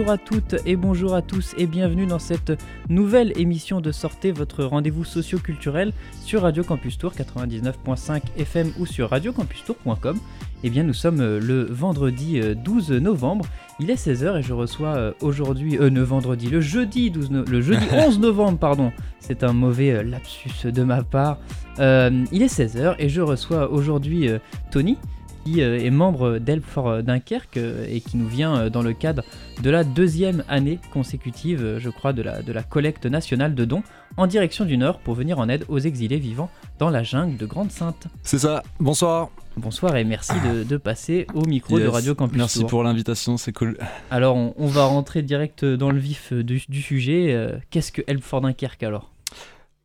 bonjour 0.00 0.12
à 0.12 0.18
toutes 0.18 0.56
et 0.64 0.76
bonjour 0.76 1.14
à 1.14 1.20
tous 1.20 1.54
et 1.58 1.66
bienvenue 1.66 2.06
dans 2.06 2.18
cette 2.18 2.52
nouvelle 2.88 3.38
émission 3.38 3.82
de 3.82 3.92
Sortez, 3.92 4.32
votre 4.32 4.64
rendez-vous 4.64 5.04
socio-culturel 5.04 5.92
sur 6.24 6.40
Radio 6.40 6.64
Campus 6.64 6.96
Tour 6.96 7.12
99.5 7.12 8.22
FM 8.38 8.72
ou 8.78 8.86
sur 8.86 9.10
radiocampustour.com. 9.10 10.18
Eh 10.64 10.70
bien 10.70 10.84
nous 10.84 10.94
sommes 10.94 11.20
euh, 11.20 11.38
le 11.38 11.64
vendredi 11.64 12.40
12 12.40 12.92
euh, 12.92 12.98
novembre, 12.98 13.44
il 13.78 13.90
est 13.90 14.02
16h 14.02 14.38
et 14.38 14.42
je 14.42 14.54
reçois 14.54 14.96
euh, 14.96 15.12
aujourd'hui, 15.20 15.76
euh, 15.76 15.90
ne 15.90 16.00
vendredi, 16.00 16.48
le 16.48 16.62
jeudi, 16.62 17.10
12 17.10 17.30
le 17.46 17.60
jeudi 17.60 17.84
11 17.92 18.20
novembre, 18.20 18.56
pardon, 18.56 18.92
c'est 19.18 19.44
un 19.44 19.52
mauvais 19.52 20.02
lapsus 20.02 20.72
de 20.72 20.82
ma 20.82 21.02
part, 21.02 21.36
il 21.78 22.42
est 22.42 22.58
16h 22.58 22.94
et 22.98 23.10
je 23.10 23.20
reçois 23.20 23.70
aujourd'hui 23.70 24.30
Tony 24.70 24.96
qui 25.44 25.62
euh, 25.62 25.78
est 25.78 25.90
membre 25.90 26.38
d'Help 26.38 26.64
for 26.64 27.02
Dunkerque 27.02 27.56
euh, 27.56 27.86
et 27.88 28.00
qui 28.00 28.16
nous 28.16 28.28
vient 28.28 28.56
euh, 28.56 28.70
dans 28.70 28.82
le 28.82 28.92
cadre 28.92 29.22
de 29.62 29.70
la 29.70 29.84
deuxième 29.84 30.44
année 30.48 30.78
consécutive, 30.92 31.78
je 31.78 31.90
crois, 31.90 32.12
de 32.12 32.22
la, 32.22 32.42
de 32.42 32.52
la 32.52 32.62
collecte 32.62 33.06
nationale 33.06 33.54
de 33.54 33.64
dons 33.64 33.82
en 34.16 34.26
direction 34.26 34.64
du 34.64 34.76
Nord 34.76 34.98
pour 35.00 35.14
venir 35.14 35.38
en 35.38 35.48
aide 35.48 35.64
aux 35.68 35.78
exilés 35.78 36.18
vivant 36.18 36.50
dans 36.78 36.90
la 36.90 37.02
jungle 37.02 37.36
de 37.36 37.46
Grande-Sainte. 37.46 38.06
C'est 38.22 38.38
ça, 38.38 38.62
bonsoir. 38.78 39.30
Bonsoir 39.56 39.96
et 39.96 40.04
merci 40.04 40.32
de, 40.68 40.76
passer 40.76 41.26
au 41.34 41.44
micro 41.44 41.78
de 41.78 41.86
Radio 41.86 42.14
Campus. 42.14 42.38
Merci 42.38 42.64
pour 42.64 42.82
l'invitation, 42.82 43.36
c'est 43.36 43.52
cool. 43.52 43.76
Alors 44.10 44.36
on, 44.36 44.66
va 44.66 44.84
rentrer 44.84 45.22
direct 45.22 45.64
dans 45.64 45.90
le 45.90 45.98
vif 45.98 46.32
du, 46.32 46.60
sujet. 46.80 47.58
Qu'est-ce 47.70 47.90
que 47.92 48.02
Help 48.06 48.22
for 48.22 48.40
Dunkerque 48.40 48.82
alors 48.84 49.12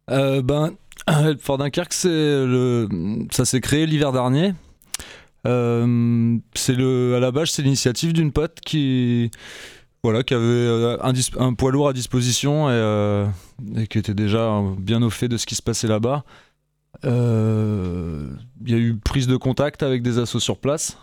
Ben, 0.08 0.72
Help 1.08 1.42
for 1.42 1.58
Dunkerque, 1.58 1.96
le... 2.06 2.88
ça 3.32 3.44
s'est 3.44 3.60
créé 3.60 3.86
l'hiver 3.88 4.12
dernier 4.12 4.54
euh, 5.46 6.38
c'est 6.54 6.74
le, 6.74 7.16
à 7.16 7.20
la 7.20 7.32
base, 7.32 7.50
c'est 7.50 7.62
l'initiative 7.62 8.14
d'une 8.14 8.32
pote 8.32 8.60
qui, 8.62 9.32
voilà, 10.04 10.24
qui 10.24 10.34
avait 10.34 10.44
euh, 10.44 10.98
un, 11.38 11.54
poids 11.54 11.72
lourd 11.72 11.90
à 11.90 11.94
disposition 11.94 12.68
euh, 12.70 13.28
et, 13.76 13.88
qui 13.88 13.98
était 13.98 14.14
déjà 14.14 14.62
bien 14.78 15.02
au 15.02 15.10
fait 15.10 15.28
de 15.28 15.38
ce 15.38 15.46
qui 15.46 15.56
se 15.56 15.62
passait 15.62 15.88
là-bas. 15.88 16.24
Il 17.04 17.10
y 17.10 18.74
a 18.74 18.78
eu 18.78 18.96
prise 18.96 19.28
de 19.28 19.38
contact 19.38 19.84
avec 19.84 20.02
des 20.02 20.18
assos 20.18 20.40
sur 20.40 20.58
place. 20.58 20.98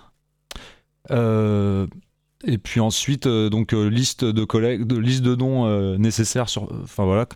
et 1.10 2.58
puis 2.58 2.80
ensuite, 2.80 3.28
donc 3.28 3.72
liste 3.72 4.24
de 4.24 4.44
collègues, 4.44 4.84
de 4.84 4.96
liste 4.96 5.22
de 5.22 5.34
dons 5.34 5.98
nécessaires 5.98 6.48
sur, 6.48 6.72
enfin 6.82 7.04
voilà, 7.04 7.26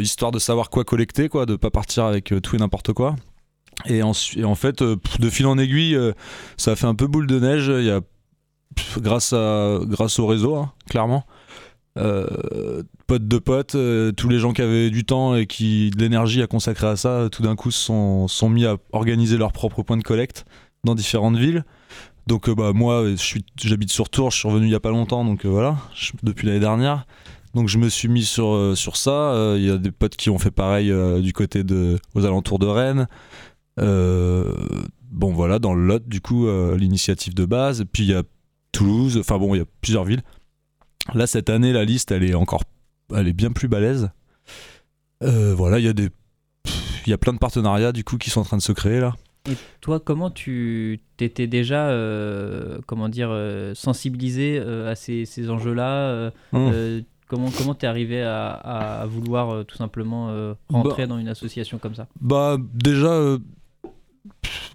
histoire 0.00 0.32
de 0.32 0.38
savoir 0.38 0.68
quoi 0.68 0.84
collecter, 0.84 1.30
quoi, 1.30 1.46
de 1.46 1.56
pas 1.56 1.70
partir 1.70 2.04
avec 2.04 2.34
tout 2.42 2.56
et 2.56 2.58
n'importe 2.58 2.92
quoi. 2.92 3.16
Et 3.86 4.02
en, 4.02 4.12
en 4.44 4.54
fait, 4.54 4.82
euh, 4.82 4.96
de 5.18 5.30
fil 5.30 5.46
en 5.46 5.58
aiguille, 5.58 5.94
euh, 5.94 6.12
ça 6.56 6.72
a 6.72 6.76
fait 6.76 6.86
un 6.86 6.94
peu 6.94 7.06
boule 7.06 7.26
de 7.26 7.38
neige. 7.38 7.72
Il 7.74 7.84
y 7.84 7.90
a, 7.90 8.00
grâce, 8.98 9.32
à, 9.32 9.78
grâce 9.82 10.18
au 10.18 10.26
réseau, 10.26 10.56
hein, 10.56 10.72
clairement. 10.88 11.24
Euh, 11.98 12.82
potes 13.06 13.26
de 13.26 13.38
potes, 13.38 13.76
tous 14.16 14.28
les 14.28 14.38
gens 14.38 14.52
qui 14.52 14.62
avaient 14.62 14.90
du 14.90 15.04
temps 15.04 15.34
et 15.34 15.46
qui 15.46 15.90
de 15.90 16.00
l'énergie 16.00 16.40
à 16.40 16.46
consacrer 16.46 16.86
à 16.86 16.96
ça, 16.96 17.28
tout 17.30 17.42
d'un 17.42 17.56
coup 17.56 17.72
sont, 17.72 18.28
sont 18.28 18.48
mis 18.48 18.64
à 18.64 18.76
organiser 18.92 19.36
leurs 19.36 19.52
propres 19.52 19.82
points 19.82 19.96
de 19.96 20.02
collecte 20.02 20.44
dans 20.84 20.94
différentes 20.94 21.36
villes. 21.36 21.64
Donc 22.28 22.48
bah 22.48 22.72
moi, 22.72 23.04
j'habite 23.56 23.90
sur 23.90 24.08
Tours, 24.08 24.30
je 24.30 24.38
suis 24.38 24.48
revenu 24.48 24.66
il 24.66 24.70
y 24.70 24.76
a 24.76 24.80
pas 24.80 24.90
longtemps, 24.90 25.24
donc 25.24 25.44
voilà, 25.44 25.78
depuis 26.22 26.46
l'année 26.46 26.60
dernière. 26.60 27.06
Donc 27.54 27.66
je 27.66 27.78
me 27.78 27.88
suis 27.88 28.06
mis 28.06 28.24
sur, 28.24 28.74
sur 28.76 28.96
ça. 28.96 29.54
Il 29.56 29.64
y 29.64 29.70
a 29.70 29.76
des 29.76 29.90
potes 29.90 30.14
qui 30.14 30.30
ont 30.30 30.38
fait 30.38 30.52
pareil 30.52 30.94
du 31.20 31.32
côté 31.32 31.64
de, 31.64 31.98
aux 32.14 32.24
alentours 32.24 32.60
de 32.60 32.66
Rennes. 32.66 33.08
Euh, 33.78 34.52
bon 35.10 35.32
voilà, 35.32 35.58
dans 35.58 35.74
le 35.74 35.86
Lot, 35.86 36.06
du 36.08 36.20
coup, 36.20 36.46
euh, 36.46 36.76
l'initiative 36.76 37.34
de 37.34 37.44
base. 37.44 37.84
Puis 37.92 38.04
il 38.04 38.10
y 38.10 38.14
a 38.14 38.22
Toulouse, 38.72 39.18
enfin 39.18 39.38
bon, 39.38 39.54
il 39.54 39.58
y 39.58 39.62
a 39.62 39.66
plusieurs 39.80 40.04
villes. 40.04 40.22
Là, 41.14 41.26
cette 41.26 41.50
année, 41.50 41.72
la 41.72 41.84
liste, 41.84 42.12
elle 42.12 42.24
est 42.24 42.34
encore, 42.34 42.62
elle 43.14 43.28
est 43.28 43.32
bien 43.32 43.50
plus 43.50 43.68
balèze. 43.68 44.10
Euh, 45.22 45.54
voilà, 45.54 45.78
il 45.78 45.84
y 45.84 45.88
a 45.88 45.92
des, 45.92 46.08
il 47.06 47.10
y 47.10 47.12
a 47.12 47.18
plein 47.18 47.32
de 47.32 47.38
partenariats 47.38 47.92
du 47.92 48.04
coup 48.04 48.16
qui 48.16 48.30
sont 48.30 48.40
en 48.40 48.44
train 48.44 48.56
de 48.56 48.62
se 48.62 48.72
créer 48.72 49.00
là. 49.00 49.14
Et 49.50 49.54
toi, 49.80 50.00
comment 50.00 50.30
tu 50.30 51.00
t'étais 51.16 51.46
déjà, 51.46 51.88
comment 52.86 53.08
dire, 53.08 53.34
sensibilisé 53.74 54.58
à 54.58 54.94
ces, 54.94 55.24
ces 55.24 55.50
enjeux-là 55.50 56.30
mmh. 56.52 57.00
Comment 57.26 57.48
comment 57.56 57.74
t'es 57.74 57.86
arrivé 57.86 58.22
à, 58.22 58.50
à, 58.50 59.06
vouloir 59.06 59.64
tout 59.64 59.76
simplement 59.76 60.54
rentrer 60.68 61.04
bah 61.04 61.06
dans 61.06 61.18
une 61.18 61.28
association 61.28 61.78
comme 61.78 61.94
ça? 61.94 62.06
Bah 62.20 62.58
déjà 62.74 63.38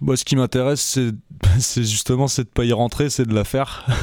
moi, 0.00 0.16
ce 0.16 0.24
qui 0.24 0.36
m'intéresse, 0.36 0.98
c'est, 1.58 1.84
justement 1.84 2.28
c'est 2.28 2.44
de 2.44 2.48
pas 2.48 2.64
y 2.64 2.72
rentrer, 2.72 3.10
c'est 3.10 3.26
de 3.26 3.34
la 3.34 3.44
faire. 3.44 3.86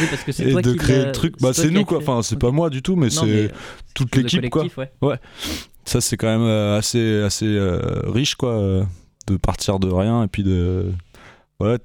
Oui, 0.00 0.06
parce 0.10 0.24
que 0.24 0.32
c'est 0.32 0.48
et 0.48 0.52
toi 0.52 0.62
de 0.62 0.72
créer 0.72 1.04
le 1.04 1.12
truc. 1.12 1.34
Bah, 1.40 1.52
c'est 1.52 1.70
nous 1.70 1.84
quoi. 1.84 1.98
Enfin, 1.98 2.22
c'est 2.22 2.38
pas 2.38 2.50
moi 2.50 2.70
du 2.70 2.82
tout, 2.82 2.96
mais 2.96 3.10
c'est 3.10 3.50
toute 3.94 4.14
l'équipe 4.16 4.48
quoi. 4.50 4.64
Ouais. 5.02 5.18
Ça, 5.84 6.00
c'est 6.00 6.16
quand 6.16 6.28
même 6.28 6.46
euh, 6.46 6.78
assez 6.78 7.20
assez 7.22 7.46
euh, 7.46 8.02
riche 8.06 8.36
quoi, 8.36 8.52
euh, 8.52 8.84
de 9.26 9.36
partir 9.36 9.78
de 9.78 9.88
rien 9.88 10.24
et 10.24 10.28
puis 10.28 10.42
de 10.42 10.92
voilà, 11.60 11.78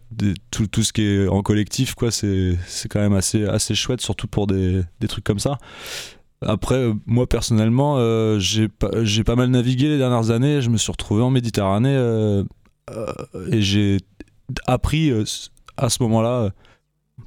tout, 0.51 0.67
tout, 0.67 0.83
ce 0.83 0.93
qui 0.93 1.03
est 1.03 1.27
en 1.27 1.41
collectif 1.41 1.95
quoi. 1.95 2.11
C'est 2.11 2.57
c'est 2.65 2.87
quand 2.89 2.99
même 2.99 3.13
assez 3.13 3.45
assez 3.45 3.75
chouette, 3.75 4.01
surtout 4.01 4.27
pour 4.27 4.47
des, 4.47 4.81
des 4.99 5.07
trucs 5.07 5.23
comme 5.23 5.39
ça. 5.39 5.57
Après, 6.41 6.91
moi 7.05 7.27
personnellement, 7.27 7.97
j'ai 8.39 8.67
pas, 8.67 8.89
j'ai 9.03 9.23
pas 9.23 9.35
mal 9.35 9.49
navigué 9.49 9.89
les 9.89 9.97
dernières 9.97 10.31
années. 10.31 10.61
Je 10.61 10.69
me 10.69 10.77
suis 10.77 10.91
retrouvé 10.91 11.23
en 11.23 11.29
Méditerranée 11.29 11.95
euh, 11.95 12.43
et 13.51 13.61
j'ai 13.61 13.99
appris 14.65 15.09
euh, 15.09 15.23
à 15.75 15.89
ce 15.89 16.01
moment-là 16.03 16.29
euh, 16.29 16.49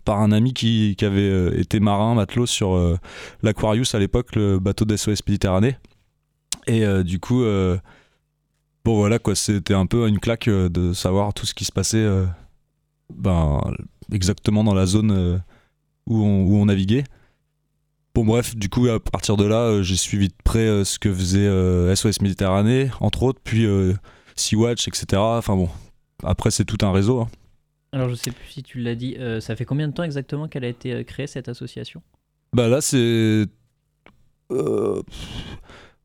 par 0.04 0.21
un 0.21 0.32
ami 0.32 0.54
qui, 0.54 0.94
qui, 0.97 1.04
avait 1.04 1.60
été 1.60 1.81
marin, 1.81 2.15
matelot 2.15 2.47
sur 2.47 2.98
l'Aquarius 3.43 3.94
à 3.94 3.98
l'époque, 3.98 4.34
le 4.37 4.59
bateau 4.59 4.84
d'SOS 4.84 5.26
Méditerranée. 5.26 5.76
Et 6.66 6.84
du 7.03 7.19
coup, 7.19 7.43
bon 8.84 8.97
voilà 8.97 9.19
quoi, 9.19 9.34
c'était 9.34 9.75
un 9.75 9.87
peu 9.87 10.09
une 10.09 10.21
claque 10.21 10.48
de 10.48 10.93
savoir 10.93 11.34
tout 11.34 11.44
ce 11.44 11.54
qui 11.54 11.65
se 11.65 11.72
passait 11.72 12.09
ben, 13.12 13.60
exactement 14.12 14.62
dans 14.62 14.75
la 14.75 14.87
zone 14.87 15.42
où 16.06 16.22
on, 16.22 16.44
où, 16.44 16.56
on, 16.56 16.66
naviguait. 16.66 17.04
Bon 18.15 18.25
bref, 18.25 18.54
du 18.54 18.69
coup 18.69 18.87
à 18.87 19.00
partir 19.00 19.37
de 19.37 19.44
là, 19.44 19.82
j'ai 19.82 19.97
suivi 19.97 20.28
de 20.28 20.34
près 20.44 20.84
ce 20.84 21.00
que 21.00 21.12
faisait 21.12 21.94
SOS 21.97 22.22
Méditerranée, 22.22 22.91
entre 23.00 23.25
autres, 23.25 23.41
puis 23.42 23.66
Sea-Watch, 24.41 24.89
etc. 24.89 25.06
Enfin 25.15 25.56
bon, 25.56 25.69
après 26.23 26.51
c'est 26.51 26.65
tout 26.65 26.78
un 26.83 26.93
réseau. 26.93 27.21
Hein. 27.21 27.28
Alors 27.93 28.09
je 28.09 28.15
sais 28.15 28.31
plus 28.31 28.47
si 28.47 28.62
tu 28.62 28.78
l'as 28.81 28.95
dit, 28.95 29.17
euh, 29.19 29.41
ça 29.41 29.56
fait 29.56 29.65
combien 29.65 29.89
de 29.89 29.93
temps 29.93 30.05
exactement 30.05 30.47
qu'elle 30.47 30.65
a 30.65 30.69
été 30.69 30.93
euh, 30.93 31.03
créée 31.03 31.27
cette 31.27 31.49
association? 31.49 32.03
Bah 32.53 32.69
là 32.69 32.81
c'est 32.81 33.47
euh, 34.53 35.03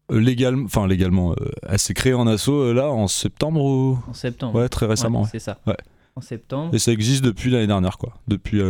légalement, 0.09 0.65
enfin 0.65 0.87
légalement, 0.87 1.35
elle 1.67 1.79
s'est 1.79 1.93
créée 1.93 2.13
en 2.13 2.27
asso 2.27 2.73
là 2.73 2.89
en 2.89 3.07
septembre 3.07 3.63
ou? 3.63 3.99
En 4.09 4.13
septembre. 4.13 4.59
Ouais, 4.59 4.69
très 4.69 4.87
récemment. 4.87 5.25
c'est 5.25 5.39
ça. 5.39 5.59
Ouais. 5.67 5.77
En 6.15 6.21
septembre. 6.21 6.73
Et 6.73 6.79
ça 6.79 6.91
existe 6.91 7.23
depuis 7.23 7.51
l'année 7.51 7.67
dernière 7.67 7.97
quoi. 7.97 8.13
Depuis 8.27 8.61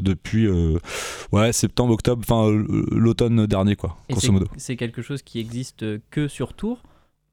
depuis 0.00 0.48
ouais 1.32 1.52
septembre 1.52 1.94
octobre, 1.94 2.22
enfin 2.24 2.48
l'automne 2.90 3.46
dernier 3.46 3.76
quoi, 3.76 3.98
grosso 4.08 4.32
modo. 4.32 4.46
C'est 4.56 4.76
quelque 4.76 5.02
chose 5.02 5.22
qui 5.22 5.40
existe 5.40 5.84
que 6.10 6.28
sur 6.28 6.54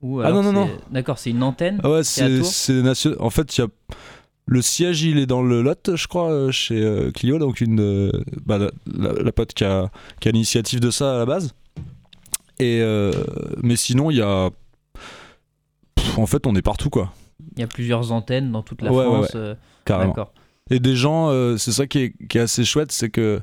Ah 0.02 0.32
non, 0.32 0.44
non, 0.44 0.54
non. 0.54 0.70
D'accord, 0.92 1.20
c'est 1.20 1.30
une 1.30 1.44
antenne. 1.44 1.82
Ah 1.84 1.92
ouais, 1.92 2.04
c'est 2.04 2.42
En 3.20 3.30
fait, 3.30 3.58
il 3.58 3.62
y 3.62 3.64
a. 3.64 3.68
Le 4.52 4.64
siège, 4.64 5.04
il 5.04 5.20
est 5.20 5.28
dans 5.28 5.44
le 5.44 5.62
Lot, 5.62 5.96
je 5.96 6.08
crois, 6.08 6.32
euh, 6.32 6.50
chez 6.50 6.82
euh, 6.82 7.12
Clio, 7.12 7.38
donc 7.38 7.62
une, 7.62 7.82
euh, 7.82 8.12
bah, 8.48 8.58
la, 8.88 9.32
pote 9.32 9.54
qui 9.54 9.64
a, 9.64 9.92
qui 10.20 10.28
a 10.28 10.32
l'initiative 10.32 10.80
de 10.80 10.90
ça 10.90 11.14
à 11.14 11.18
la 11.20 11.28
base. 11.28 11.54
Et, 12.60 12.82
mais 13.62 13.76
sinon, 13.76 14.10
il 14.10 14.18
y 14.18 14.22
a. 14.22 14.50
en 16.18 16.26
fait, 16.26 16.48
on 16.48 16.56
est 16.56 16.64
partout, 16.64 16.90
quoi. 16.90 17.14
Il 17.56 17.60
y 17.60 17.64
a 17.64 17.68
plusieurs 17.68 18.12
antennes 18.12 18.52
dans 18.52 18.64
toute 18.64 18.82
la 18.82 18.90
France. 18.90 19.34
Ouais, 19.36 19.56
carrément. 19.86 20.16
Et 20.72 20.80
des 20.80 20.96
gens, 20.96 21.30
c'est 21.58 21.72
ça 21.72 21.86
qui 21.86 22.00
est, 22.00 22.28
qui 22.28 22.40
est, 22.40 22.42
assez 22.42 22.66
chouette, 22.66 22.92
c'est 22.92 23.10
que. 23.10 23.42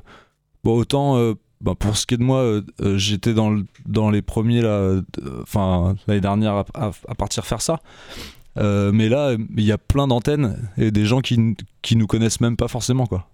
Bon, 0.65 0.75
autant 0.75 1.33
bah, 1.61 1.73
pour 1.77 1.97
ce 1.97 2.05
qui 2.05 2.13
est 2.13 2.17
de 2.17 2.23
moi, 2.23 2.39
euh, 2.39 2.61
euh, 2.81 2.97
j'étais 2.97 3.33
dans, 3.33 3.61
dans 3.85 4.09
les 4.09 4.21
premiers 4.21 4.61
là, 4.61 5.01
enfin 5.41 5.95
l'année 6.07 6.21
dernière 6.21 6.65
à, 6.73 7.15
partir 7.15 7.45
faire 7.45 7.61
ça. 7.61 7.79
Euh, 8.57 8.91
mais 8.91 9.09
là, 9.09 9.35
il 9.55 9.63
y 9.63 9.71
a 9.71 9.77
plein 9.77 10.07
d'antennes 10.07 10.69
et 10.77 10.91
des 10.91 11.05
gens 11.05 11.21
qui, 11.21 11.55
qui 11.81 11.95
nous 11.95 12.07
connaissent 12.07 12.41
même 12.41 12.57
pas 12.57 12.67
forcément 12.67 13.05
quoi. 13.05 13.27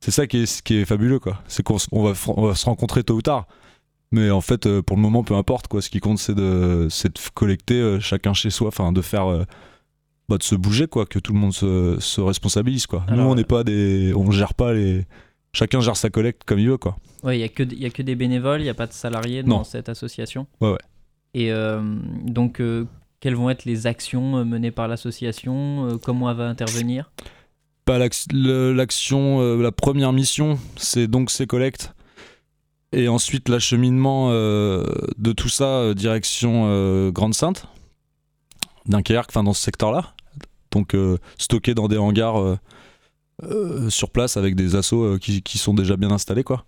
C'est 0.00 0.10
ça 0.10 0.26
qui 0.26 0.42
est, 0.42 0.62
qui 0.62 0.76
est 0.76 0.84
fabuleux 0.84 1.18
quoi. 1.18 1.42
C'est 1.48 1.62
qu'on 1.62 1.76
va, 2.02 2.12
va 2.12 2.54
se 2.54 2.64
rencontrer 2.66 3.02
tôt 3.02 3.14
ou 3.14 3.22
tard. 3.22 3.46
Mais 4.10 4.30
en 4.30 4.40
fait, 4.40 4.80
pour 4.80 4.96
le 4.96 5.02
moment, 5.02 5.22
peu 5.22 5.34
importe 5.34 5.68
quoi. 5.68 5.82
Ce 5.82 5.90
qui 5.90 6.00
compte, 6.00 6.18
c'est 6.18 6.34
de, 6.34 6.88
de 6.88 7.30
collecter 7.34 7.98
chacun 8.00 8.32
chez 8.32 8.48
soi, 8.48 8.68
enfin 8.68 8.92
de 8.92 9.02
faire 9.02 9.44
bah, 10.28 10.38
de 10.38 10.42
se 10.42 10.54
bouger 10.54 10.86
quoi, 10.86 11.04
que 11.04 11.18
tout 11.18 11.32
le 11.32 11.38
monde 11.38 11.52
se, 11.52 11.96
se 11.98 12.20
responsabilise 12.20 12.86
quoi. 12.86 13.04
Nous, 13.10 13.22
on 13.22 13.34
n'est 13.34 13.44
pas 13.44 13.64
des, 13.64 14.12
on 14.14 14.30
gère 14.30 14.54
pas 14.54 14.72
les, 14.72 15.06
chacun 15.52 15.80
gère 15.80 15.96
sa 15.96 16.10
collecte 16.10 16.44
comme 16.44 16.58
il 16.58 16.68
veut 16.68 16.78
quoi. 16.78 16.96
Ouais, 17.22 17.38
il 17.38 17.40
y 17.40 17.44
a 17.44 17.48
que 17.48 17.62
y 17.62 17.84
a 17.84 17.90
que 17.90 18.02
des 18.02 18.14
bénévoles, 18.14 18.60
il 18.60 18.64
n'y 18.64 18.70
a 18.70 18.74
pas 18.74 18.86
de 18.86 18.92
salariés 18.92 19.42
dans 19.42 19.64
cette 19.64 19.88
association. 19.88 20.46
Ouais 20.60 20.70
ouais. 20.70 20.78
Et 21.34 21.52
euh, 21.52 21.80
donc 22.24 22.60
euh, 22.60 22.86
quelles 23.20 23.34
vont 23.34 23.50
être 23.50 23.64
les 23.64 23.86
actions 23.86 24.38
euh, 24.38 24.44
menées 24.44 24.70
par 24.70 24.88
l'association 24.88 25.98
Comment 26.02 26.30
elle 26.30 26.36
va 26.36 26.48
intervenir? 26.48 27.10
Pas 27.84 27.98
l'action, 27.98 29.56
la 29.56 29.72
première 29.72 30.12
mission, 30.12 30.58
c'est 30.76 31.06
donc 31.06 31.30
ces 31.30 31.46
collectes. 31.46 31.94
Et 32.92 33.08
ensuite, 33.08 33.48
l'acheminement 33.48 34.30
de 34.30 35.32
tout 35.34 35.48
ça, 35.48 35.94
direction 35.94 37.10
Grande-Sainte, 37.10 37.66
Dunkerque, 38.84 39.30
enfin 39.30 39.42
dans 39.42 39.54
ce 39.54 39.62
secteur-là. 39.62 40.12
Donc 40.70 40.94
stocké 41.38 41.72
dans 41.72 41.88
des 41.88 41.96
hangars 41.96 42.58
sur 43.88 44.10
place 44.10 44.36
avec 44.36 44.54
des 44.56 44.74
assos 44.74 45.18
qui, 45.18 45.42
qui, 45.42 45.58
sont 45.58 45.74
déjà 45.74 45.96
bien 45.96 46.10
installés, 46.10 46.44
quoi. 46.44 46.64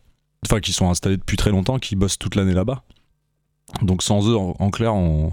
Enfin, 0.46 0.61
qui 0.61 0.72
sont 0.72 0.88
installés 0.88 1.17
depuis 1.17 1.37
très 1.37 1.50
longtemps, 1.50 1.78
qui 1.78 1.96
bossent 1.96 2.19
toute 2.19 2.34
l'année 2.34 2.55
là-bas. 2.55 2.82
Donc 3.82 4.02
sans 4.02 4.28
eux, 4.28 4.37
en, 4.37 4.70
clair, 4.70 4.94
on, 4.94 5.32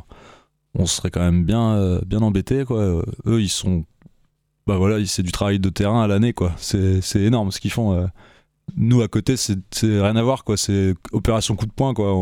on, 0.78 0.86
serait 0.86 1.12
quand 1.12 1.22
même 1.22 1.44
bien, 1.44 1.76
euh, 1.76 2.02
bien 2.06 2.20
embêté. 2.20 2.66
Quoi. 2.66 3.04
Eux, 3.26 3.42
ils 3.42 3.50
sont. 3.50 3.86
Bah 4.66 4.78
voilà, 4.78 5.04
c'est 5.06 5.24
du 5.24 5.32
travail 5.32 5.60
de 5.60 5.70
terrain 5.70 6.04
à 6.04 6.08
l'année. 6.08 6.34
quoi. 6.34 6.54
C'est 6.58 7.02
énorme 7.16 7.52
ce 7.52 7.60
qu'ils 7.60 7.72
font. 7.72 7.94
Euh. 7.94 8.08
Nous, 8.76 9.02
à 9.02 9.08
côté, 9.08 9.38
c'est 9.38 9.58
rien 9.84 10.16
à 10.16 10.24
voir. 10.24 10.44
quoi. 10.44 10.58
C'est 10.58 10.94
opération 11.12 11.56
coup 11.56 11.66
de 11.66 11.72
poing. 11.72 11.94
Quoi. 11.94 12.14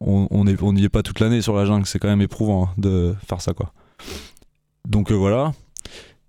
On 0.00 0.44
n'y 0.44 0.56
on 0.60 0.76
est, 0.76 0.88
pas 0.88 1.02
toute 1.02 1.20
l'année 1.20 1.42
sur 1.42 1.54
la 1.54 1.66
jungle. 1.66 1.86
C'est 1.86 1.98
quand 1.98 2.08
même 2.08 2.22
éprouvant 2.22 2.64
hein, 2.64 2.74
de 2.78 3.14
faire 3.26 3.40
ça. 3.40 3.52
quoi. 3.52 3.72
Donc 4.88 5.12
euh, 5.12 5.14
voilà. 5.14 5.52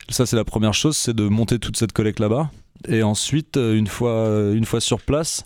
Ça, 0.10 0.25
c'est 0.25 0.36
la 0.36 0.46
première 0.46 0.74
chose, 0.74 0.96
c'est 0.98 1.16
de 1.16 1.28
monter 1.28 1.60
toute 1.60 1.78
cette 1.78 1.92
collecte 1.92 2.19
là-bas. 2.19 2.52
Et 2.88 3.04
ensuite, 3.04 3.57
une 3.57 3.88
fois, 3.88 4.52
une 4.54 4.66
fois 4.66 4.80
sur 4.80 5.02
place, 5.02 5.44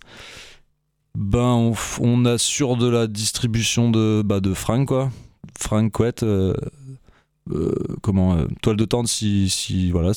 ben, 1.16 1.74
on, 2.00 2.26
assure 2.26 2.78
de 2.78 2.88
la 2.88 3.08
distribution 3.08 3.92
de, 3.92 4.22
bah, 4.24 4.40
de 4.40 4.54
fringues, 4.54 4.86
quoi. 4.86 5.12
Euh, 6.24 6.54
euh, 7.52 7.76
comment, 8.02 8.36
euh, 8.36 8.46
toile 8.62 8.78
de 8.78 8.86
tente, 8.86 9.08
si, 9.08 9.50
si 9.50 9.92
voilà, 9.92 10.12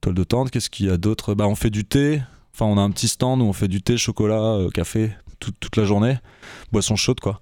toile 0.00 0.14
de 0.14 0.24
tente, 0.24 0.50
qu'est-ce 0.50 0.70
qu'il 0.70 0.86
y 0.86 0.90
a 0.90 0.96
d'autre? 0.96 1.34
Bah, 1.34 1.46
on 1.46 1.54
fait 1.54 1.70
du 1.70 1.84
thé, 1.84 2.22
enfin, 2.54 2.66
on 2.66 2.78
a 2.78 2.80
un 2.80 2.90
petit 2.90 3.08
stand 3.08 3.42
où 3.42 3.44
on 3.44 3.52
fait 3.52 3.68
du 3.68 3.82
thé, 3.82 3.98
chocolat, 3.98 4.58
café, 4.72 5.12
toute 5.38 5.76
la 5.76 5.84
journée, 5.84 6.18
boisson 6.72 6.96
chaude, 6.96 7.20
quoi. 7.20 7.40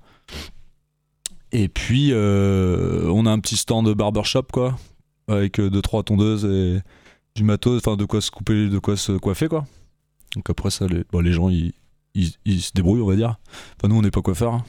Et 1.52 1.68
puis, 1.68 2.12
on 2.12 3.26
a 3.26 3.30
un 3.30 3.38
petit 3.38 3.56
stand 3.56 3.86
de 3.86 3.94
barbershop, 3.94 4.46
quoi, 4.52 4.76
avec 5.28 5.60
deux, 5.60 5.82
trois 5.82 6.02
tondeuses 6.02 6.44
et 6.44 6.80
du 7.34 7.44
matos, 7.44 7.78
enfin, 7.78 7.96
de 7.96 8.04
quoi 8.04 8.20
se 8.20 8.30
couper, 8.30 8.68
de 8.68 8.78
quoi 8.78 8.96
se 8.96 9.12
coiffer, 9.12 9.48
quoi. 9.48 9.64
Donc 10.34 10.50
après 10.50 10.70
ça, 10.70 10.86
les, 10.86 11.04
les 11.22 11.32
gens, 11.32 11.48
ils, 11.48 11.72
ils, 12.14 12.60
se 12.60 12.72
débrouillent, 12.74 13.02
on 13.02 13.06
va 13.06 13.16
dire. 13.16 13.36
Enfin, 13.76 13.88
nous, 13.88 13.96
on 13.96 14.02
n'est 14.02 14.10
pas 14.10 14.22
coiffeurs. 14.22 14.54
Hein. 14.54 14.64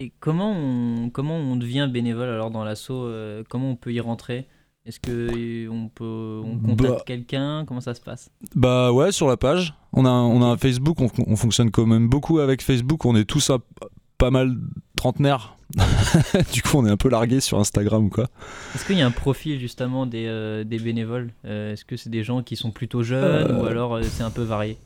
et, 0.00 0.12
comment, 0.20 0.52
on, 0.52 1.10
comment 1.10 1.36
on 1.36 1.56
devient 1.56 1.88
bénévole 1.92 2.28
alors 2.28 2.50
dans 2.50 2.64
l'assaut 2.64 3.04
euh, 3.04 3.42
Comment 3.48 3.70
on 3.70 3.76
peut 3.76 3.92
y 3.92 4.00
rentrer? 4.00 4.46
Est-ce 4.84 5.00
que 5.00 5.68
on 5.68 5.88
peut 5.88 6.40
on 6.42 6.56
contacte 6.58 6.90
bah. 6.90 7.02
quelqu'un? 7.06 7.64
Comment 7.66 7.82
ça 7.82 7.94
se 7.94 8.00
passe? 8.00 8.30
Bah 8.54 8.90
ouais, 8.90 9.12
sur 9.12 9.28
la 9.28 9.36
page. 9.36 9.74
On 9.92 10.06
a, 10.06 10.10
on 10.10 10.42
a 10.42 10.46
un 10.46 10.56
Facebook, 10.56 10.98
on, 11.00 11.36
fonctionne 11.36 11.70
quand 11.70 11.84
même 11.84 12.08
beaucoup 12.08 12.38
avec 12.38 12.62
Facebook. 12.62 13.04
On 13.04 13.14
est 13.14 13.24
tous 13.24 13.50
pas 14.18 14.30
mal 14.30 14.56
trentenaires. 14.96 15.56
du 16.52 16.62
coup, 16.62 16.78
on 16.78 16.86
est 16.86 16.90
un 16.90 16.96
peu 16.96 17.08
largué 17.08 17.40
sur 17.40 17.58
Instagram 17.58 18.06
ou 18.06 18.08
quoi. 18.08 18.28
Est-ce 18.74 18.84
qu'il 18.86 18.96
y 18.96 19.02
a 19.02 19.06
un 19.06 19.10
profil 19.10 19.60
justement 19.60 20.06
des, 20.06 20.26
euh, 20.26 20.64
des 20.64 20.78
bénévoles 20.78 21.30
euh, 21.44 21.72
Est-ce 21.72 21.84
que 21.84 21.96
c'est 21.96 22.10
des 22.10 22.24
gens 22.24 22.42
qui 22.42 22.56
sont 22.56 22.70
plutôt 22.70 23.02
jeunes 23.02 23.60
ou 23.60 23.64
alors 23.66 24.00
c'est 24.02 24.22
un 24.22 24.30
peu 24.30 24.42
varié? 24.42 24.78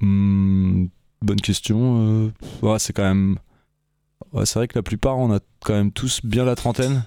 Hmm, 0.00 0.86
bonne 1.22 1.40
question. 1.40 2.30
Euh, 2.62 2.78
c'est 2.78 2.92
quand 2.92 3.02
même. 3.02 3.38
c'est 4.44 4.54
vrai 4.58 4.68
que 4.68 4.78
la 4.78 4.82
plupart, 4.82 5.18
on 5.18 5.32
a 5.34 5.40
quand 5.64 5.74
même 5.74 5.92
tous 5.92 6.20
bien 6.24 6.44
la 6.44 6.54
trentaine. 6.54 7.04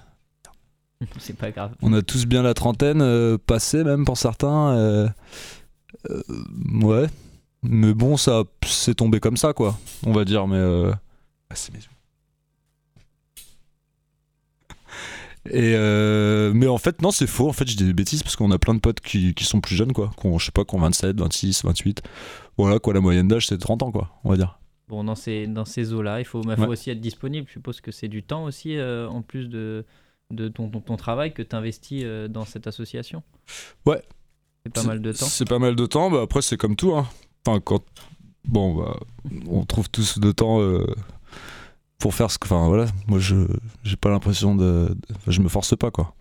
c'est 1.18 1.36
pas 1.36 1.50
grave. 1.50 1.72
On 1.82 1.92
a 1.92 2.02
tous 2.02 2.26
bien 2.26 2.42
la 2.42 2.54
trentaine, 2.54 3.02
euh, 3.02 3.38
passé 3.38 3.84
même 3.84 4.04
pour 4.04 4.18
certains. 4.18 4.70
Euh, 4.76 5.08
ouais. 6.82 7.06
Mais 7.62 7.94
bon, 7.94 8.16
ça 8.16 8.44
c'est 8.66 8.96
tombé 8.96 9.20
comme 9.20 9.36
ça, 9.36 9.52
quoi. 9.52 9.78
On 10.04 10.12
va 10.12 10.24
dire, 10.24 10.46
mais. 10.46 10.90
Ah, 11.50 11.54
c'est 11.54 11.72
Et 15.50 15.74
euh, 15.74 16.52
mais 16.54 16.68
en 16.68 16.78
fait, 16.78 17.02
non, 17.02 17.10
c'est 17.10 17.26
faux. 17.26 17.48
En 17.48 17.52
fait, 17.52 17.66
j'ai 17.66 17.76
des 17.76 17.92
bêtises 17.92 18.22
parce 18.22 18.36
qu'on 18.36 18.50
a 18.52 18.58
plein 18.58 18.74
de 18.74 18.80
potes 18.80 19.00
qui, 19.00 19.34
qui 19.34 19.44
sont 19.44 19.60
plus 19.60 19.74
jeunes, 19.74 19.92
quoi. 19.92 20.10
Qui 20.18 20.26
ont, 20.26 20.38
je 20.38 20.46
sais 20.46 20.52
pas, 20.52 20.64
qui 20.64 20.74
ont 20.74 20.78
27, 20.78 21.18
26, 21.18 21.64
28. 21.64 22.02
Voilà, 22.56 22.78
quoi, 22.78 22.94
la 22.94 23.00
moyenne 23.00 23.28
d'âge, 23.28 23.48
c'est 23.48 23.58
30 23.58 23.82
ans, 23.82 23.90
quoi, 23.90 24.10
on 24.24 24.30
va 24.30 24.36
dire. 24.36 24.58
Bon, 24.88 25.02
dans 25.04 25.14
ces, 25.14 25.46
dans 25.46 25.64
ces 25.64 25.92
eaux-là, 25.92 26.20
il 26.20 26.24
faut, 26.24 26.42
faut 26.42 26.66
aussi 26.66 26.90
être 26.90 27.00
disponible. 27.00 27.48
Je 27.48 27.54
suppose 27.54 27.80
que 27.80 27.90
c'est 27.90 28.08
du 28.08 28.22
temps 28.22 28.44
aussi, 28.44 28.76
euh, 28.76 29.08
en 29.08 29.22
plus 29.22 29.48
de, 29.48 29.84
de 30.30 30.48
ton, 30.48 30.68
ton, 30.68 30.96
travail, 30.96 31.32
que 31.32 31.42
tu 31.42 31.56
investis 31.56 32.02
euh, 32.04 32.28
dans 32.28 32.44
cette 32.44 32.66
association. 32.66 33.22
Ouais. 33.84 34.02
C'est 34.64 34.72
pas 34.72 34.84
mal 34.84 35.02
de 35.02 35.12
temps. 35.12 35.26
C'est 35.26 35.48
pas 35.48 35.58
mal 35.58 35.74
de 35.74 35.86
temps. 35.86 36.10
Bah, 36.10 36.20
après, 36.22 36.42
c'est 36.42 36.56
comme 36.56 36.76
tout. 36.76 36.94
Hein. 36.94 37.08
Enfin, 37.46 37.60
quand. 37.60 37.82
Bon, 38.44 38.74
bah, 38.74 38.98
on 39.48 39.64
trouve 39.64 39.88
tous 39.88 40.18
de 40.18 40.32
temps 40.32 40.60
pour 42.02 42.14
faire 42.14 42.30
ce 42.30 42.38
que. 42.38 42.46
Enfin 42.46 42.66
voilà, 42.66 42.86
moi 43.06 43.18
je 43.20 43.36
j'ai 43.84 43.96
pas 43.96 44.10
l'impression 44.10 44.54
de, 44.54 44.94
Je 45.28 45.40
me 45.40 45.48
force 45.48 45.76
pas 45.76 45.90
quoi. 45.90 46.14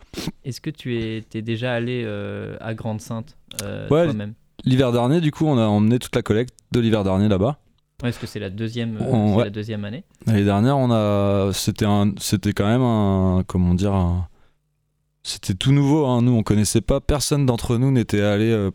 Est-ce 0.46 0.62
que 0.62 0.70
tu 0.70 0.98
es, 0.98 1.24
es 1.34 1.42
déjà 1.42 1.74
allé 1.74 2.04
euh, 2.06 2.56
à 2.62 2.74
Grande 2.74 3.02
Sainte 3.02 3.36
euh, 3.64 3.88
toi-même? 3.88 4.34
L'hiver 4.64 4.92
dernier, 4.92 5.22
du 5.22 5.32
coup, 5.32 5.48
on 5.48 5.58
a 5.58 5.66
emmené 5.66 5.98
toute 5.98 6.16
la 6.16 6.22
collecte 6.22 6.54
de 6.72 6.80
l'hiver 6.80 7.04
dernier 7.04 7.28
là-bas. 7.28 7.58
Est-ce 8.04 8.20
que 8.20 8.28
c'est 8.28 8.40
la 8.40 8.50
deuxième, 8.50 8.98
euh, 9.02 9.44
la 9.44 9.50
deuxième 9.50 9.86
année 9.86 10.04
L'année 10.28 10.44
dernière, 10.44 10.78
on 10.78 10.92
a, 10.92 11.52
c'était 11.54 11.86
un, 11.86 12.14
c'était 12.20 12.54
quand 12.54 12.68
même 12.68 12.82
un, 12.82 13.44
comment 13.48 13.74
dire, 13.74 14.28
c'était 15.24 15.54
tout 15.56 15.72
nouveau. 15.72 16.06
Hein. 16.06 16.22
Nous, 16.22 16.32
on 16.32 16.44
connaissait 16.44 16.82
pas. 16.82 17.00
Personne 17.00 17.46
d'entre 17.46 17.78
nous 17.78 17.92
n'était 17.92 18.22
allé 18.22 18.70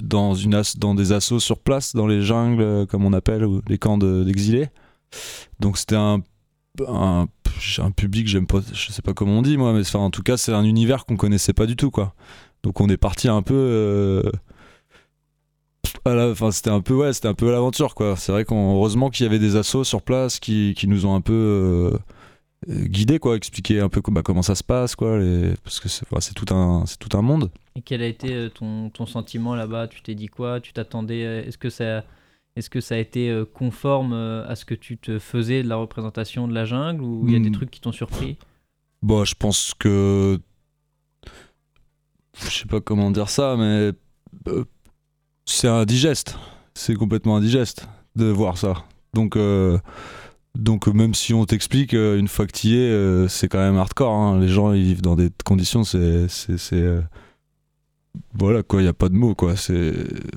dans 0.00 0.34
une 0.34 0.54
as, 0.54 0.76
dans 0.76 0.94
des 0.94 1.12
assauts 1.12 1.40
sur 1.40 1.58
place, 1.58 1.94
dans 1.94 2.06
les 2.06 2.22
jungles, 2.22 2.86
comme 2.86 3.04
on 3.04 3.12
appelle, 3.12 3.44
ou 3.44 3.60
les 3.68 3.78
camps 3.78 3.98
d'exilés. 3.98 4.68
Donc 5.58 5.78
c'était 5.78 5.96
un 5.96 6.22
un, 6.86 7.26
un 7.78 7.90
public, 7.90 8.28
j'aime 8.28 8.46
pas, 8.46 8.60
je 8.72 8.92
sais 8.92 9.02
pas 9.02 9.12
comment 9.12 9.38
on 9.38 9.42
dit 9.42 9.56
moi, 9.56 9.72
mais 9.72 9.96
en 9.96 10.10
tout 10.10 10.22
cas, 10.22 10.36
c'est 10.36 10.52
un 10.52 10.64
univers 10.64 11.04
qu'on 11.04 11.16
connaissait 11.16 11.52
pas 11.52 11.66
du 11.66 11.76
tout, 11.76 11.90
quoi. 11.90 12.14
Donc 12.62 12.80
on 12.80 12.88
est 12.88 12.96
parti 12.96 13.28
un 13.28 13.42
peu. 13.42 13.54
Euh, 13.54 14.22
c'était 16.52 16.70
un 16.70 16.80
peu, 16.80 16.94
ouais, 16.94 17.12
c'était 17.12 17.28
un 17.28 17.34
peu 17.34 17.50
l'aventure, 17.50 17.94
quoi. 17.94 18.16
C'est 18.16 18.32
vrai 18.32 18.44
qu'heureusement 18.44 19.10
qu'il 19.10 19.24
y 19.24 19.28
avait 19.28 19.38
des 19.38 19.56
assos 19.56 19.84
sur 19.84 20.02
place 20.02 20.38
qui, 20.38 20.74
qui 20.76 20.86
nous 20.86 21.06
ont 21.06 21.14
un 21.14 21.20
peu 21.20 21.32
euh, 21.32 21.98
guidés, 22.68 23.18
quoi, 23.18 23.36
expliquer 23.36 23.80
un 23.80 23.88
peu 23.88 24.02
bah, 24.08 24.22
comment 24.22 24.42
ça 24.42 24.54
se 24.54 24.64
passe, 24.64 24.94
quoi, 24.94 25.18
les... 25.18 25.54
parce 25.64 25.80
que 25.80 25.88
c'est 25.88 26.34
tout, 26.34 26.54
un, 26.54 26.84
tout 26.98 27.16
un 27.16 27.22
monde. 27.22 27.50
Et 27.76 27.82
quel 27.82 28.02
a 28.02 28.06
été 28.06 28.34
euh, 28.34 28.48
ton, 28.48 28.90
ton 28.90 29.06
sentiment 29.06 29.54
là-bas? 29.54 29.88
Tu 29.88 30.02
t'es 30.02 30.14
dit 30.14 30.28
quoi? 30.28 30.60
Tu 30.60 30.72
t'attendais 30.72 31.46
Est-ce 31.46 31.58
que 31.58 31.70
ça 31.70 32.04
est-ce 32.56 32.68
que 32.68 32.80
ça 32.80 32.96
a 32.96 32.98
été 32.98 33.30
euh, 33.30 33.44
conforme 33.44 34.12
euh, 34.12 34.46
à 34.48 34.56
ce 34.56 34.64
que 34.64 34.74
tu 34.74 34.98
te 34.98 35.18
faisais 35.18 35.62
de 35.62 35.68
la 35.68 35.76
représentation 35.76 36.48
de 36.48 36.52
la 36.52 36.64
jungle 36.64 37.02
ou 37.02 37.24
il 37.26 37.32
y 37.32 37.36
a 37.36 37.38
des 37.38 37.48
hmm. 37.48 37.52
trucs 37.52 37.70
qui 37.70 37.80
t'ont 37.80 37.92
surpris? 37.92 38.36
Bah, 39.02 39.22
je 39.24 39.34
pense 39.34 39.72
que. 39.78 40.38
Je 42.34 42.50
sais 42.50 42.66
pas 42.66 42.80
comment 42.80 43.10
dire 43.10 43.30
ça, 43.30 43.56
mais. 43.56 43.92
Euh, 44.48 44.64
c'est 45.46 45.68
indigeste. 45.68 46.38
C'est 46.74 46.94
complètement 46.94 47.36
indigeste 47.36 47.88
de 48.16 48.26
voir 48.26 48.58
ça. 48.58 48.84
Donc. 49.14 49.38
Donc 50.60 50.86
même 50.86 51.14
si 51.14 51.34
on 51.34 51.44
t'explique 51.46 51.94
une 51.94 52.28
fois 52.28 52.46
que 52.46 52.52
tu 52.52 52.68
y 52.68 52.76
es, 52.76 53.28
c'est 53.28 53.48
quand 53.48 53.58
même 53.58 53.76
hardcore. 53.76 54.12
Hein. 54.12 54.40
Les 54.40 54.48
gens 54.48 54.72
ils 54.72 54.84
vivent 54.84 55.02
dans 55.02 55.16
des 55.16 55.30
conditions, 55.44 55.84
c'est 55.84 56.28
voilà 58.34 58.62
quoi, 58.62 58.82
il 58.82 58.84
y 58.84 58.88
a 58.88 58.92
pas 58.92 59.08
de 59.08 59.14
mots 59.14 59.34
quoi. 59.34 59.54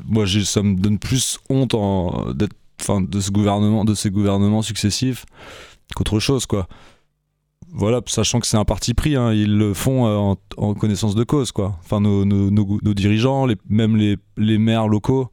Moi 0.06 0.26
ça 0.46 0.64
me 0.64 0.76
donne 0.76 1.00
plus 1.00 1.40
honte 1.50 1.76
d'être 2.36 2.56
enfin 2.82 3.02
de 3.02 3.20
ce 3.20 3.32
gouvernement, 3.32 3.86
de 3.86 3.94
ces 3.94 4.10
gouvernements 4.10 4.62
successifs 4.62 5.26
qu'autre 5.96 6.20
chose 6.20 6.46
quoi. 6.46 6.68
Voilà, 7.76 8.02
sachant 8.06 8.40
que 8.40 8.46
c'est 8.46 8.58
un 8.58 8.66
parti 8.66 8.94
pris, 8.94 9.16
hein, 9.16 9.34
ils 9.34 9.58
le 9.58 9.74
font 9.74 10.06
euh, 10.06 10.36
en, 10.58 10.74
connaissance 10.76 11.16
de 11.16 11.24
cause 11.24 11.52
quoi. 11.52 11.80
Enfin 11.84 12.02
nos, 12.02 12.94
dirigeants, 12.94 13.48
même 13.68 13.98
les, 13.98 14.58
maires 14.60 14.88
locaux, 14.88 15.22
euh, 15.24 15.26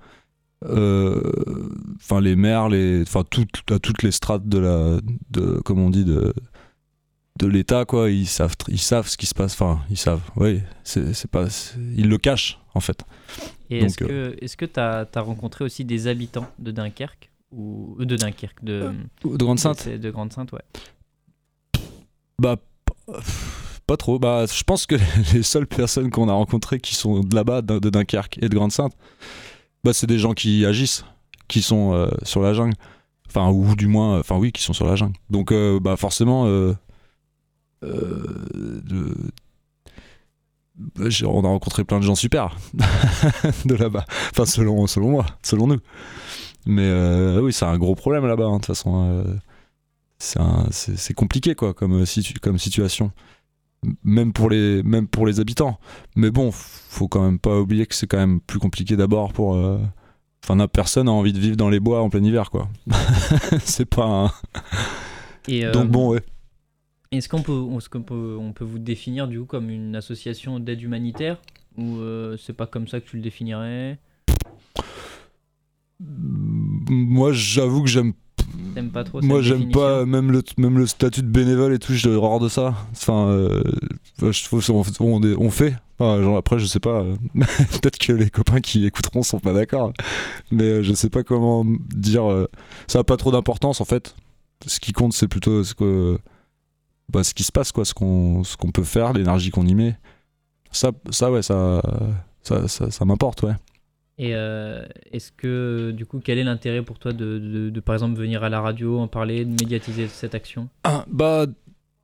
enfin 0.65 2.21
les 2.21 2.37
maires, 2.37 2.69
les, 2.69 3.03
enfin 3.03 3.25
toutes, 3.29 3.63
toutes 3.83 4.03
les 4.03 4.13
strates 4.13 4.47
de 4.49 4.59
la, 4.59 5.01
de, 5.31 5.61
comme 5.65 5.79
on 5.81 5.91
dit 5.91 6.05
de 6.05 6.35
de 7.41 7.47
l'État, 7.47 7.85
quoi. 7.85 8.11
Ils 8.11 8.27
savent, 8.27 8.55
ils 8.69 8.79
savent 8.79 9.09
ce 9.09 9.17
qui 9.17 9.27
se 9.27 9.35
passe. 9.35 9.55
Enfin, 9.55 9.81
ils 9.91 9.97
savent. 9.97 10.23
Oui, 10.37 10.61
c'est 10.85 11.31
pas, 11.31 11.47
ils 11.97 12.09
le 12.09 12.19
cachent 12.19 12.59
en 12.75 12.81
fait. 12.81 13.05
Et 13.71 13.79
est-ce 13.79 13.97
que, 13.97 14.37
est-ce 14.41 14.57
que 14.57 14.67
tu 14.67 14.79
as, 14.81 15.07
rencontré 15.17 15.65
aussi 15.65 15.85
des 15.85 16.07
habitants 16.07 16.49
de 16.59 16.71
Dunkerque 16.71 17.31
ou 17.53 17.97
de 17.99 18.17
Dunkerque, 18.17 18.63
de, 18.63 18.93
de 19.25 19.45
Grande 19.45 19.59
Sainte, 19.59 19.89
de, 19.89 20.11
Grande 20.11 20.33
Sainte, 20.33 20.53
ouais. 20.53 20.63
Bah 22.39 22.57
pas 23.87 23.97
trop. 23.97 24.21
Bah, 24.21 24.45
je 24.47 24.63
pense 24.63 24.87
que 24.87 24.95
les 25.35 25.43
seules 25.43 25.67
personnes 25.67 26.11
qu'on 26.11 26.29
a 26.29 26.33
rencontrées 26.33 26.79
qui 26.79 26.95
sont 26.95 27.21
de 27.21 27.35
là-bas, 27.35 27.63
de 27.63 27.91
Dunkerque 27.91 28.39
et 28.41 28.49
de 28.49 28.55
Grande 28.55 28.71
Sainte, 28.71 28.95
bah, 29.85 29.93
c'est 29.93 30.07
des 30.07 30.19
gens 30.19 30.35
qui 30.35 30.65
agissent, 30.67 31.05
qui 31.49 31.63
sont 31.63 31.93
euh, 31.93 32.09
sur 32.23 32.43
la 32.43 32.55
jungle. 32.55 32.75
Enfin, 33.31 33.49
ou 33.51 33.77
du 33.77 33.87
moins, 33.87 34.19
enfin 34.19 34.37
oui, 34.39 34.51
qui 34.51 34.61
sont 34.61 34.73
sur 34.73 34.87
la 34.87 34.97
jungle. 34.97 35.15
Donc, 35.31 35.53
euh, 35.53 35.79
bah, 35.79 35.97
forcément, 35.97 36.47
euh, 36.47 36.75
euh, 37.85 39.15
on 40.99 41.45
a 41.45 41.49
rencontré 41.49 41.85
plein 41.85 42.01
de 42.01 42.05
gens 42.05 42.17
super 42.17 42.57
de 43.65 43.75
là-bas. 43.77 44.05
Enfin, 44.33 44.47
selon, 44.47 44.89
selon 44.89 45.11
moi, 45.11 45.27
selon 45.45 45.69
nous. 45.69 45.79
Mais 46.67 46.91
oui, 47.39 47.53
c'est 47.53 47.67
un 47.67 47.79
gros 47.79 47.95
problème 47.95 48.27
là-bas, 48.27 48.47
hein, 48.47 48.57
de 48.57 48.57
toute 48.57 48.67
façon. 48.67 49.25
c'est 50.19 51.15
compliqué, 51.15 51.55
quoi, 51.55 51.73
comme, 51.73 52.05
comme 52.43 52.59
situation 52.59 53.13
même 54.05 54.33
pour 54.33 54.51
les 54.51 54.83
même 54.83 55.09
pour 55.09 55.27
les 55.27 55.41
habitants. 55.41 55.79
Mais 56.17 56.31
bon 56.31 56.51
faut 56.53 57.09
quand 57.09 57.23
même 57.23 57.39
pas 57.39 57.59
oublier 57.59 57.87
que 57.87 57.95
c'est 57.95 58.07
quand 58.07 58.19
même 58.19 58.41
plus 58.41 58.59
compliqué 58.59 58.97
d'abord 58.97 59.33
pour 59.33 59.55
euh, 59.55 59.79
enfin 60.45 60.67
personne 60.69 61.09
a 61.09 61.13
envie 61.13 61.33
de 61.33 61.39
vivre 61.39 61.57
dans 61.57 61.71
les 61.71 61.81
bois 61.81 62.03
en 62.03 62.11
plein 62.11 62.23
hiver 62.23 62.51
quoi. 62.51 62.69
C'est 63.65 63.87
pas 63.89 64.05
un... 64.05 64.33
Euh, 65.49 65.73
donc 65.73 65.89
bon 65.89 66.11
ouais. 66.11 66.21
est-ce 67.11 67.29
qu'on 67.29 67.43
peut, 67.43 67.67
peut, 68.03 68.37
on 68.39 68.53
peut 68.53 68.65
vous 68.65 68.79
définir 68.79 69.27
du 69.27 69.41
coup 69.41 69.47
comme 69.47 69.71
une 69.71 69.97
association 69.97 70.61
d'aide 70.61 70.83
humanitaire? 70.83 71.39
Ou 71.79 71.99
euh, 71.99 72.37
c'est 72.37 72.53
pas 72.53 72.67
comme 72.67 72.89
ça 72.89 73.01
que 73.01 73.09
tu 73.09 73.17
le 73.17 73.23
définirais? 73.23 73.99
Moi 75.99 77.33
j'avoue 77.33 77.83
que 77.83 77.89
j'aime 77.89 78.13
pas 78.93 79.05
trop 79.05 79.21
Moi, 79.21 79.43
j'aime 79.43 79.71
pas 79.71 80.05
même 80.07 80.31
le, 80.31 80.43
même 80.57 80.79
le 80.79 80.87
statut 80.87 81.23
de 81.23 81.29
bénévole 81.29 81.73
et 81.73 81.79
tout, 81.79 81.93
j'ai 81.93 82.11
horreur 82.11 82.41
de 82.41 82.49
ça. 82.49 82.75
Enfin, 82.93 83.29
euh, 83.29 83.63
je 84.21 84.45
trouve 84.45 84.65
on, 84.71 85.23
on, 85.23 85.51
fait. 85.51 85.77
genre, 85.99 86.37
après, 86.37 86.59
je 86.59 86.67
sais 86.67 86.81
pas. 86.81 87.05
Peut-être 87.35 87.99
que 87.99 88.13
les 88.13 88.31
copains 88.31 88.61
qui 88.61 88.87
écouteront 88.87 89.23
sont 89.23 89.41
pas 89.41 89.53
d'accord. 89.53 89.93
Mais 90.51 90.65
euh, 90.65 90.83
je 90.83 90.93
sais 90.95 91.11
pas 91.11 91.23
comment 91.23 91.65
dire. 91.65 92.31
Euh, 92.31 92.49
ça 92.87 93.01
a 93.01 93.05
pas 93.05 93.17
trop 93.17 93.33
d'importance 93.33 93.81
en 93.81 93.85
fait. 93.85 94.15
Ce 94.67 94.81
qui 94.81 94.93
compte, 94.93 95.13
c'est 95.15 95.29
plutôt 95.29 95.65
ce, 95.65 95.75
que, 95.75 96.19
bah, 97.09 97.25
ce 97.25 97.33
qui 97.33 97.45
se 97.45 97.53
passe, 97.53 97.73
quoi, 97.73 97.85
ce 97.85 97.95
qu'on 97.95 98.43
qu'on 98.59 98.71
peut 98.71 98.85
faire, 98.85 99.13
l'énergie 99.13 99.51
qu'on 99.51 99.67
y 99.67 99.75
met. 99.75 99.97
Ça, 100.71 100.93
ça 101.11 101.31
ouais, 101.33 101.43
ça, 101.43 101.83
ça, 102.43 102.69
ça, 102.69 102.91
ça 102.91 103.05
m'importe, 103.05 103.43
ouais. 103.43 103.55
Et 104.23 104.35
euh, 104.35 104.85
est-ce 105.13 105.33
que, 105.33 105.93
du 105.93 106.05
coup, 106.05 106.21
quel 106.23 106.37
est 106.37 106.45
l'intérêt 106.45 106.83
pour 106.83 106.99
toi 106.99 107.15
de, 107.15 107.71
de, 107.71 107.81
par 107.81 107.95
exemple, 107.95 108.19
venir 108.19 108.45
à 108.45 108.51
la 108.51 108.61
radio, 108.61 108.99
en 108.99 109.09
parler, 109.09 109.47
de 109.47 109.51
médiatiser 109.51 110.09
cette 110.09 110.35
action? 110.35 110.69
Ah, 110.85 111.07
bah, 111.11 111.47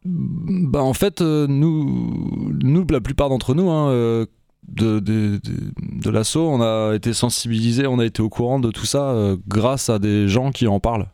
bah, 0.03 0.83
en 0.83 0.95
fait, 0.95 1.21
euh, 1.21 1.47
nous, 1.47 2.55
nous, 2.63 2.87
la 2.89 3.03
plupart 3.03 3.29
d'entre 3.29 3.55
nous, 3.55 3.69
hein, 3.69 3.91
euh, 3.91 4.25
de, 4.67 4.99
de, 4.99 5.39
de 5.43 6.11
l'assaut, 6.11 6.49
on 6.49 6.63
a 6.63 6.95
été 6.95 7.13
sensibilisés, 7.13 7.87
on 7.87 7.99
a 7.99 8.07
été 8.07 8.23
au 8.23 8.31
courant 8.31 8.61
de 8.61 8.71
tout 8.71 8.87
ça 8.87 9.37
grâce 9.47 9.91
à 9.91 9.99
des 9.99 10.27
gens 10.27 10.53
qui 10.53 10.67
en 10.69 10.81
parlent, 10.81 11.11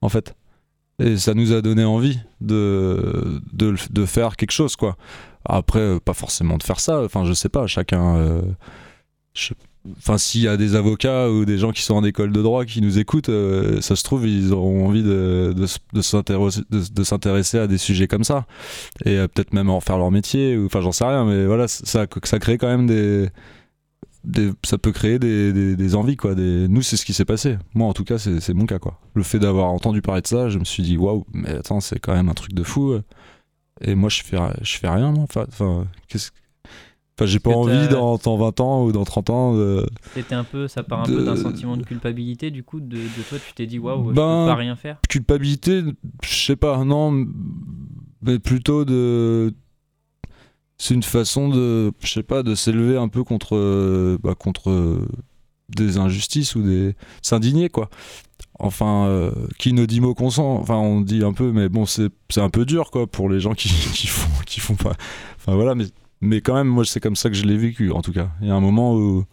en 0.00 0.08
fait. 0.08 0.36
Et 1.00 1.16
ça 1.16 1.34
nous 1.34 1.54
a 1.54 1.60
donné 1.60 1.82
envie 1.84 2.20
de, 2.40 3.42
de, 3.52 3.74
de 3.90 4.06
faire 4.06 4.36
quelque 4.36 4.52
chose, 4.52 4.76
quoi. 4.76 4.96
Après, 5.44 5.98
pas 5.98 6.14
forcément 6.14 6.56
de 6.56 6.62
faire 6.62 6.78
ça, 6.78 7.02
enfin, 7.02 7.24
je 7.24 7.32
sais 7.32 7.48
pas, 7.48 7.66
chacun. 7.66 8.44
Enfin, 9.98 10.18
s'il 10.18 10.42
y 10.42 10.48
a 10.48 10.56
des 10.56 10.74
avocats 10.74 11.30
ou 11.30 11.44
des 11.44 11.58
gens 11.58 11.72
qui 11.72 11.82
sont 11.82 11.94
en 11.94 12.04
école 12.04 12.32
de 12.32 12.42
droit 12.42 12.64
qui 12.64 12.80
nous 12.80 12.98
écoutent, 12.98 13.30
ça 13.80 13.96
se 13.96 14.02
trouve, 14.02 14.26
ils 14.26 14.52
auront 14.52 14.86
envie 14.86 15.02
de, 15.02 15.54
s'intéresser 16.02 17.58
à 17.58 17.66
des 17.66 17.78
sujets 17.78 18.08
comme 18.08 18.24
ça. 18.24 18.46
Et 19.04 19.16
peut-être 19.16 19.52
même 19.52 19.70
en 19.70 19.80
faire 19.80 19.98
leur 19.98 20.10
métier, 20.10 20.56
ou 20.56 20.66
enfin, 20.66 20.80
j'en 20.80 20.92
sais 20.92 21.04
rien, 21.04 21.24
mais 21.24 21.46
voilà, 21.46 21.68
ça, 21.68 22.06
crée 22.06 22.58
quand 22.58 22.68
même 22.68 22.86
des. 22.86 23.28
ça 24.64 24.78
peut 24.78 24.92
créer 24.92 25.18
des, 25.18 25.94
envies, 25.94 26.16
quoi. 26.16 26.34
Nous, 26.34 26.82
c'est 26.82 26.96
ce 26.96 27.04
qui 27.04 27.12
s'est 27.12 27.24
passé. 27.24 27.58
Moi, 27.74 27.88
en 27.88 27.92
tout 27.92 28.04
cas, 28.04 28.18
c'est 28.18 28.54
mon 28.54 28.66
cas, 28.66 28.78
quoi. 28.78 29.00
Le 29.14 29.22
fait 29.22 29.38
d'avoir 29.38 29.68
entendu 29.68 30.02
parler 30.02 30.22
de 30.22 30.26
ça, 30.26 30.48
je 30.48 30.58
me 30.58 30.64
suis 30.64 30.82
dit, 30.82 30.96
waouh, 30.96 31.24
mais 31.32 31.50
attends, 31.50 31.80
c'est 31.80 31.98
quand 31.98 32.14
même 32.14 32.28
un 32.28 32.34
truc 32.34 32.52
de 32.52 32.62
fou. 32.62 32.98
Et 33.80 33.94
moi, 33.94 34.08
je 34.08 34.22
fais, 34.22 34.38
je 34.62 34.78
fais 34.78 34.88
rien, 34.88 35.14
Enfin, 35.16 35.86
qu'est-ce 36.08 36.30
Enfin, 37.18 37.26
j'ai 37.26 37.38
pas 37.38 37.50
envie 37.50 37.88
dans, 37.88 38.16
20 38.16 38.60
ans 38.60 38.84
ou 38.84 38.92
dans 38.92 39.04
30 39.04 39.30
ans. 39.30 39.56
C'était 40.14 40.34
un 40.34 40.44
peu, 40.44 40.68
ça 40.68 40.82
part 40.82 41.00
un 41.00 41.04
peu 41.04 41.24
d'un 41.24 41.36
sentiment 41.36 41.76
de 41.76 41.82
culpabilité, 41.82 42.50
du 42.50 42.62
coup, 42.62 42.80
de, 42.80 42.98
toi, 43.28 43.38
tu 43.38 43.54
t'es 43.54 43.66
dit, 43.66 43.78
waouh, 43.78 44.10
je 44.10 44.14
ben, 44.14 44.44
peux 44.44 44.50
pas 44.50 44.54
rien 44.54 44.76
faire. 44.76 44.98
Culpabilité, 45.08 45.82
je 46.22 46.34
sais 46.34 46.56
pas, 46.56 46.84
non, 46.84 47.26
mais 48.22 48.38
plutôt 48.38 48.84
de. 48.84 49.54
C'est 50.78 50.92
une 50.92 51.02
façon 51.02 51.48
de, 51.48 51.90
je 52.00 52.12
sais 52.12 52.22
pas, 52.22 52.42
de 52.42 52.54
s'élever 52.54 52.98
un 52.98 53.08
peu 53.08 53.24
contre, 53.24 54.18
bah, 54.22 54.34
contre 54.34 55.00
des 55.68 55.98
injustices 55.98 56.54
ou 56.54 56.62
des. 56.62 56.94
s'indigner, 57.22 57.68
quoi. 57.68 57.88
Enfin, 58.58 59.06
euh, 59.06 59.32
qui 59.58 59.72
ne 59.72 59.84
dit 59.84 60.00
mot 60.00 60.14
consent, 60.14 60.56
enfin, 60.56 60.76
on 60.76 61.00
dit 61.00 61.22
un 61.24 61.32
peu, 61.32 61.52
mais 61.52 61.68
bon, 61.68 61.84
c'est 61.84 62.10
un 62.36 62.48
peu 62.48 62.64
dur, 62.64 62.90
quoi, 62.90 63.06
pour 63.06 63.28
les 63.28 63.40
gens 63.40 63.54
qui, 63.54 63.68
qui, 63.94 64.06
font, 64.06 64.30
qui 64.46 64.60
font 64.60 64.74
pas. 64.74 64.94
Enfin, 65.36 65.54
voilà, 65.54 65.74
mais 65.74 65.86
mais 66.20 66.40
quand 66.40 66.54
même, 66.54 66.68
moi, 66.68 66.84
c'est 66.84 67.00
comme 67.00 67.16
ça 67.16 67.28
que 67.28 67.36
je 67.36 67.44
l'ai 67.44 67.56
vécu, 67.56 67.90
en 67.92 68.02
tout 68.02 68.12
cas. 68.12 68.30
Il 68.40 68.48
y 68.48 68.50
a 68.50 68.54
un 68.54 68.60
moment 68.60 68.94
où, 68.94 69.24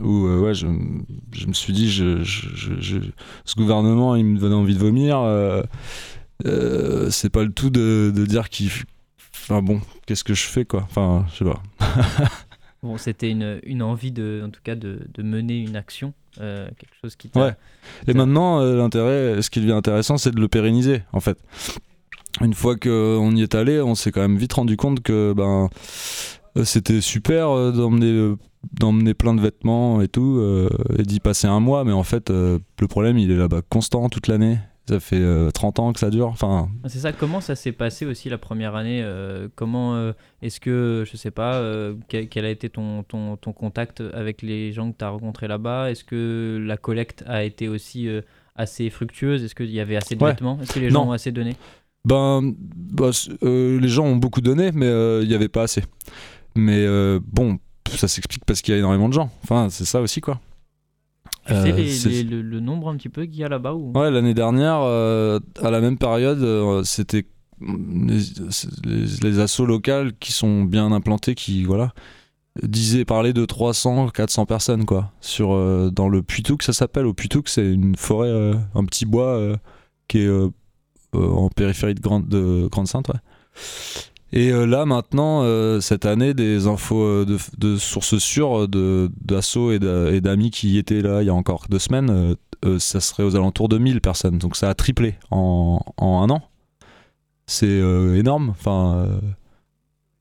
où 0.00 0.26
euh, 0.26 0.40
ouais, 0.40 0.54
je, 0.54 0.66
je, 1.32 1.46
me 1.46 1.52
suis 1.52 1.72
dit, 1.72 1.90
je, 1.90 2.22
je, 2.22 2.98
ce 3.44 3.54
gouvernement, 3.56 4.14
il 4.14 4.24
me 4.24 4.38
donnait 4.38 4.54
envie 4.54 4.74
de 4.74 4.78
vomir. 4.80 5.18
Euh, 5.20 5.62
euh, 6.44 7.10
c'est 7.10 7.30
pas 7.30 7.44
le 7.44 7.52
tout 7.52 7.70
de, 7.70 8.12
de 8.14 8.26
dire 8.26 8.50
qu'il. 8.50 8.70
Enfin 9.32 9.62
bon, 9.62 9.80
qu'est-ce 10.06 10.24
que 10.24 10.34
je 10.34 10.42
fais, 10.46 10.64
quoi 10.64 10.82
Enfin, 10.82 11.24
je 11.30 11.36
sais 11.36 11.44
pas. 11.44 11.62
bon, 12.82 12.98
c'était 12.98 13.30
une, 13.30 13.60
une, 13.62 13.82
envie, 13.82 14.12
de, 14.12 14.42
en 14.44 14.50
tout 14.50 14.60
cas, 14.62 14.74
de, 14.74 15.06
de 15.14 15.22
mener 15.22 15.60
une 15.60 15.76
action. 15.76 16.12
quelque 16.36 16.94
chose 17.00 17.16
qui 17.16 17.30
Ouais. 17.34 17.54
Et 18.06 18.12
maintenant, 18.12 18.60
l'intérêt, 18.60 19.40
ce 19.40 19.48
qui 19.48 19.60
devient 19.60 19.72
intéressant, 19.72 20.18
c'est 20.18 20.32
de 20.32 20.40
le 20.40 20.48
pérenniser, 20.48 21.02
en 21.12 21.20
fait 21.20 21.38
une 22.40 22.54
fois 22.54 22.76
qu'on 22.76 23.34
y 23.34 23.42
est 23.42 23.54
allé, 23.54 23.80
on 23.80 23.94
s'est 23.94 24.12
quand 24.12 24.20
même 24.20 24.36
vite 24.36 24.52
rendu 24.52 24.76
compte 24.76 25.02
que 25.02 25.32
ben 25.32 25.68
euh, 26.56 26.64
c'était 26.64 27.00
super 27.00 27.50
euh, 27.50 27.70
d'emmener 27.70 28.10
euh, 28.10 28.36
d'emmener 28.72 29.14
plein 29.14 29.34
de 29.34 29.40
vêtements 29.40 30.00
et 30.00 30.08
tout 30.08 30.42
et 30.98 31.02
d'y 31.04 31.20
passer 31.20 31.46
un 31.46 31.60
mois 31.60 31.84
mais 31.84 31.92
en 31.92 32.02
fait 32.02 32.30
le 32.30 32.60
problème 32.88 33.16
il 33.16 33.30
est 33.30 33.36
là-bas 33.36 33.60
constant 33.68 34.08
toute 34.08 34.26
l'année. 34.26 34.58
Ça 34.88 34.98
fait 34.98 35.52
30 35.52 35.78
ans 35.78 35.92
que 35.92 36.00
ça 36.00 36.10
dure 36.10 36.26
enfin. 36.26 36.68
Ah, 36.82 36.88
c'est 36.88 36.98
ça 36.98 37.12
comment 37.12 37.40
ça 37.40 37.54
s'est 37.54 37.70
passé 37.70 38.06
aussi 38.06 38.28
la 38.28 38.38
première 38.38 38.74
année 38.74 39.08
comment 39.54 40.12
est-ce 40.42 40.58
que 40.58 41.04
je 41.08 41.16
sais 41.16 41.30
pas 41.30 41.62
quel, 42.08 42.44
a 42.44 42.50
été 42.50 42.68
ton, 42.68 43.04
ton, 43.04 43.36
ton, 43.36 43.52
contact 43.52 44.02
avec 44.12 44.42
les 44.42 44.72
gens 44.72 44.90
que 44.90 44.98
tu 44.98 45.04
as 45.04 45.10
rencontrés 45.10 45.46
là-bas? 45.46 45.92
Est-ce 45.92 46.02
que 46.02 46.60
la 46.60 46.76
collecte 46.76 47.22
a 47.28 47.44
été 47.44 47.68
aussi 47.68 48.08
assez 48.56 48.90
fructueuse? 48.90 49.44
Est-ce 49.44 49.54
qu'il 49.54 49.70
y 49.70 49.78
avait 49.78 49.96
assez 49.96 50.16
de 50.16 50.24
vêtements? 50.24 50.58
Est-ce 50.60 50.72
que 50.72 50.80
les 50.80 50.90
gens 50.90 51.06
ont 51.06 51.12
assez 51.12 51.30
donné? 51.30 51.54
Ben, 52.06 52.54
bah, 52.92 53.10
euh, 53.42 53.80
les 53.80 53.88
gens 53.88 54.04
ont 54.04 54.16
beaucoup 54.16 54.40
donné, 54.40 54.70
mais 54.72 54.86
euh, 54.86 55.22
il 55.24 55.28
n'y 55.28 55.34
avait 55.34 55.48
pas 55.48 55.62
assez. 55.62 55.82
Mais 56.54 56.78
euh, 56.86 57.18
bon, 57.26 57.58
ça 57.88 58.06
s'explique 58.06 58.44
parce 58.44 58.62
qu'il 58.62 58.72
y 58.72 58.76
a 58.76 58.78
énormément 58.78 59.08
de 59.08 59.12
gens. 59.12 59.28
Enfin, 59.42 59.68
c'est 59.70 59.84
ça 59.84 60.00
aussi, 60.00 60.20
quoi. 60.20 60.40
Tu 61.48 61.88
sais 61.90 62.22
le, 62.22 62.60
nombre 62.60 62.88
un 62.88 62.96
petit 62.96 63.08
peu 63.08 63.24
qu'il 63.24 63.36
y 63.36 63.44
a 63.44 63.48
là-bas 63.48 63.74
ou... 63.74 63.92
Ouais, 63.92 64.10
l'année 64.10 64.34
dernière, 64.34 64.76
à 64.76 65.70
la 65.70 65.80
même 65.80 65.98
période, 65.98 66.84
c'était 66.84 67.26
les, 67.60 68.20
les, 69.22 69.38
assos 69.40 69.66
locales 69.66 70.12
qui 70.18 70.32
sont 70.32 70.64
bien 70.64 70.90
implantés, 70.90 71.34
qui, 71.34 71.64
voilà, 71.64 71.92
disaient 72.62 73.04
parler 73.04 73.32
de 73.32 73.44
300, 73.44 74.08
400 74.08 74.46
personnes, 74.46 74.84
quoi. 74.84 75.12
Sur, 75.20 75.50
dans 75.92 76.08
le 76.08 76.22
Puitouk, 76.22 76.62
ça 76.64 76.72
s'appelle. 76.72 77.06
Au 77.06 77.14
Puitouk, 77.14 77.48
c'est 77.48 77.72
une 77.72 77.96
forêt, 77.96 78.30
un 78.74 78.84
petit 78.84 79.06
bois 79.06 79.56
qui 80.08 80.18
est 80.18 80.28
en 81.12 81.48
périphérie 81.48 81.94
de 81.94 82.00
Grande, 82.00 82.28
de 82.28 82.68
Grande 82.70 82.88
Sainte. 82.88 83.10
Et 84.32 84.50
euh, 84.50 84.66
là 84.66 84.84
maintenant, 84.86 85.42
euh, 85.42 85.80
cette 85.80 86.04
année, 86.04 86.34
des 86.34 86.66
infos 86.66 87.24
de, 87.24 87.76
sources 87.76 88.18
sûres 88.18 88.68
d'assaut 88.68 89.72
et 89.72 89.78
d'amis 90.20 90.50
qui 90.50 90.70
y 90.70 90.78
étaient 90.78 91.02
là 91.02 91.22
il 91.22 91.26
y 91.26 91.30
a 91.30 91.34
encore 91.34 91.66
deux 91.70 91.78
semaines, 91.78 92.36
ça 92.78 93.00
serait 93.00 93.22
aux 93.22 93.36
alentours 93.36 93.68
de 93.68 93.78
1000 93.78 94.00
personnes. 94.00 94.38
Donc 94.38 94.56
ça 94.56 94.68
a 94.68 94.74
triplé 94.74 95.14
en, 95.30 95.80
un 95.98 96.30
an. 96.30 96.42
C'est 97.46 97.78
énorme. 98.18 98.50
Enfin, 98.50 99.08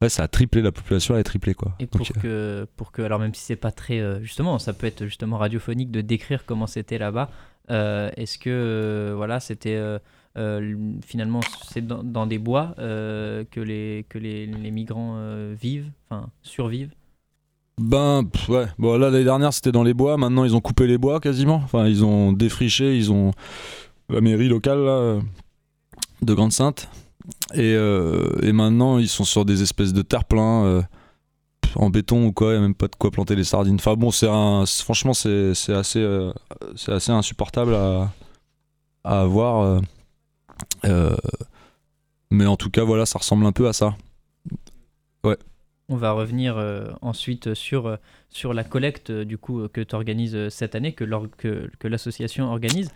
ouais, 0.01 0.09
ça 0.09 0.23
a 0.23 0.27
triplé, 0.27 0.61
la 0.61 0.71
population 0.71 1.15
a 1.15 1.23
triplé 1.23 1.55
quoi. 1.55 1.73
Et 1.79 1.87
pour, 1.87 2.07
que, 2.07 2.67
pour 2.75 2.91
que, 2.91 3.01
alors 3.01 3.19
même 3.19 3.33
si 3.33 3.41
c'est 3.43 3.55
pas 3.55 3.71
très, 3.71 4.21
justement, 4.21 4.59
ça 4.59 4.73
peut 4.73 4.85
être 4.85 5.05
justement 5.05 5.39
radiophonique 5.39 5.89
de 5.89 6.01
décrire 6.01 6.45
comment 6.45 6.67
c'était 6.67 6.99
là-bas. 6.99 7.31
Est-ce 7.69 8.37
que, 8.37 9.13
voilà, 9.15 9.39
c'était 9.39 9.75
euh, 9.75 9.97
finalement, 11.05 11.39
c'est 11.69 11.85
dans, 11.85 12.27
des 12.27 12.39
bois 12.39 12.75
euh, 12.79 13.43
que, 13.49 13.59
les, 13.59 14.05
que 14.09 14.17
les, 14.17 14.45
les 14.45 14.71
migrants 14.71 15.15
euh, 15.17 15.55
vivent, 15.59 15.89
enfin 16.09 16.27
survivent. 16.41 16.91
Ben 17.81 18.23
ouais, 18.47 18.67
bon 18.79 18.97
là 18.97 19.09
l'année 19.09 19.25
dernière 19.25 19.53
c'était 19.53 19.73
dans 19.73 19.83
les 19.83 19.93
bois, 19.93 20.15
maintenant 20.15 20.45
ils 20.45 20.55
ont 20.55 20.61
coupé 20.61 20.87
les 20.87 20.97
bois 20.97 21.19
quasiment, 21.19 21.55
enfin 21.55 21.87
ils 21.87 22.05
ont 22.05 22.31
défriché, 22.31 22.97
ils 22.97 23.11
ont 23.11 23.31
la 24.07 24.21
mairie 24.21 24.47
locale 24.47 25.21
de 26.21 26.33
Grande 26.33 26.53
Sainte 26.53 26.87
et, 27.53 27.73
et, 27.73 28.51
maintenant 28.53 28.97
ils 28.97 29.09
sont 29.09 29.25
sur 29.25 29.43
des 29.43 29.61
espèces 29.61 29.91
de 29.91 30.03
terre-plein 30.03 30.85
en 31.75 31.89
béton 31.89 32.27
ou 32.27 32.31
quoi, 32.31 32.51
il 32.51 32.51
n'y 32.51 32.57
a 32.59 32.61
même 32.61 32.75
pas 32.75 32.87
de 32.87 32.95
quoi 32.95 33.11
planter 33.11 33.35
les 33.35 33.43
sardines. 33.43 33.75
Enfin 33.75 33.95
bon, 33.95 34.09
c'est 34.09 34.27
franchement 34.81 35.13
c'est 35.13 35.73
assez, 35.73 36.31
assez 36.87 37.11
insupportable 37.11 37.75
à, 37.75 38.09
à 39.03 39.25
voir. 39.25 39.81
Euh, 40.85 41.15
mais 42.31 42.45
en 42.45 42.57
tout 42.57 42.69
cas, 42.69 42.83
voilà, 42.83 43.05
ça 43.05 43.19
ressemble 43.19 43.45
un 43.45 43.51
peu 43.51 43.67
à 43.67 43.73
ça. 43.73 43.95
Ouais. 45.23 45.37
On 45.87 45.97
va 45.97 46.13
revenir 46.13 46.57
ensuite 47.03 47.53
sur, 47.53 47.99
sur 48.29 48.55
la 48.55 48.63
collecte 48.63 49.11
du 49.11 49.37
coup 49.37 49.67
que 49.67 49.81
tu 49.81 49.93
organises 49.93 50.49
cette 50.49 50.73
année, 50.73 50.93
que, 50.93 51.03
que, 51.37 51.69
que 51.77 51.87
l'association 51.87 52.45
organise. 52.45 52.89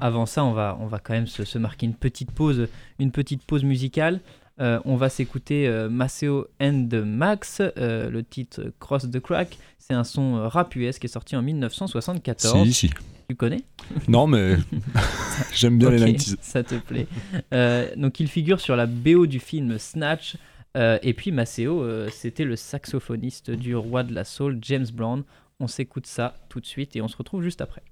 Avant 0.00 0.24
ça, 0.24 0.44
on 0.44 0.52
va, 0.52 0.78
on 0.80 0.86
va 0.86 1.00
quand 1.00 1.14
même 1.14 1.26
se, 1.26 1.44
se, 1.44 1.58
marquer 1.58 1.86
une 1.86 1.96
petite 1.96 2.30
pause, 2.30 2.68
une 3.00 3.10
petite 3.10 3.42
pause 3.42 3.64
musicale. 3.64 4.20
on 4.60 4.94
va 4.94 5.08
s'écouter 5.08 5.68
Maceo 5.90 6.46
and 6.60 6.88
Max, 7.04 7.60
le 7.76 8.20
titre 8.22 8.72
Cross 8.78 9.10
the 9.10 9.18
Crack. 9.18 9.58
C'est 9.80 9.94
un 9.94 10.04
son 10.04 10.48
rap 10.48 10.76
US 10.76 11.00
qui 11.00 11.06
est 11.06 11.10
sorti 11.12 11.34
en 11.34 11.42
1974. 11.42 12.66
Si, 12.66 12.72
si. 12.72 12.90
Tu 13.30 13.36
connais 13.36 13.60
Non, 14.08 14.26
mais 14.26 14.56
j'aime 15.52 15.76
bien 15.76 15.90
les 15.90 15.98
90 15.98 16.38
Ça 16.40 16.62
te 16.62 16.76
plaît. 16.76 17.06
Euh, 17.52 17.94
donc, 17.94 18.20
il 18.20 18.26
figure 18.26 18.58
sur 18.58 18.74
la 18.74 18.86
BO 18.86 19.26
du 19.26 19.38
film 19.38 19.78
Snatch. 19.78 20.36
Euh, 20.78 20.98
et 21.02 21.12
puis, 21.12 21.30
Maceo, 21.30 21.82
euh, 21.82 22.08
c'était 22.10 22.44
le 22.44 22.56
saxophoniste 22.56 23.50
du 23.50 23.76
roi 23.76 24.02
de 24.02 24.14
la 24.14 24.24
soul, 24.24 24.58
James 24.62 24.86
Brown. 24.90 25.24
On 25.60 25.66
s'écoute 25.66 26.06
ça 26.06 26.36
tout 26.48 26.60
de 26.60 26.64
suite 26.64 26.96
et 26.96 27.02
on 27.02 27.08
se 27.08 27.18
retrouve 27.18 27.42
juste 27.42 27.60
après. 27.60 27.82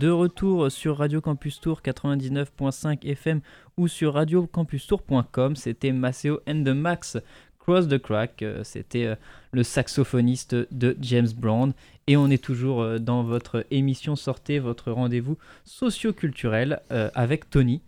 De 0.00 0.08
retour 0.08 0.72
sur 0.72 0.96
Radio 0.96 1.20
Campus 1.20 1.60
Tour 1.60 1.82
99.5 1.84 3.06
FM 3.06 3.42
ou 3.76 3.86
sur 3.86 4.14
radiocampustour.com, 4.14 5.56
c'était 5.56 5.92
Maceo 5.92 6.40
and 6.48 6.64
the 6.64 6.68
Max 6.68 7.18
Cross 7.58 7.86
the 7.86 7.98
Crack, 7.98 8.40
euh, 8.40 8.64
c'était 8.64 9.04
euh, 9.04 9.14
le 9.52 9.62
saxophoniste 9.62 10.56
de 10.70 10.96
James 11.02 11.28
Brown 11.36 11.74
et 12.06 12.16
on 12.16 12.30
est 12.30 12.42
toujours 12.42 12.80
euh, 12.80 12.98
dans 12.98 13.24
votre 13.24 13.66
émission 13.70 14.16
Sortez, 14.16 14.58
votre 14.58 14.90
rendez-vous 14.90 15.36
socio-culturel 15.66 16.80
avec 16.88 17.50
Tony. 17.50 17.82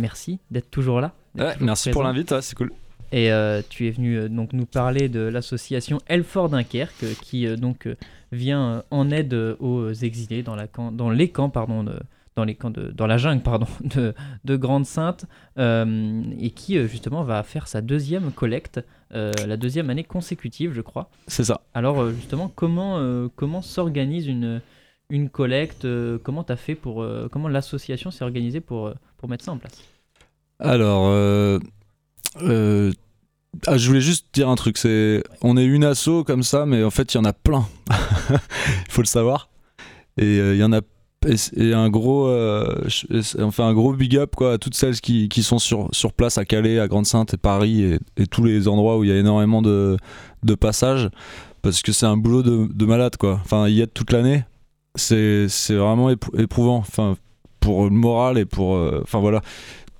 Merci 0.00 0.38
d'être 0.52 0.70
toujours 0.70 1.00
là. 1.00 1.16
merci 1.58 1.90
pour 1.90 2.04
l'invite, 2.04 2.32
c'est 2.42 2.54
cool. 2.54 2.70
Et 3.10 3.32
tu 3.68 3.88
es 3.88 3.90
venu 3.90 4.28
donc 4.28 4.52
nous 4.52 4.66
parler 4.66 5.08
de 5.08 5.18
l'association 5.18 5.98
Elfort 6.06 6.48
Dunkerque 6.48 7.06
qui 7.22 7.44
donc 7.56 7.88
vient 8.32 8.70
euh, 8.70 8.82
en 8.90 9.10
aide 9.10 9.34
euh, 9.34 9.56
aux 9.60 9.92
exilés 9.92 10.42
dans, 10.42 10.56
la 10.56 10.66
dans 10.66 11.10
les 11.10 11.30
camps, 11.30 11.50
pardon, 11.50 11.84
dans 12.36 12.44
les 12.44 12.54
camps 12.54 12.70
de, 12.70 12.90
dans 12.90 13.06
la 13.06 13.18
jungle 13.18 13.42
pardon 13.42 13.66
de, 13.84 14.14
de 14.44 14.56
Grande 14.56 14.86
Sainte 14.86 15.26
euh, 15.58 16.22
et 16.38 16.50
qui 16.50 16.78
justement 16.88 17.24
va 17.24 17.42
faire 17.42 17.66
sa 17.68 17.80
deuxième 17.80 18.32
collecte 18.32 18.80
la 19.12 19.56
deuxième 19.56 19.90
année 19.90 20.04
consécutive 20.04 20.72
je 20.72 20.82
crois. 20.82 21.10
C'est 21.26 21.42
ça. 21.42 21.62
Alors 21.74 22.10
justement 22.10 22.48
comment 22.54 23.28
comment 23.34 23.60
s'organise 23.60 24.28
une 24.28 24.60
une 25.08 25.28
collecte 25.28 25.84
comment 26.22 26.42
as 26.44 26.54
fait 26.54 26.76
pour 26.76 27.04
comment 27.32 27.48
l'association 27.48 28.12
s'est 28.12 28.22
organisée 28.22 28.60
pour 28.60 28.92
pour 29.16 29.28
mettre 29.28 29.44
ça 29.44 29.50
en 29.50 29.58
place? 29.58 29.82
Alors 30.60 31.10
ah, 33.66 33.76
je 33.76 33.88
voulais 33.88 34.00
juste 34.00 34.26
dire 34.32 34.48
un 34.48 34.54
truc, 34.54 34.78
c'est 34.78 35.22
on 35.42 35.56
est 35.56 35.64
une 35.64 35.84
asso 35.84 36.24
comme 36.26 36.42
ça, 36.42 36.66
mais 36.66 36.84
en 36.84 36.90
fait 36.90 37.12
il 37.12 37.16
y 37.16 37.20
en 37.20 37.24
a 37.24 37.32
plein. 37.32 37.66
Il 37.90 38.90
faut 38.90 39.02
le 39.02 39.06
savoir. 39.06 39.48
Et 40.16 40.24
euh, 40.24 40.54
il 40.54 40.60
y 40.60 40.64
en 40.64 40.72
a 40.72 40.80
et, 41.56 41.74
un 41.74 41.90
gros, 41.90 42.28
euh, 42.28 42.88
on 43.38 43.50
fait 43.50 43.62
un 43.62 43.74
gros 43.74 43.92
big 43.92 44.16
up 44.16 44.34
quoi 44.34 44.54
à 44.54 44.58
toutes 44.58 44.74
celles 44.74 45.00
qui, 45.00 45.28
qui, 45.28 45.42
sont 45.42 45.58
sur, 45.58 45.88
sur 45.92 46.14
place 46.14 46.38
à 46.38 46.46
Calais, 46.46 46.78
à 46.78 46.88
Grande-Sainte 46.88 47.34
et 47.34 47.36
Paris 47.36 47.98
et, 48.16 48.26
tous 48.26 48.42
les 48.42 48.68
endroits 48.68 48.96
où 48.96 49.04
il 49.04 49.10
y 49.10 49.12
a 49.12 49.18
énormément 49.18 49.60
de, 49.60 49.98
de 50.42 50.54
passages 50.54 51.10
parce 51.60 51.82
que 51.82 51.92
c'est 51.92 52.06
un 52.06 52.16
boulot 52.16 52.42
de, 52.42 52.68
de, 52.72 52.86
malade 52.86 53.16
quoi. 53.18 53.38
Enfin, 53.44 53.68
y 53.68 53.82
a 53.82 53.86
toute 53.86 54.12
l'année 54.12 54.44
c'est 54.96 55.46
vraiment 55.70 56.10
éprouvant. 56.10 56.78
Enfin, 56.78 57.16
pour 57.60 57.84
le 57.84 57.90
moral 57.90 58.38
et 58.38 58.44
pour. 58.44 58.72
Enfin 59.02 59.20
voilà. 59.20 59.40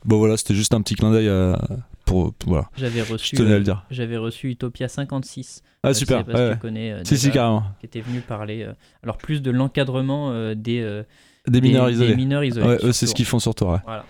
Bon 0.04 0.18
voilà, 0.18 0.36
c'était 0.36 0.54
juste 0.54 0.74
un 0.74 0.80
petit 0.80 0.94
clin 0.94 1.12
d'œil 1.12 1.28
pour, 2.10 2.34
voilà. 2.46 2.68
J'avais 2.76 3.02
reçu, 3.02 3.36
je 3.36 3.42
à 3.42 3.46
le 3.46 3.60
dire. 3.60 3.84
J'avais 3.90 4.16
reçu 4.16 4.50
Utopia 4.50 4.88
56. 4.88 5.62
Ah 5.82 5.94
super. 5.94 6.24
Parce 6.24 6.52
tu 6.52 6.58
connais, 6.58 6.96
si 7.04 7.16
si 7.16 7.30
carrément. 7.30 7.64
Qui 7.80 7.86
était 7.86 8.00
venu 8.00 8.20
parler. 8.20 8.66
alors 9.02 9.16
plus 9.16 9.42
de 9.42 9.50
l'encadrement 9.50 10.54
des 10.54 11.04
des 11.48 11.60
mineurs 11.60 11.90
isolés. 11.90 12.08
Des 12.08 12.16
mineurs 12.16 12.44
isolés. 12.44 12.66
Ouais, 12.66 12.78
eux, 12.82 12.92
c'est 12.92 13.06
ce 13.06 13.14
qu'ils 13.14 13.24
font 13.24 13.38
sur 13.38 13.54
toi. 13.54 13.80
Voilà. 13.84 14.04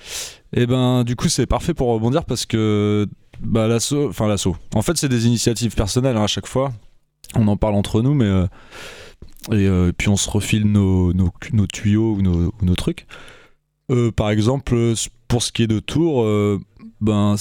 Et 0.52 0.66
ben, 0.66 1.04
du 1.04 1.16
coup, 1.16 1.28
c'est 1.28 1.46
parfait 1.46 1.74
pour 1.74 1.88
rebondir 1.88 2.24
parce 2.24 2.44
que 2.44 3.06
bah, 3.40 3.68
l'assaut, 3.68 4.08
enfin 4.08 4.26
l'assaut. 4.28 4.56
En 4.74 4.82
fait, 4.82 4.96
c'est 4.96 5.08
des 5.08 5.26
initiatives 5.26 5.74
personnelles 5.74 6.16
hein, 6.16 6.24
à 6.24 6.28
chaque 6.28 6.46
fois. 6.46 6.72
On 7.36 7.46
en 7.46 7.56
parle 7.56 7.74
entre 7.74 8.02
nous, 8.02 8.14
mais 8.14 8.24
euh, 8.24 8.46
euh, 9.52 9.88
et, 9.88 9.92
puis 9.92 10.08
on 10.08 10.16
se 10.16 10.28
refile 10.28 10.66
nos, 10.66 11.12
nos, 11.12 11.30
nos 11.52 11.66
tuyaux 11.66 12.14
ou 12.14 12.22
nos, 12.22 12.52
nos 12.62 12.74
trucs. 12.74 13.06
Euh, 13.90 14.10
par 14.10 14.30
exemple, 14.30 14.94
pour 15.30 15.42
ce 15.42 15.50
qui 15.50 15.62
est 15.62 15.66
de 15.66 15.80
Tours, 15.80 16.26
ben 17.00 17.36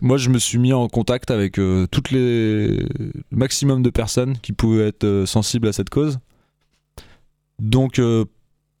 moi 0.00 0.16
je 0.16 0.30
me 0.30 0.38
suis 0.38 0.58
mis 0.58 0.72
en 0.72 0.88
contact 0.88 1.30
avec 1.30 1.60
toutes 1.90 2.10
les 2.10 2.78
le 2.78 3.12
maximum 3.30 3.82
de 3.82 3.90
personnes 3.90 4.38
qui 4.38 4.52
pouvaient 4.52 4.88
être 4.88 5.24
sensibles 5.26 5.68
à 5.68 5.74
cette 5.74 5.90
cause. 5.90 6.18
Donc 7.58 8.00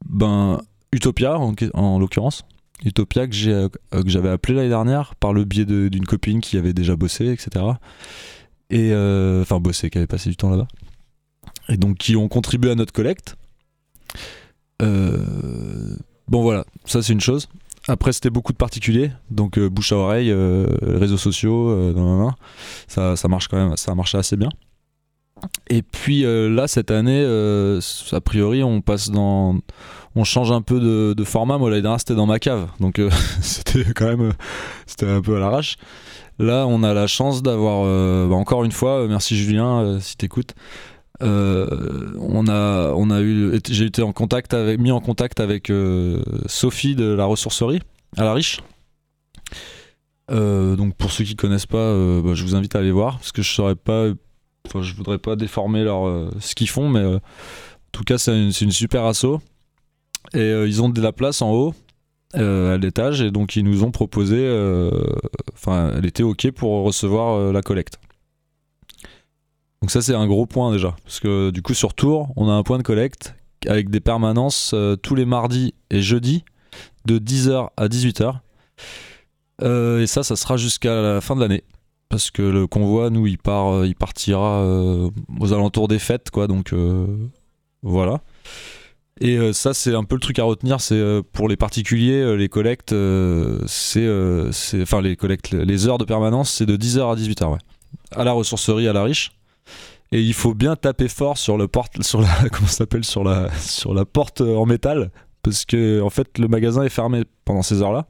ben, 0.08 0.60
Utopia, 0.92 1.38
en, 1.38 1.98
l'occurrence. 1.98 2.44
Utopia 2.84 3.26
que 3.26 3.34
j'ai 3.34 3.52
euh, 3.52 3.68
que 3.90 4.08
j'avais 4.08 4.28
appelé 4.28 4.54
l'année 4.54 4.68
dernière 4.68 5.14
par 5.14 5.32
le 5.32 5.44
biais 5.44 5.64
d'une 5.64 6.04
copine 6.04 6.40
qui 6.40 6.58
avait 6.58 6.72
déjà 6.72 6.96
bossé, 6.96 7.28
etc. 7.28 7.64
Et 8.70 8.90
euh, 8.92 9.42
enfin 9.42 9.60
bossé, 9.60 9.88
qui 9.88 9.98
avait 9.98 10.06
passé 10.06 10.30
du 10.30 10.36
temps 10.36 10.50
là-bas. 10.50 10.66
Et 11.68 11.76
donc 11.76 11.98
qui 11.98 12.16
ont 12.16 12.28
contribué 12.28 12.72
à 12.72 12.74
notre 12.74 12.92
collecte. 12.92 13.36
Euh, 14.82 15.96
bon 16.28 16.42
voilà, 16.42 16.64
ça 16.84 17.02
c'est 17.02 17.12
une 17.12 17.20
chose. 17.20 17.48
Après 17.88 18.12
c'était 18.12 18.30
beaucoup 18.30 18.52
de 18.52 18.58
particuliers, 18.58 19.10
donc 19.30 19.58
bouche 19.58 19.92
à 19.92 19.96
oreille, 19.96 20.32
réseaux 20.82 21.16
sociaux, 21.16 21.92
ça, 22.86 23.16
ça 23.16 23.28
marche 23.28 23.48
quand 23.48 23.56
même, 23.56 23.76
ça 23.76 23.92
a 23.92 23.94
marché 23.94 24.18
assez 24.18 24.36
bien. 24.36 24.50
Et 25.68 25.82
puis 25.82 26.24
euh, 26.24 26.48
là, 26.48 26.68
cette 26.68 26.90
année, 26.90 27.22
euh, 27.24 27.80
a 28.12 28.20
priori, 28.20 28.62
on 28.62 28.80
passe 28.80 29.10
dans. 29.10 29.56
On 30.14 30.24
change 30.24 30.52
un 30.52 30.60
peu 30.60 30.78
de, 31.14 31.24
format. 31.24 31.58
Moi, 31.58 31.70
l'année 31.70 31.82
dernière, 31.82 32.00
c'était 32.00 32.14
dans 32.14 32.26
ma 32.26 32.38
cave. 32.38 32.68
Donc, 32.80 32.98
euh, 32.98 33.10
c'était 33.40 33.84
quand 33.94 34.06
même. 34.06 34.32
c'était 34.86 35.08
un 35.08 35.20
peu 35.20 35.36
à 35.36 35.40
l'arrache. 35.40 35.76
Là, 36.38 36.66
on 36.66 36.82
a 36.82 36.94
la 36.94 37.06
chance 37.06 37.42
d'avoir. 37.42 37.84
Bah, 38.28 38.34
encore 38.34 38.64
une 38.64 38.72
fois, 38.72 39.06
merci 39.08 39.36
Julien, 39.36 39.98
si 40.00 40.16
t'écoutes. 40.16 40.54
On 41.22 42.46
a, 42.48 42.92
on 42.94 43.10
a 43.10 43.20
eu, 43.20 43.60
j'ai 43.68 43.86
été 43.86 44.02
en 44.02 44.12
contact 44.12 44.54
mis 44.54 44.90
en 44.90 45.00
contact 45.00 45.40
avec 45.40 45.72
Sophie 46.46 46.94
de 46.94 47.06
la 47.06 47.24
ressourcerie 47.24 47.80
à 48.16 48.24
la 48.24 48.34
Riche. 48.34 48.60
donc 50.28 50.96
pour 50.96 51.10
ceux 51.10 51.24
qui 51.24 51.36
connaissent 51.36 51.66
pas, 51.66 51.94
bah, 52.22 52.34
je 52.34 52.42
vous 52.42 52.54
invite 52.54 52.74
à 52.76 52.80
aller 52.80 52.92
voir 52.92 53.18
parce 53.18 53.32
que 53.32 53.42
je 53.42 53.52
saurais 53.52 53.76
pas 53.76 54.12
je 54.80 54.94
voudrais 54.94 55.18
pas 55.18 55.36
déformer 55.36 55.84
leur, 55.84 56.06
euh, 56.06 56.30
ce 56.40 56.54
qu'ils 56.54 56.68
font, 56.68 56.88
mais 56.88 57.00
euh, 57.00 57.16
en 57.16 57.90
tout 57.92 58.04
cas, 58.04 58.18
c'est 58.18 58.32
une, 58.32 58.52
super 58.52 59.04
asso. 59.04 59.40
Et 60.34 60.38
euh, 60.38 60.66
ils 60.66 60.82
ont 60.82 60.88
de 60.88 61.00
la 61.02 61.12
place 61.12 61.42
en 61.42 61.52
haut, 61.52 61.74
à 62.34 62.78
l'étage, 62.78 63.20
et 63.20 63.30
donc 63.30 63.56
ils 63.56 63.64
nous 63.64 63.84
ont 63.84 63.90
proposé. 63.90 64.48
Enfin, 65.52 65.92
elle 65.96 66.06
était 66.06 66.22
OK 66.22 66.50
pour 66.52 66.84
recevoir 66.84 67.52
la 67.52 67.60
collecte. 67.60 67.98
Donc, 69.82 69.90
ça, 69.90 70.00
c'est 70.00 70.14
un 70.14 70.26
gros 70.26 70.46
point 70.46 70.72
déjà. 70.72 70.96
Parce 71.04 71.20
que 71.20 71.50
du 71.50 71.60
coup, 71.60 71.74
sur 71.74 71.92
Tours, 71.92 72.32
on 72.36 72.48
a 72.48 72.52
un 72.52 72.62
point 72.62 72.78
de 72.78 72.82
collecte 72.82 73.34
avec 73.66 73.90
des 73.90 74.00
permanences 74.00 74.74
tous 75.02 75.14
les 75.14 75.26
mardis 75.26 75.74
et 75.90 76.00
jeudis 76.00 76.44
de 77.04 77.18
10h 77.18 77.68
à 77.76 77.88
18h. 77.88 78.36
et 79.62 80.06
ça, 80.06 80.22
ça 80.22 80.36
sera 80.36 80.56
jusqu'à 80.56 81.02
la 81.02 81.20
fin 81.20 81.36
de 81.36 81.40
l'année 81.40 81.64
parce 82.12 82.30
que 82.30 82.42
le 82.42 82.66
convoi, 82.66 83.08
nous, 83.08 83.26
il 83.26 83.38
part, 83.38 83.72
euh, 83.72 83.86
il 83.86 83.94
partira 83.94 84.60
euh, 84.60 85.08
aux 85.40 85.52
alentours 85.54 85.88
des 85.88 85.98
fêtes, 85.98 86.30
quoi. 86.30 86.46
Donc 86.46 86.74
euh, 86.74 87.06
voilà. 87.82 88.20
Et 89.18 89.52
ça, 89.52 89.72
c'est 89.72 89.94
un 89.94 90.04
peu 90.04 90.16
le 90.16 90.20
truc 90.20 90.38
à 90.38 90.42
retenir. 90.42 90.80
C'est 90.80 91.00
pour 91.32 91.48
les 91.48 91.56
particuliers, 91.56 92.36
les 92.36 92.48
collectes, 92.48 92.92
c'est, 93.66 94.08
enfin 94.82 95.00
les 95.00 95.14
collectes, 95.14 95.52
les 95.52 95.86
heures 95.86 95.98
de 95.98 96.04
permanence, 96.04 96.50
c'est 96.50 96.66
de 96.66 96.76
10h 96.76 97.12
à 97.12 97.14
18h, 97.14 97.52
ouais. 97.52 97.58
À 98.10 98.24
la 98.24 98.32
ressourcerie, 98.32 98.88
à 98.88 98.92
la 98.92 99.04
riche. 99.04 99.30
Et 100.12 100.20
il 100.20 100.34
faut 100.34 100.54
bien 100.54 100.76
taper 100.76 101.08
fort 101.08 101.38
sur 101.38 101.56
le 101.56 101.68
porte, 101.68 102.02
sur 102.02 102.20
la, 102.20 102.28
comment 102.52 102.68
s'appelle, 102.68 103.04
sur 103.04 103.24
la, 103.24 103.50
sur 103.58 103.94
la 103.94 104.04
porte 104.04 104.42
en 104.42 104.66
métal, 104.66 105.10
parce 105.42 105.64
que 105.64 106.00
en 106.02 106.10
fait, 106.10 106.38
le 106.38 106.48
magasin 106.48 106.82
est 106.82 106.90
fermé 106.90 107.24
pendant 107.44 107.62
ces 107.62 107.82
heures-là. 107.82 108.06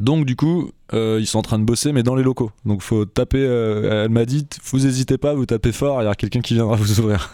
Donc 0.00 0.24
du 0.24 0.36
coup, 0.36 0.70
euh, 0.92 1.18
ils 1.20 1.26
sont 1.26 1.38
en 1.38 1.42
train 1.42 1.58
de 1.58 1.64
bosser, 1.64 1.92
mais 1.92 2.02
dans 2.02 2.14
les 2.14 2.22
locaux. 2.22 2.50
Donc 2.64 2.82
faut 2.82 3.04
taper. 3.04 3.44
Euh, 3.44 4.04
elle 4.04 4.10
m'a 4.10 4.24
dit, 4.24 4.46
vous 4.64 4.80
n'hésitez 4.80 5.18
pas, 5.18 5.34
vous 5.34 5.46
tapez 5.46 5.72
fort, 5.72 6.02
il 6.02 6.06
y 6.06 6.08
a 6.08 6.14
quelqu'un 6.14 6.40
qui 6.40 6.54
viendra 6.54 6.76
vous 6.80 6.98
ouvrir. 6.98 7.32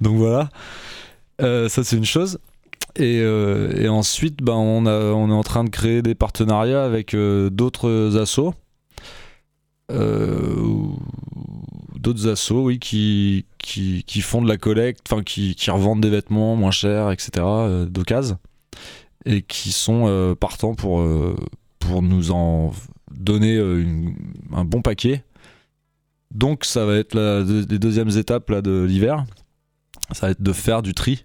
Donc 0.00 0.16
voilà, 0.16 0.48
euh, 1.40 1.68
ça 1.68 1.84
c'est 1.84 1.96
une 1.96 2.04
chose. 2.04 2.38
Et, 2.96 3.26
ensuite, 3.88 4.40
ben, 4.40 4.52
on, 4.52 4.86
on 4.86 5.30
est 5.30 5.34
en 5.34 5.42
train 5.42 5.64
de 5.64 5.70
créer 5.70 6.00
des 6.00 6.14
partenariats 6.14 6.84
avec 6.84 7.16
d'autres 7.16 8.16
assos. 8.16 8.54
D'autres 12.04 12.28
assos, 12.28 12.70
qui, 12.80 13.44
font 14.22 14.42
de 14.42 14.48
la 14.48 14.56
collecte, 14.56 15.12
qui, 15.24 15.54
qui 15.54 15.70
revendent 15.70 16.00
des 16.00 16.10
vêtements 16.10 16.54
moins 16.54 16.70
chers, 16.70 17.10
etc., 17.10 17.44
d'occasion, 17.88 18.38
et 19.24 19.42
qui 19.42 19.72
sont 19.72 20.36
partants 20.38 20.74
pour 20.74 21.02
pour 21.84 22.02
nous 22.02 22.30
en 22.30 22.72
donner 23.10 23.56
euh, 23.56 23.84
un 24.52 24.64
bon 24.64 24.82
paquet. 24.82 25.24
Donc 26.30 26.64
ça 26.64 26.84
va 26.84 26.96
être 26.96 27.14
les 27.14 27.78
deuxièmes 27.78 28.10
étapes 28.16 28.52
de 28.52 28.82
l'hiver. 28.82 29.24
Ça 30.12 30.26
va 30.26 30.30
être 30.32 30.42
de 30.42 30.52
faire 30.52 30.82
du 30.82 30.94
tri. 30.94 31.24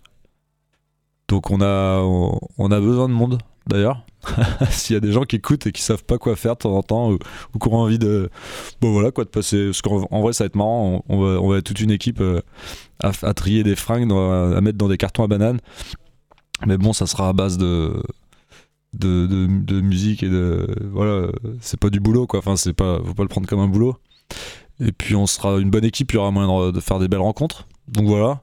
Donc 1.27 1.49
on, 1.51 1.61
a 1.61 2.79
besoin 2.79 3.07
de 3.07 3.13
monde 3.13 3.39
d'ailleurs. 3.67 4.05
S'il 4.69 4.93
y 4.93 4.97
a 4.97 4.99
des 4.99 5.11
gens 5.11 5.23
qui 5.23 5.37
écoutent 5.37 5.67
et 5.67 5.71
qui 5.71 5.81
savent 5.81 6.03
pas 6.03 6.17
quoi 6.17 6.35
faire 6.35 6.53
de 6.55 6.59
temps 6.59 6.75
en 6.75 6.83
temps 6.83 7.11
ou, 7.11 7.17
qui 7.17 7.67
ont 7.67 7.75
envie 7.75 7.99
de 7.99 8.29
bon 8.81 8.91
voilà 8.91 9.11
quoi 9.11 9.23
de 9.23 9.29
passer 9.29 9.67
parce 9.67 9.81
qu'en 9.81 10.21
vrai 10.21 10.33
ça 10.33 10.43
va 10.43 10.47
être 10.47 10.55
marrant. 10.55 11.03
On, 11.07 11.19
va, 11.19 11.41
on 11.41 11.49
va 11.49 11.57
être 11.57 11.65
toute 11.65 11.79
une 11.79 11.91
équipe 11.91 12.19
euh, 12.21 12.41
à, 12.99 13.33
trier 13.33 13.63
des 13.63 13.75
fringues 13.75 14.11
à 14.11 14.61
mettre 14.61 14.77
dans 14.77 14.89
des 14.89 14.97
cartons 14.97 15.23
à 15.23 15.27
bananes. 15.27 15.59
Mais 16.65 16.77
bon 16.77 16.93
ça 16.93 17.07
sera 17.07 17.29
à 17.29 17.33
base 17.33 17.57
de 17.57 18.01
de, 18.93 19.27
de, 19.27 19.81
musique 19.81 20.23
et 20.23 20.29
de 20.29 20.67
voilà 20.91 21.27
c'est 21.61 21.79
pas 21.79 21.89
du 21.89 21.99
boulot 21.99 22.27
quoi. 22.27 22.39
Enfin 22.39 22.55
c'est 22.55 22.73
pas 22.73 22.99
faut 23.03 23.13
pas 23.13 23.23
le 23.23 23.29
prendre 23.29 23.47
comme 23.47 23.59
un 23.59 23.67
boulot. 23.67 23.95
Et 24.81 24.91
puis 24.91 25.15
on 25.15 25.27
sera 25.27 25.59
une 25.59 25.69
bonne 25.69 25.85
équipe 25.85 26.11
il 26.11 26.15
y 26.15 26.17
aura 26.17 26.31
moyen 26.31 26.71
de, 26.71 26.79
faire 26.79 26.99
des 26.99 27.07
belles 27.07 27.19
rencontres. 27.19 27.67
Donc 27.87 28.05
voilà 28.05 28.41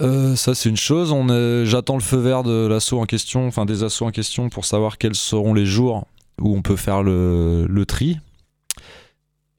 euh, 0.00 0.36
ça 0.36 0.54
c'est 0.54 0.68
une 0.68 0.76
chose. 0.76 1.12
On 1.12 1.26
j'attends 1.64 1.96
le 1.96 2.02
feu 2.02 2.18
vert 2.18 2.42
de 2.42 2.66
l'assaut 2.66 3.00
en 3.00 3.06
question 3.06 3.46
enfin 3.46 3.64
des 3.64 3.82
assauts 3.82 4.06
en 4.06 4.10
question 4.10 4.48
pour 4.48 4.64
savoir 4.64 4.98
quels 4.98 5.14
seront 5.14 5.54
les 5.54 5.66
jours 5.66 6.06
où 6.40 6.56
on 6.56 6.62
peut 6.62 6.76
faire 6.76 7.02
le, 7.02 7.84
tri. 7.86 8.18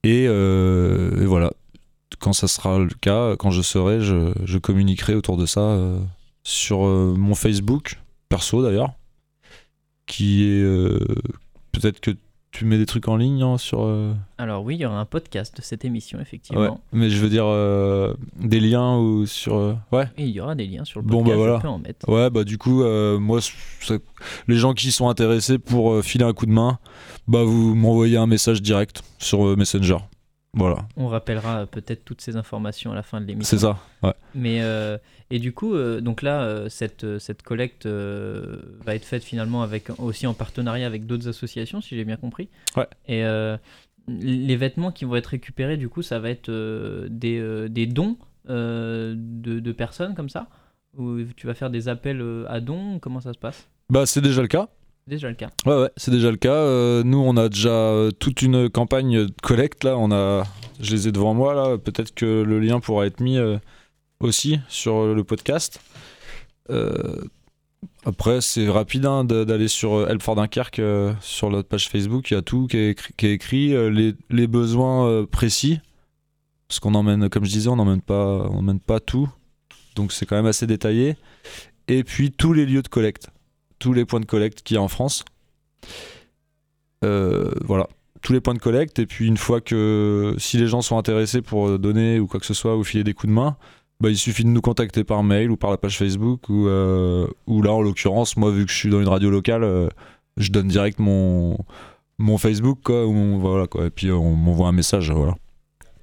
Et, 0.04 0.26
euh, 0.28 1.22
et, 1.22 1.26
voilà. 1.26 1.52
Quand 2.20 2.34
ça 2.34 2.48
sera 2.48 2.80
le 2.80 2.90
cas 3.02 3.36
quand 3.38 3.52
je 3.52 3.62
serai 3.62 4.02
je, 4.02 4.58
communiquerai 4.58 5.16
autour 5.16 5.38
de 5.38 5.46
ça 5.46 5.62
euh, 5.62 6.00
sur 6.44 6.80
mon 6.80 7.36
Facebook 7.36 8.00
perso 8.28 8.64
d'ailleurs 8.64 8.94
qui 10.06 10.44
est 10.44 10.64
peut-être 11.72 12.00
que 12.00 12.12
tu 12.60 12.66
mets 12.66 12.78
des 12.78 12.86
trucs 12.86 13.08
en 13.08 13.16
ligne 13.16 13.42
hein, 13.42 13.58
sur. 13.58 13.84
Euh, 13.84 14.14
Alors 14.38 14.66
oui, 14.66 14.76
il 14.76 14.82
y 14.82 14.86
aura 14.86 15.00
un 15.00 15.06
podcast 15.06 15.56
de 15.56 15.62
cette 15.62 15.86
émission 15.86 16.20
effectivement. 16.20 16.62
Ouais, 16.62 16.70
mais 16.92 17.10
je 17.10 17.18
veux 17.22 17.30
dire 17.30 17.46
euh, 17.46 18.14
des 18.38 18.60
liens 18.60 18.98
ou 18.98 19.26
sur. 19.26 19.78
Ouais. 19.94 20.10
il 20.18 20.28
y 20.28 20.42
aura 20.42 20.56
des 20.56 20.68
liens 20.68 20.84
sur 20.84 21.00
le 21.00 21.08
podcast. 21.08 21.26
Bon 21.26 21.32
bah 21.32 21.38
voilà. 21.38 21.70
en 21.70 21.80
mettre. 21.80 22.10
Ouais 22.10 22.30
bah 22.30 22.44
du 22.44 22.58
coup 22.58 22.84
moi 23.18 23.40
les 24.50 24.56
gens 24.58 24.74
qui 24.74 24.92
sont 24.92 25.08
intéressés 25.08 25.58
pour 25.58 26.04
filer 26.04 26.26
un 26.26 26.34
coup 26.34 26.46
de 26.46 26.52
main, 26.52 26.80
bah 27.30 27.46
vous 27.46 27.76
m'envoyez 27.76 28.18
un 28.18 28.28
message 28.28 28.62
direct 28.62 29.04
sur 29.20 29.56
Messenger. 29.56 30.00
Voilà. 30.54 30.80
On 30.98 31.08
rappellera 31.08 31.66
peut-être 31.66 32.04
toutes 32.04 32.20
ces 32.20 32.36
informations 32.36 32.92
à 32.92 32.96
la 32.96 33.04
fin 33.04 33.22
de 33.22 33.26
l'émission. 33.26 33.58
C'est 33.58 33.62
ça. 33.64 33.78
Ouais. 34.04 34.14
Mais 34.36 34.62
et 35.32 35.40
du 35.40 35.54
coup, 35.54 35.76
euh, 35.76 36.02
donc 36.02 36.22
là, 36.22 36.42
euh, 36.42 36.70
cette, 36.70 37.04
euh, 37.04 37.20
cette 37.20 37.44
collecte 37.44 37.86
va 37.88 38.96
être 38.96 39.06
faite 39.06 39.24
finalement 39.24 39.62
avec, 39.62 39.90
aussi 40.00 40.26
en 40.26 40.34
partenariat 40.34 40.88
avec 40.88 41.06
d'autres 41.06 41.28
associations, 41.28 41.82
si 41.82 41.96
j'ai 41.96 42.04
bien 42.04 42.18
compris. 42.18 42.50
Ouais. 42.76 42.88
Et 43.08 43.24
les 44.08 44.56
vêtements 44.56 44.92
qui 44.92 45.06
vont 45.06 45.16
être 45.16 45.28
récupérés, 45.28 45.78
du 45.78 45.88
coup, 45.88 46.02
ça 46.02 46.20
va 46.20 46.30
être 46.30 46.50
des, 47.10 47.70
des, 47.70 47.86
dons 47.86 48.18
de, 48.48 49.16
de, 49.16 49.72
personnes 49.72 50.16
comme 50.16 50.30
ça? 50.30 50.48
Ou 50.98 51.20
tu 51.36 51.46
vas 51.46 51.54
faire 51.54 51.70
des 51.70 51.88
appels 51.88 52.24
à 52.48 52.60
dons? 52.60 52.98
Comment 53.00 53.22
ça 53.22 53.34
se 53.34 53.38
passe? 53.38 53.68
Bah, 53.90 54.06
c'est 54.06 54.22
déjà 54.22 54.42
le 54.42 54.48
cas. 54.48 54.70
Déjà 55.06 55.30
le 55.30 55.36
cas. 55.36 55.50
Ouais, 55.66 55.80
ouais, 55.80 55.90
c'est 55.98 56.12
déjà 56.12 56.32
le 56.32 56.38
cas. 56.38 57.04
nous, 57.04 57.20
on 57.20 57.38
a 57.38 57.50
déjà 57.50 58.10
toute 58.20 58.42
une 58.42 58.70
campagne 58.70 59.26
de 59.26 59.34
collecte 59.44 59.84
là. 59.84 59.96
On 59.98 60.12
a, 60.12 60.44
je 60.80 60.92
les 60.92 61.08
ai 61.08 61.12
devant 61.12 61.36
moi 61.36 61.54
là. 61.54 61.78
Peut-être 61.78 62.16
que 62.16 62.42
le 62.42 62.60
lien 62.60 62.80
pourra 62.80 63.06
être 63.06 63.20
mis 63.20 63.38
aussi 64.22 64.60
sur 64.68 65.14
le 65.14 65.24
podcast. 65.24 65.80
après, 68.06 68.42
c'est 68.42 68.70
rapide 68.70 69.06
hein, 69.06 69.24
d'aller 69.24 69.68
sur 69.68 70.10
Help 70.10 70.22
for 70.22 70.36
Dunkerque 70.36 70.82
sur 71.22 71.50
notre 71.50 71.68
page 71.68 71.90
Facebook. 71.90 72.32
Il 72.32 72.34
y 72.34 72.38
a 72.38 72.42
tout 72.42 72.68
qui 72.68 72.78
est 72.78 73.24
écrit, 73.24 73.74
les, 74.30 74.48
besoins 74.48 75.26
précis. 75.26 75.80
Parce 76.68 76.80
qu'on 76.80 76.94
emmène, 76.94 77.30
comme 77.30 77.46
je 77.46 77.52
disais, 77.52 77.70
on 77.70 77.78
n'emmène 77.78 78.02
pas, 78.02 78.50
pas 78.86 79.00
tout. 79.00 79.30
Donc 79.96 80.12
c'est 80.14 80.26
quand 80.26 80.36
même 80.36 80.46
assez 80.46 80.68
détaillé. 80.68 81.18
Et 81.90 82.04
puis 82.04 82.32
tous 82.32 82.54
les 82.54 82.66
lieux 82.66 82.84
de 82.84 82.88
collecte, 82.88 83.30
tous 83.80 83.94
les 83.94 84.06
points 84.06 84.20
de 84.20 84.26
collecte 84.26 84.62
qu'il 84.62 84.76
y 84.76 84.78
a 84.78 84.82
en 84.82 84.88
France. 84.88 85.26
Euh, 87.04 87.52
voilà, 87.66 87.88
tous 88.22 88.32
les 88.32 88.42
points 88.42 88.54
de 88.54 88.60
collecte. 88.60 89.00
Et 89.00 89.06
puis 89.06 89.28
une 89.28 89.38
fois 89.38 89.60
que 89.60 90.36
si 90.38 90.58
les 90.58 90.68
gens 90.68 90.82
sont 90.82 90.98
intéressés 90.98 91.42
pour 91.42 91.80
donner 91.80 92.20
ou 92.20 92.28
quoi 92.28 92.40
que 92.40 92.46
ce 92.46 92.54
soit 92.54 92.78
ou 92.78 92.84
filer 92.84 93.04
des 93.04 93.14
coups 93.14 93.30
de 93.30 93.34
main, 93.36 93.58
bah, 94.02 94.10
il 94.10 94.18
suffit 94.18 94.44
de 94.44 94.50
nous 94.50 94.62
contacter 94.62 95.04
par 95.04 95.24
mail 95.24 95.52
ou 95.52 95.58
par 95.58 95.72
la 95.72 95.78
page 95.78 95.98
Facebook 95.98 96.50
ou, 96.50 96.68
euh, 96.68 97.28
ou 97.48 97.62
là 97.62 97.74
en 97.74 97.82
l'occurrence 97.82 98.38
moi 98.38 98.52
vu 98.52 98.66
que 98.66 98.72
je 98.72 98.78
suis 98.78 98.90
dans 98.90 99.02
une 99.02 99.08
radio 99.08 99.30
locale 99.30 99.64
euh, 99.64 99.90
je 100.38 100.52
donne 100.52 100.68
direct 100.68 101.00
mon 101.00 101.58
mon 102.18 102.38
Facebook 102.38 102.80
quoi, 102.84 103.06
voilà 103.06 103.68
quoi. 103.68 103.86
Et 103.86 103.90
puis 103.90 104.12
on 104.12 104.36
m'envoie 104.36 104.68
un 104.68 104.74
message 104.74 105.12
voilà. 105.12 105.36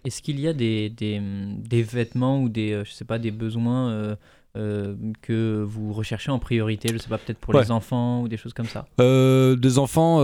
Est-ce 0.04 0.22
qu'il 0.22 0.38
y 0.40 0.46
a 0.46 0.52
des, 0.52 0.88
des, 0.88 1.20
des, 1.20 1.82
vêtements 1.82 2.40
ou 2.40 2.48
des 2.48 2.82
je 2.84 2.92
sais 2.92 3.04
pas 3.04 3.18
des 3.18 3.32
besoins 3.32 4.16
que 4.54 5.62
vous 5.62 5.92
recherchez 5.92 6.30
en 6.30 6.38
priorité 6.38 6.88
je 6.90 6.98
sais 6.98 7.08
pas 7.08 7.18
peut-être 7.18 7.38
pour 7.38 7.52
les 7.54 7.70
enfants 7.70 8.22
ou 8.22 8.28
des 8.28 8.36
choses 8.36 8.54
comme 8.54 8.66
ça? 8.66 8.86
Des 8.98 9.78
enfants 9.78 10.20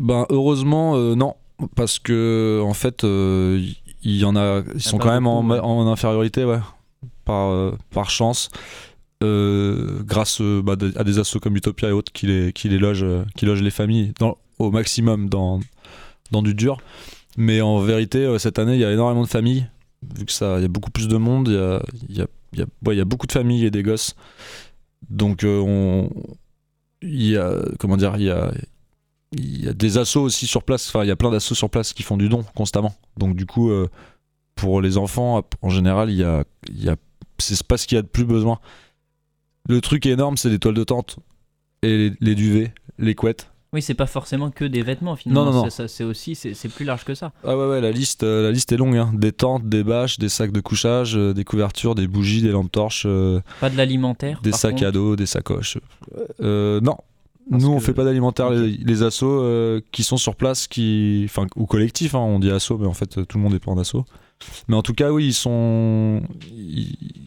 ben 0.00 0.26
heureusement 0.30 0.96
euh, 0.96 1.14
non. 1.14 1.36
Parce 1.76 1.98
que 1.98 2.62
en 2.64 2.72
fait 2.72 3.04
euh, 3.04 3.62
il 4.02 4.16
y 4.16 4.24
en 4.24 4.34
a 4.34 4.62
ils 4.74 4.80
sont 4.80 4.96
quand 4.96 5.12
même 5.12 5.26
en, 5.26 5.92
infériorité 5.92 6.44
ouais 6.44 6.58
par 7.30 7.50
euh, 7.50 8.08
chance 8.08 8.48
grâce 9.22 10.40
bah, 10.40 10.76
à 10.96 11.04
des 11.04 11.18
assos 11.18 11.40
comme 11.40 11.56
Utopia 11.56 11.90
et 11.90 11.92
autres 11.92 12.12
qui 12.12 12.26
les 12.26 12.52
qui 12.52 12.68
logent 12.70 13.04
qui 13.36 13.44
logent 13.44 13.62
les 13.62 13.70
familles 13.70 14.12
au 14.58 14.70
maximum 14.70 15.28
dans 15.28 15.60
dans 16.30 16.42
du 16.42 16.54
dur 16.54 16.78
mais 17.36 17.60
en 17.60 17.80
vérité 17.80 18.38
cette 18.38 18.58
année 18.58 18.74
il 18.74 18.80
y 18.80 18.84
a 18.84 18.92
énormément 18.92 19.22
de 19.22 19.28
familles 19.28 19.68
vu 20.16 20.24
que 20.24 20.32
ça 20.32 20.56
il 20.58 20.62
y 20.62 20.64
a 20.64 20.68
beaucoup 20.68 20.90
plus 20.90 21.06
de 21.06 21.18
monde 21.18 21.48
il 22.08 22.16
y 22.16 22.22
a 22.22 22.26
y 22.52 22.62
a, 22.62 22.94
y, 22.94 23.00
a, 23.00 23.04
beaucoup 23.04 23.26
de 23.26 23.32
familles 23.32 23.66
et 23.66 23.70
des 23.70 23.82
gosses 23.82 24.16
donc 25.10 25.44
on 25.44 26.08
il 27.02 27.26
y 27.26 27.36
a 27.36 27.58
comment 27.78 27.98
dire 27.98 28.14
il 28.16 28.22
y 28.22 28.30
a 28.30 28.50
il 29.32 29.64
y 29.64 29.68
a 29.68 29.72
des 29.72 29.98
assos 29.98 30.22
aussi 30.22 30.46
sur 30.46 30.62
place, 30.62 30.88
enfin 30.88 31.04
il 31.04 31.08
y 31.08 31.12
a 31.12 31.16
plein 31.16 31.30
d'assos 31.30 31.54
sur 31.54 31.70
place 31.70 31.92
qui 31.92 32.02
font 32.02 32.16
du 32.16 32.28
don 32.28 32.44
constamment. 32.54 32.94
Donc 33.16 33.36
du 33.36 33.46
coup, 33.46 33.70
euh, 33.70 33.88
pour 34.54 34.80
les 34.80 34.98
enfants, 34.98 35.42
en 35.62 35.68
général, 35.68 36.10
il 36.10 36.16
y 36.16 36.24
a, 36.24 36.44
il 36.68 36.84
y 36.84 36.88
a 36.88 36.96
c'est 37.40 37.62
pas 37.62 37.76
ce 37.76 37.86
qu'il 37.86 37.96
y 37.96 37.98
a 37.98 38.02
de 38.02 38.08
plus 38.08 38.24
besoin. 38.24 38.58
Le 39.68 39.80
truc 39.80 40.06
énorme, 40.06 40.36
c'est 40.36 40.48
les 40.48 40.58
toiles 40.58 40.74
de 40.74 40.84
tente 40.84 41.18
et 41.82 42.12
les, 42.20 42.34
duvets, 42.34 42.72
les 42.98 43.14
couettes. 43.14 43.50
Oui, 43.72 43.82
c'est 43.82 43.94
pas 43.94 44.06
forcément 44.06 44.50
que 44.50 44.64
des 44.64 44.82
vêtements 44.82 45.14
finalement. 45.14 45.44
Non, 45.44 45.52
non, 45.52 45.62
non. 45.64 45.86
C'est 45.86 46.02
aussi, 46.02 46.34
c'est 46.34 46.68
plus 46.68 46.84
large 46.84 47.04
que 47.04 47.14
ça. 47.14 47.32
Ah 47.44 47.56
ouais, 47.56 47.66
ouais, 47.68 47.80
la 47.80 47.92
liste, 47.92 48.24
euh, 48.24 48.42
la 48.42 48.50
liste 48.50 48.72
est 48.72 48.76
longue. 48.76 48.96
Hein. 48.96 49.12
Des 49.14 49.32
tentes, 49.32 49.68
des 49.68 49.84
bâches, 49.84 50.18
des 50.18 50.28
sacs 50.28 50.50
de 50.50 50.60
couchage, 50.60 51.16
euh, 51.16 51.32
des 51.32 51.44
couvertures, 51.44 51.94
des 51.94 52.08
bougies, 52.08 52.42
des 52.42 52.50
lampes 52.50 52.72
torches. 52.72 53.06
pas 53.60 53.70
de 53.70 53.76
l'alimentaire. 53.76 54.40
Des 54.42 54.52
sacs 54.52 54.82
à 54.82 54.90
dos, 54.90 55.14
des 55.14 55.26
sacoches. 55.26 55.78
non, 56.40 56.96
nous, 57.50 57.68
on 57.68 57.80
fait 57.80 57.94
pas 57.94 58.04
d'alimentaire. 58.04 58.50
Les, 58.50 59.02
assos 59.02 59.42
euh, 59.42 59.80
qui 59.90 60.04
sont 60.04 60.16
sur 60.16 60.36
place, 60.36 60.68
qui, 60.68 61.22
enfin, 61.24 61.46
ou 61.56 61.66
collectifs, 61.66 62.14
hein, 62.14 62.20
on 62.20 62.38
dit 62.38 62.50
assos, 62.50 62.78
mais 62.78 62.86
en 62.86 62.94
fait, 62.94 63.26
tout 63.26 63.38
le 63.38 63.42
monde 63.42 63.54
est 63.54 63.58
pas 63.58 63.72
en. 63.72 63.82
Mais 64.68 64.76
en 64.76 64.82
tout 64.82 64.94
cas, 64.94 65.10
oui, 65.10 65.26
ils 65.26 65.34
sont. 65.34 66.22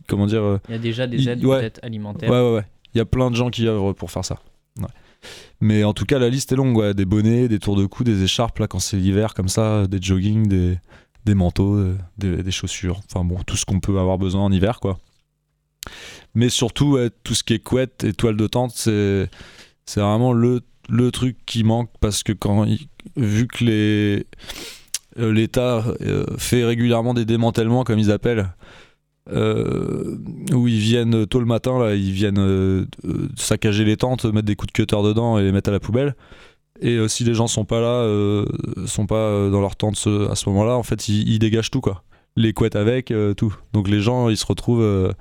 comment 0.07 0.25
dire 0.25 0.43
euh, 0.43 0.59
Il 0.69 0.71
y 0.73 0.75
a 0.75 0.79
déjà 0.79 1.07
des 1.07 1.29
aides 1.29 1.41
peut-être 1.41 1.79
alimentaires. 1.83 2.29
Ouais, 2.29 2.41
ouais, 2.41 2.55
ouais. 2.55 2.65
Il 2.93 2.97
y 2.97 3.01
a 3.01 3.05
plein 3.05 3.31
de 3.31 3.35
gens 3.35 3.49
qui 3.49 3.67
œuvrent 3.67 3.93
pour 3.93 4.11
faire 4.11 4.25
ça. 4.25 4.39
Mais 5.61 5.83
en 5.83 5.93
tout 5.93 6.05
cas, 6.05 6.19
la 6.19 6.29
liste 6.29 6.51
est 6.51 6.55
longue. 6.55 6.77
Ouais. 6.77 6.93
Des 6.93 7.05
bonnets, 7.05 7.47
des 7.47 7.59
tours 7.59 7.77
de 7.77 7.85
cou, 7.85 8.03
des 8.03 8.23
écharpes, 8.23 8.59
là, 8.59 8.67
quand 8.67 8.79
c'est 8.79 8.97
l'hiver, 8.97 9.33
comme 9.33 9.47
ça, 9.47 9.87
des 9.87 10.01
jogging, 10.01 10.47
des, 10.47 10.77
des 11.25 11.35
manteaux, 11.35 11.75
euh, 11.75 11.97
des, 12.17 12.43
des, 12.43 12.51
chaussures. 12.51 13.01
Enfin 13.05 13.23
bon, 13.23 13.37
tout 13.43 13.55
ce 13.55 13.65
qu'on 13.65 13.79
peut 13.79 13.97
avoir 13.99 14.17
besoin 14.17 14.43
en 14.43 14.51
hiver, 14.51 14.79
quoi. 14.79 14.99
Mais 16.35 16.49
surtout, 16.49 16.97
tout 17.23 17.35
ce 17.35 17.43
qui 17.43 17.53
est 17.53 17.59
couette 17.59 18.03
et 18.03 18.13
toile 18.13 18.35
de 18.35 18.47
tente, 18.47 18.71
c'est 18.75 19.29
c'est 19.85 19.99
vraiment 19.99 20.33
le, 20.33 20.61
le 20.89 21.11
truc 21.11 21.37
qui 21.45 21.63
manque 21.63 21.89
parce 21.99 22.23
que 22.23 22.31
quand 22.31 22.65
vu 23.15 23.47
que 23.47 23.63
les 23.63 24.19
euh, 24.19 24.23
l'État 25.17 25.83
euh, 26.01 26.25
fait 26.37 26.63
régulièrement 26.63 27.13
des 27.13 27.25
démantèlements 27.25 27.83
comme 27.83 27.99
ils 27.99 28.11
appellent. 28.11 28.49
Euh, 29.31 30.17
où 30.51 30.67
ils 30.67 30.79
viennent 30.79 31.25
tôt 31.25 31.39
le 31.39 31.45
matin 31.45 31.79
là 31.79 31.95
ils 31.95 32.11
viennent 32.11 32.85
saccager 33.37 33.85
les 33.85 33.95
tentes 33.95 34.25
mettre 34.25 34.47
des 34.47 34.57
coups 34.57 34.73
de 34.73 34.73
cutter 34.73 35.01
dedans 35.01 35.39
et 35.39 35.43
les 35.43 35.53
mettre 35.53 35.69
à 35.69 35.71
la 35.71 35.79
poubelle. 35.79 36.15
Et 36.81 37.07
si 37.07 37.23
les 37.23 37.33
gens 37.33 37.47
sont 37.47 37.63
pas 37.63 37.79
là 37.79 38.45
sont 38.85 39.05
pas 39.05 39.49
dans 39.49 39.61
leur 39.61 39.77
tente 39.77 39.95
à 40.29 40.35
ce 40.35 40.49
moment 40.49 40.65
là 40.65 40.75
en 40.75 40.83
fait 40.83 41.07
ils, 41.07 41.39
dégagent 41.39 41.71
tout 41.71 41.79
quoi. 41.79 42.03
Les 42.35 42.51
couettes 42.51 42.75
avec 42.75 43.13
tout. 43.37 43.55
Donc 43.71 43.87
les 43.87 44.01
gens 44.01 44.27
ils 44.27 44.35
se 44.35 44.45
retrouvent 44.45 45.13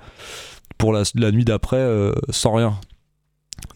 pour 0.77 0.91
la, 0.91 1.31
nuit 1.31 1.45
d'après 1.45 2.11
sans 2.29 2.55
rien. 2.55 2.77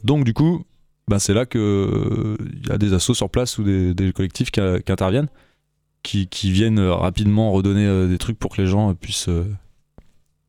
Donc 0.03 0.25
du 0.25 0.33
coup 0.33 0.65
ben 1.07 1.19
c'est 1.19 1.33
là 1.33 1.45
que 1.45 2.35
il 2.61 2.67
y 2.67 2.71
a 2.73 2.77
des 2.77 2.91
assos 2.91 3.13
sur 3.13 3.29
place 3.29 3.57
ou 3.59 3.63
des 3.63 4.11
collectifs 4.11 4.51
qui, 4.51 4.59
interviennent, 4.59 5.29
qui, 6.03 6.51
viennent 6.51 6.79
rapidement 6.79 7.51
redonner 7.51 7.85
euh, 7.85 8.07
des 8.07 8.17
trucs 8.17 8.39
pour 8.39 8.55
que 8.55 8.61
les 8.61 8.67
gens 8.67 8.93
puissent 8.93 9.29
euh, 9.29 9.45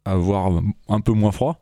avoir 0.05 0.63
un 0.89 1.01
peu 1.01 1.13
moins 1.13 1.33
froid. 1.33 1.61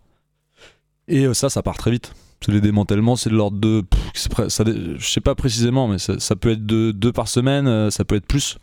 Et 1.08 1.24
euh, 1.24 1.34
ça, 1.34 1.48
ça 1.48 1.62
part 1.62 1.76
très 1.76 1.90
vite. 1.90 2.14
Les 2.48 2.60
démantèlements, 2.60 3.16
c'est 3.16 3.30
de 3.30 3.34
l'ordre 3.34 3.58
de. 3.58 3.84
ça, 4.14 4.64
je 4.66 5.04
sais 5.04 5.20
pas 5.20 5.34
précisément, 5.34 5.88
mais 5.88 5.98
ça, 5.98 6.36
peut 6.36 6.50
être 6.50 6.64
de, 6.64 6.92
deux 6.92 7.10
par 7.10 7.26
semaine, 7.26 7.90
ça 7.90 8.04
peut 8.04 8.14
être 8.14 8.26
plus. 8.26 8.58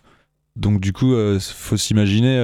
Donc, 0.56 0.80
du 0.80 0.94
coup, 0.94 1.14
il 1.18 1.40
faut 1.42 1.76
s'imaginer 1.76 2.38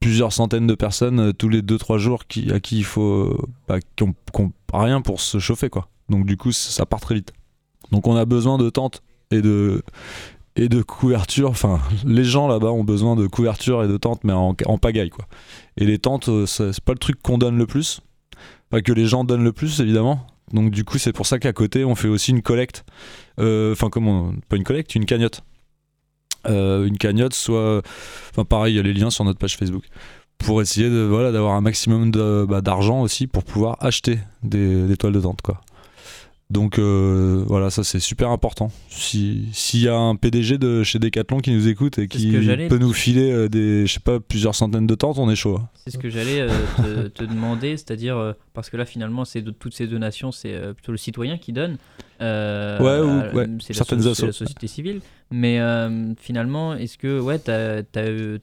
plusieurs 0.00 0.32
centaines 0.32 0.66
de 0.66 0.74
personnes 0.74 1.32
tous 1.34 1.48
les 1.48 1.62
2-3 1.62 1.98
jours 1.98 2.24
à 2.50 2.58
qui 2.60 2.78
il 2.78 2.84
faut. 2.84 3.46
Bah, 3.68 3.78
qui 3.94 4.02
ont 4.02 4.14
rien 4.72 5.00
pour 5.00 5.20
se 5.20 5.38
chauffer, 5.38 5.68
quoi. 5.68 5.88
Donc 6.08 6.26
du 6.26 6.36
coup, 6.36 6.52
ça 6.52 6.86
part 6.86 7.00
très 7.00 7.14
vite. 7.14 7.32
Donc 7.90 8.06
on 8.06 8.16
a 8.16 8.24
besoin 8.24 8.58
de 8.58 8.70
tentes 8.70 9.02
et 9.30 9.42
de 9.42 9.82
et 10.56 10.68
de 10.68 10.82
couverture. 10.82 11.50
Enfin, 11.50 11.80
les 12.04 12.24
gens 12.24 12.48
là-bas 12.48 12.70
ont 12.70 12.84
besoin 12.84 13.16
de 13.16 13.26
couverture 13.26 13.82
et 13.84 13.88
de 13.88 13.96
tentes, 13.96 14.24
mais 14.24 14.32
en, 14.32 14.54
pagaille 14.78 15.10
quoi. 15.10 15.26
Et 15.76 15.84
les 15.84 15.98
tentes, 15.98 16.28
euh, 16.28 16.46
c'est 16.46 16.80
pas 16.80 16.92
le 16.92 16.98
truc 16.98 17.20
qu'on 17.22 17.38
donne 17.38 17.58
le 17.58 17.66
plus, 17.66 18.00
pas 18.70 18.80
que 18.80 18.92
les 18.92 19.06
gens 19.06 19.24
donnent 19.24 19.44
le 19.44 19.52
plus 19.52 19.80
évidemment. 19.80 20.26
Donc 20.52 20.70
du 20.70 20.84
coup, 20.84 20.98
c'est 20.98 21.12
pour 21.12 21.26
ça 21.26 21.38
qu'à 21.38 21.52
côté, 21.52 21.84
on 21.84 21.94
fait 21.94 22.08
aussi 22.08 22.30
une 22.30 22.42
collecte. 22.42 22.84
Euh, 23.40 23.72
enfin, 23.72 23.88
comment 23.90 24.32
Pas 24.48 24.56
une 24.56 24.64
collecte, 24.64 24.94
une 24.94 25.06
cagnotte. 25.06 25.42
Euh, 26.46 26.86
une 26.86 26.98
cagnotte, 26.98 27.34
soit. 27.34 27.82
Enfin, 28.30 28.44
pareil, 28.44 28.74
il 28.74 28.76
y 28.76 28.80
a 28.80 28.82
les 28.82 28.92
liens 28.92 29.10
sur 29.10 29.24
notre 29.24 29.38
page 29.38 29.56
Facebook 29.56 29.84
pour 30.36 30.60
essayer 30.60 30.90
de 30.90 31.00
voilà 31.00 31.32
d'avoir 31.32 31.54
un 31.54 31.60
maximum 31.60 32.10
bah, 32.10 32.60
d'argent 32.60 33.00
aussi 33.00 33.26
pour 33.26 33.44
pouvoir 33.44 33.76
acheter 33.80 34.18
des, 34.42 34.86
des 34.86 34.96
toiles 34.96 35.12
de 35.12 35.20
tente 35.20 35.40
quoi. 35.42 35.60
Donc 36.50 36.78
euh, 36.78 37.42
voilà, 37.46 37.70
ça 37.70 37.82
c'est 37.84 38.00
super 38.00 38.28
important. 38.28 38.70
S'il 38.88 39.80
y 39.80 39.88
a 39.88 39.96
un 39.96 40.14
PDG 40.14 40.58
de 40.58 40.82
chez 40.82 40.98
Decathlon 40.98 41.38
qui 41.38 41.52
nous 41.52 41.68
écoute 41.68 41.98
et 41.98 42.06
qui 42.06 42.32
peut 42.68 42.78
nous 42.78 42.92
filer 42.92 43.32
euh, 43.32 43.48
des, 43.48 43.86
je 43.86 43.94
sais 43.94 44.00
pas, 44.00 44.20
plusieurs 44.20 44.54
centaines 44.54 44.86
de 44.86 44.94
tentes, 44.94 45.18
on 45.18 45.30
est 45.30 45.36
chaud. 45.36 45.56
Hein. 45.56 45.68
C'est 45.74 45.90
ce 45.90 45.98
que 45.98 46.10
j'allais 46.10 46.42
euh, 46.42 47.08
te, 47.08 47.24
demander, 47.24 47.78
c'est-à-dire 47.78 48.34
parce 48.52 48.68
que 48.68 48.76
là 48.76 48.84
finalement, 48.84 49.24
c'est 49.24 49.42
toutes 49.58 49.74
ces 49.74 49.86
donations, 49.86 50.32
c'est 50.32 50.74
plutôt 50.74 50.92
le 50.92 50.98
citoyen 50.98 51.38
qui 51.38 51.54
donne. 51.54 51.78
ouais, 52.20 53.00
ou, 53.00 53.36
ouais 53.36 53.46
c'est 53.60 53.72
certaines 53.72 54.02
la, 54.02 54.10
la, 54.10 54.32
société 54.32 54.66
civile. 54.66 55.00
Mais 55.30 55.58
finalement, 56.20 56.74
est-ce 56.74 56.98
que 56.98 57.20
ouais, 57.20 57.38
tu 57.38 57.50
as, 57.50 57.82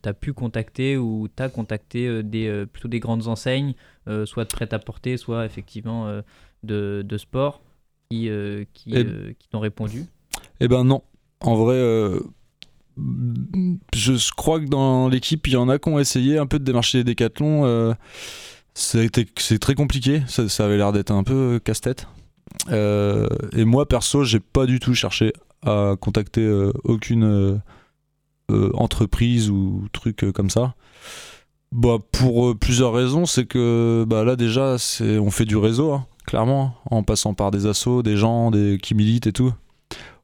as, 0.03 0.13
pu 0.13 0.33
contacter 0.33 0.97
ou 0.97 1.27
tu 1.33 1.43
as 1.43 1.49
contacté 1.49 2.23
des, 2.23 2.65
plutôt 2.73 2.87
des 2.87 2.99
grandes 2.99 3.27
enseignes, 3.27 3.75
soit 4.25 4.45
de 4.45 4.49
prêt-à-porter, 4.49 5.17
soit 5.17 5.45
effectivement 5.45 6.11
de, 6.63 7.05
de 7.07 7.17
sport? 7.19 7.61
Qui, 8.11 8.29
euh, 8.29 8.65
qui, 8.73 8.91
euh, 8.95 9.33
qui 9.39 9.47
t'ont 9.47 9.59
répondu 9.59 10.05
Eh 10.59 10.67
ben 10.67 10.83
non. 10.83 11.01
En 11.39 11.55
vrai, 11.55 11.75
euh, 11.75 12.19
je 13.95 14.31
crois 14.35 14.59
que 14.59 14.65
dans 14.65 15.07
l'équipe, 15.07 15.47
il 15.47 15.53
y 15.53 15.57
en 15.57 15.69
a 15.69 15.79
qui 15.79 15.89
ont 15.89 15.99
essayé 15.99 16.37
un 16.37 16.45
peu 16.45 16.59
de 16.59 16.63
démarcher 16.63 16.99
les 16.99 17.03
décathlons. 17.03 17.95
c'est 18.73 19.59
très 19.59 19.75
compliqué. 19.75 20.21
Ça, 20.27 20.47
ça 20.49 20.65
avait 20.65 20.77
l'air 20.77 20.91
d'être 20.91 21.11
un 21.11 21.23
peu 21.23 21.59
casse-tête. 21.63 22.07
et 22.69 23.65
moi, 23.65 23.87
perso, 23.87 24.23
j'ai 24.23 24.39
pas 24.39 24.65
du 24.65 24.79
tout 24.79 24.93
cherché 24.93 25.33
à 25.65 25.95
contacter 25.99 26.47
aucune 26.83 27.61
entreprise 28.49 29.49
ou 29.49 29.87
truc 29.93 30.25
comme 30.33 30.49
ça. 30.49 30.75
Bah, 31.71 31.97
pour 32.11 32.55
plusieurs 32.59 32.93
raisons, 32.93 33.25
c'est 33.25 33.45
que 33.45 34.03
bah, 34.05 34.25
là 34.25 34.35
déjà, 34.35 34.75
on 34.99 35.31
fait 35.31 35.45
du 35.45 35.55
réseau. 35.55 35.93
Hein 35.93 36.05
clairement, 36.31 36.75
en 36.89 37.03
passant 37.03 37.33
par 37.33 37.51
des 37.51 37.65
assos, 37.65 38.03
des 38.03 38.15
gens 38.15 38.51
des, 38.51 38.79
qui 38.81 38.95
militent 38.95 39.27
et 39.27 39.33
tout. 39.33 39.53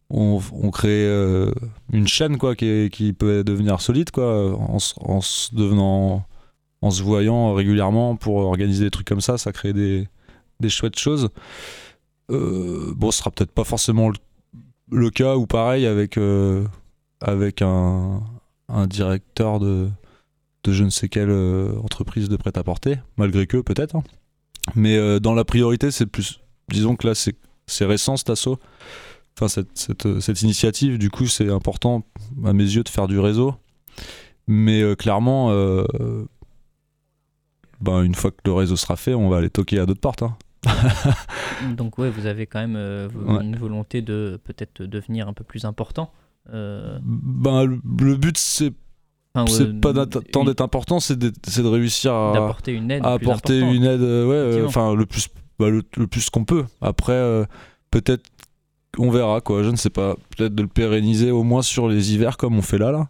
On, 0.09 0.39
crée 0.71 1.05
euh, 1.05 1.51
une 1.91 2.07
chaîne 2.07 2.37
quoi 2.37 2.55
qui, 2.55 3.13
peut 3.19 3.43
devenir 3.43 3.81
solide 3.81 4.09
quoi 4.11 4.57
en, 4.57 4.79
se 4.79 5.53
devenant 5.53 6.25
en 6.81 6.91
se 6.91 7.03
voyant 7.03 7.53
régulièrement 7.53 8.15
pour 8.15 8.37
organiser 8.37 8.85
des 8.85 8.89
trucs 8.89 9.05
comme 9.05 9.19
ça, 9.19 9.37
ça 9.37 9.51
crée 9.51 9.73
des, 9.73 10.07
des 10.61 10.69
chouettes 10.69 10.97
choses. 10.97 11.27
bon, 12.29 13.11
ce 13.11 13.17
sera 13.17 13.29
peut-être 13.29 13.51
pas 13.51 13.65
forcément 13.65 14.09
le, 14.89 15.09
cas 15.09 15.35
ou 15.35 15.45
pareil 15.45 15.85
avec, 15.85 16.17
avec 17.19 17.61
un, 17.61 18.23
un 18.69 18.87
directeur 18.87 19.59
de, 19.59 19.89
de 20.63 20.71
je 20.71 20.85
ne 20.85 20.89
sais 20.89 21.09
quelle 21.09 21.31
entreprise 21.83 22.29
de 22.29 22.37
prêt-à-porter, 22.37 22.95
malgré 23.17 23.45
que 23.45 23.57
peut-être. 23.57 23.97
Hein. 23.97 24.03
Mais 24.75 25.19
dans 25.19 25.33
la 25.33 25.45
priorité, 25.45 25.91
c'est 25.91 26.05
plus. 26.05 26.39
Disons 26.69 26.95
que 26.95 27.07
là, 27.07 27.13
c'est 27.15 27.85
récent 27.85 28.17
cet 28.17 28.29
assaut 28.29 28.59
enfin 29.37 29.47
cette, 29.47 29.77
cette, 29.77 30.19
cette, 30.19 30.41
initiative. 30.41 30.97
Du 30.97 31.09
coup, 31.09 31.27
c'est 31.27 31.49
important 31.49 32.03
à 32.43 32.53
mes 32.53 32.63
yeux 32.63 32.83
de 32.83 32.89
faire 32.89 33.07
du 33.07 33.19
réseau. 33.19 33.55
Mais 34.47 34.81
euh, 34.81 34.95
clairement, 34.95 35.51
euh, 35.51 35.85
ben, 37.81 38.03
une 38.03 38.15
fois 38.15 38.31
que 38.31 38.37
le 38.45 38.53
réseau 38.53 38.75
sera 38.75 38.95
fait, 38.95 39.13
on 39.13 39.29
va 39.29 39.37
aller 39.37 39.49
toquer 39.49 39.79
à 39.79 39.85
d'autres 39.85 40.01
portes. 40.01 40.23
Hein. 40.23 40.37
Donc 41.77 41.97
ouais, 41.97 42.09
vous 42.09 42.25
avez 42.25 42.47
quand 42.47 42.59
même 42.59 42.75
euh, 42.75 43.09
une 43.41 43.55
volonté 43.55 44.01
de 44.01 44.39
peut-être 44.43 44.83
devenir 44.83 45.27
un 45.27 45.33
peu 45.33 45.43
plus 45.43 45.65
important. 45.65 46.11
Ben, 46.49 47.65
le, 47.65 48.15
but 48.15 48.37
c'est 48.37 48.71
c'est 49.45 49.79
pas 49.79 49.93
tant 50.05 50.43
d'être 50.43 50.61
important, 50.61 50.99
c'est 50.99 51.17
de, 51.17 51.29
de, 51.29 51.67
réussir 51.67 52.13
à 52.13 52.31
apporter 52.31 52.71
une 52.71 52.89
aide, 52.89 53.05
à 53.05 53.13
apporter 53.13 53.59
une 53.59 53.83
aide, 53.83 54.01
ouais, 54.01 54.63
enfin 54.65 54.95
le 54.95 55.05
plus, 55.05 55.27
bah, 55.59 55.69
le, 55.69 55.81
plus 55.81 56.29
qu'on 56.29 56.45
peut. 56.45 56.65
Après, 56.81 57.45
peut-être 57.91 58.23
on 58.97 59.09
verra 59.09 59.41
quoi, 59.41 59.63
je 59.63 59.69
ne 59.69 59.75
sais 59.75 59.89
pas. 59.89 60.15
Peut-être 60.35 60.55
de 60.55 60.61
le 60.61 60.67
pérenniser 60.67 61.31
au 61.31 61.43
moins 61.43 61.61
sur 61.61 61.87
les 61.87 62.13
hivers 62.13 62.37
comme 62.37 62.57
on 62.57 62.61
fait 62.61 62.77
là, 62.77 62.91
là. 62.91 63.09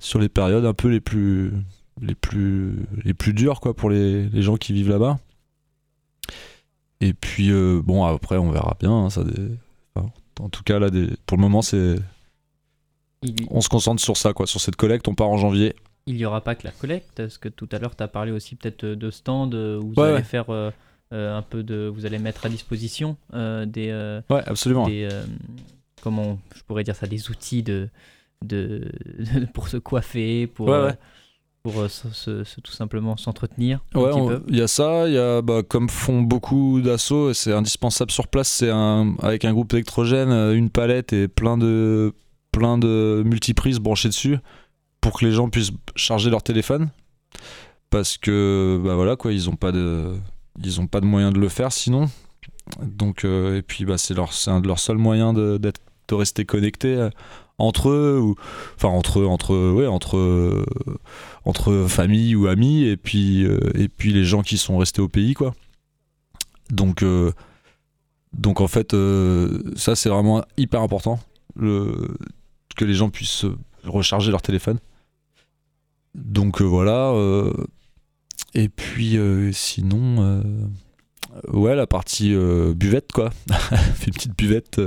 Sur 0.00 0.18
les 0.18 0.28
périodes 0.28 0.64
un 0.64 0.74
peu 0.74 0.88
les 0.88 1.00
plus, 1.00 1.52
les 2.00 2.14
plus, 2.14 2.86
les 3.04 3.14
plus 3.14 3.32
dures 3.32 3.60
quoi 3.60 3.74
pour 3.74 3.90
les, 3.90 4.28
les 4.28 4.42
gens 4.42 4.56
qui 4.56 4.72
vivent 4.72 4.90
là-bas. 4.90 5.18
Et 7.00 7.14
puis 7.14 7.50
euh, 7.50 7.80
bon 7.82 8.04
après 8.04 8.36
on 8.36 8.50
verra 8.50 8.76
bien. 8.80 8.92
Hein, 8.92 9.10
ça 9.10 9.22
en 10.40 10.48
tout 10.48 10.62
cas 10.62 10.78
là 10.78 10.88
pour 11.26 11.36
le 11.36 11.42
moment 11.42 11.62
c'est, 11.62 11.96
on 13.50 13.60
se 13.60 13.68
concentre 13.68 14.02
sur 14.02 14.16
ça 14.16 14.32
quoi, 14.32 14.46
sur 14.46 14.60
cette 14.60 14.76
collecte. 14.76 15.08
On 15.08 15.14
part 15.14 15.28
en 15.28 15.38
janvier. 15.38 15.74
Il 16.06 16.16
n'y 16.16 16.24
aura 16.24 16.40
pas 16.40 16.54
que 16.54 16.64
la 16.64 16.72
collecte, 16.72 17.10
parce 17.16 17.38
que 17.38 17.48
tout 17.48 17.68
à 17.70 17.78
l'heure 17.78 17.94
tu 17.94 18.02
as 18.02 18.08
parlé 18.08 18.32
aussi 18.32 18.56
peut-être 18.56 18.84
de 18.84 19.10
stand 19.10 19.54
euh, 19.54 19.80
où 19.80 19.92
vous 19.94 20.00
allez 20.02 20.24
faire 20.24 20.50
euh, 20.50 20.70
euh, 21.12 21.36
un 21.36 21.42
peu 21.42 21.62
de, 21.62 21.92
vous 21.94 22.06
allez 22.06 22.18
mettre 22.18 22.46
à 22.46 22.48
disposition 22.48 23.18
euh, 23.34 23.66
des, 23.66 23.90
euh, 23.90 24.22
ouais, 24.30 24.42
absolument. 24.46 24.88
comment 26.00 26.38
je 26.56 26.62
pourrais 26.62 26.84
dire 26.84 26.96
ça, 26.96 27.06
des 27.06 27.28
outils 27.28 27.62
de, 27.62 27.90
de, 28.42 28.90
pour 29.52 29.68
se 29.68 29.76
coiffer, 29.76 30.46
pour 30.46 30.74
pour 31.62 31.74
tout 31.74 32.72
simplement 32.72 33.16
s'entretenir. 33.16 33.80
Ouais, 33.94 34.10
il 34.48 34.56
y 34.56 34.62
a 34.62 34.66
ça, 34.66 35.06
il 35.06 35.14
y 35.14 35.18
a 35.18 35.42
bah, 35.42 35.62
comme 35.62 35.90
font 35.90 36.22
beaucoup 36.22 36.80
d'assauts, 36.80 37.30
et 37.30 37.34
c'est 37.34 37.52
indispensable 37.52 38.10
sur 38.10 38.26
place, 38.26 38.48
c'est 38.48 38.70
un, 38.70 39.14
avec 39.22 39.44
un 39.44 39.52
groupe 39.52 39.74
électrogène, 39.74 40.30
une 40.30 40.70
palette 40.70 41.12
et 41.12 41.28
plein 41.28 41.58
de 41.58 42.14
plein 42.52 42.78
de 42.78 43.22
multiprises 43.24 43.80
branchées 43.80 44.08
dessus 44.08 44.38
pour 45.00 45.18
que 45.18 45.24
les 45.24 45.32
gens 45.32 45.48
puissent 45.48 45.72
charger 45.96 46.30
leur 46.30 46.42
téléphone 46.42 46.90
parce 47.90 48.16
que 48.16 48.80
bah 48.82 48.94
voilà 48.94 49.16
quoi, 49.16 49.32
ils 49.32 49.50
ont 49.50 49.56
pas 49.56 49.72
de 49.72 50.14
ils 50.62 50.80
n'ont 50.80 50.86
pas 50.86 51.00
de 51.00 51.06
moyen 51.06 51.32
de 51.32 51.38
le 51.38 51.48
faire 51.48 51.72
sinon. 51.72 52.08
Donc, 52.80 53.24
euh, 53.24 53.58
et 53.58 53.62
puis 53.62 53.84
bah, 53.84 53.98
c'est 53.98 54.14
leur, 54.14 54.30
un 54.46 54.60
de 54.60 54.66
leurs 54.66 54.78
seuls 54.78 54.98
moyens 54.98 55.34
de, 55.34 55.58
de 55.58 56.14
rester 56.14 56.44
connectés 56.44 56.94
euh, 56.94 57.10
entre 57.58 57.90
eux, 57.90 58.18
ou, 58.20 58.34
enfin 58.76 58.88
entre, 58.88 59.24
entre, 59.24 59.72
ouais, 59.72 59.86
entre, 59.86 60.16
euh, 60.16 60.64
entre 61.44 61.86
famille 61.88 62.34
ou 62.34 62.46
amis, 62.46 62.84
et 62.84 62.96
puis, 62.96 63.44
et 63.74 63.88
puis 63.88 64.12
les 64.12 64.24
gens 64.24 64.42
qui 64.42 64.58
sont 64.58 64.78
restés 64.78 65.02
au 65.02 65.08
pays. 65.08 65.34
quoi. 65.34 65.54
Donc, 66.70 67.04
donc 68.32 68.60
en 68.60 68.68
fait, 68.68 68.96
ça 69.76 69.94
c'est 69.94 70.08
vraiment 70.08 70.44
hyper 70.56 70.80
important, 70.80 71.20
le, 71.54 72.16
que 72.74 72.84
les 72.84 72.94
gens 72.94 73.10
puissent 73.10 73.46
recharger 73.84 74.30
leur 74.30 74.42
téléphone. 74.42 74.78
Donc 76.14 76.60
voilà 76.60 77.12
et 78.54 78.68
puis 78.68 79.16
euh, 79.16 79.50
sinon, 79.52 80.22
euh, 80.22 80.42
ouais, 81.52 81.74
la 81.74 81.86
partie 81.86 82.34
euh, 82.34 82.74
buvette, 82.74 83.12
quoi. 83.12 83.30
une 84.06 84.12
petite 84.12 84.36
buvette 84.36 84.80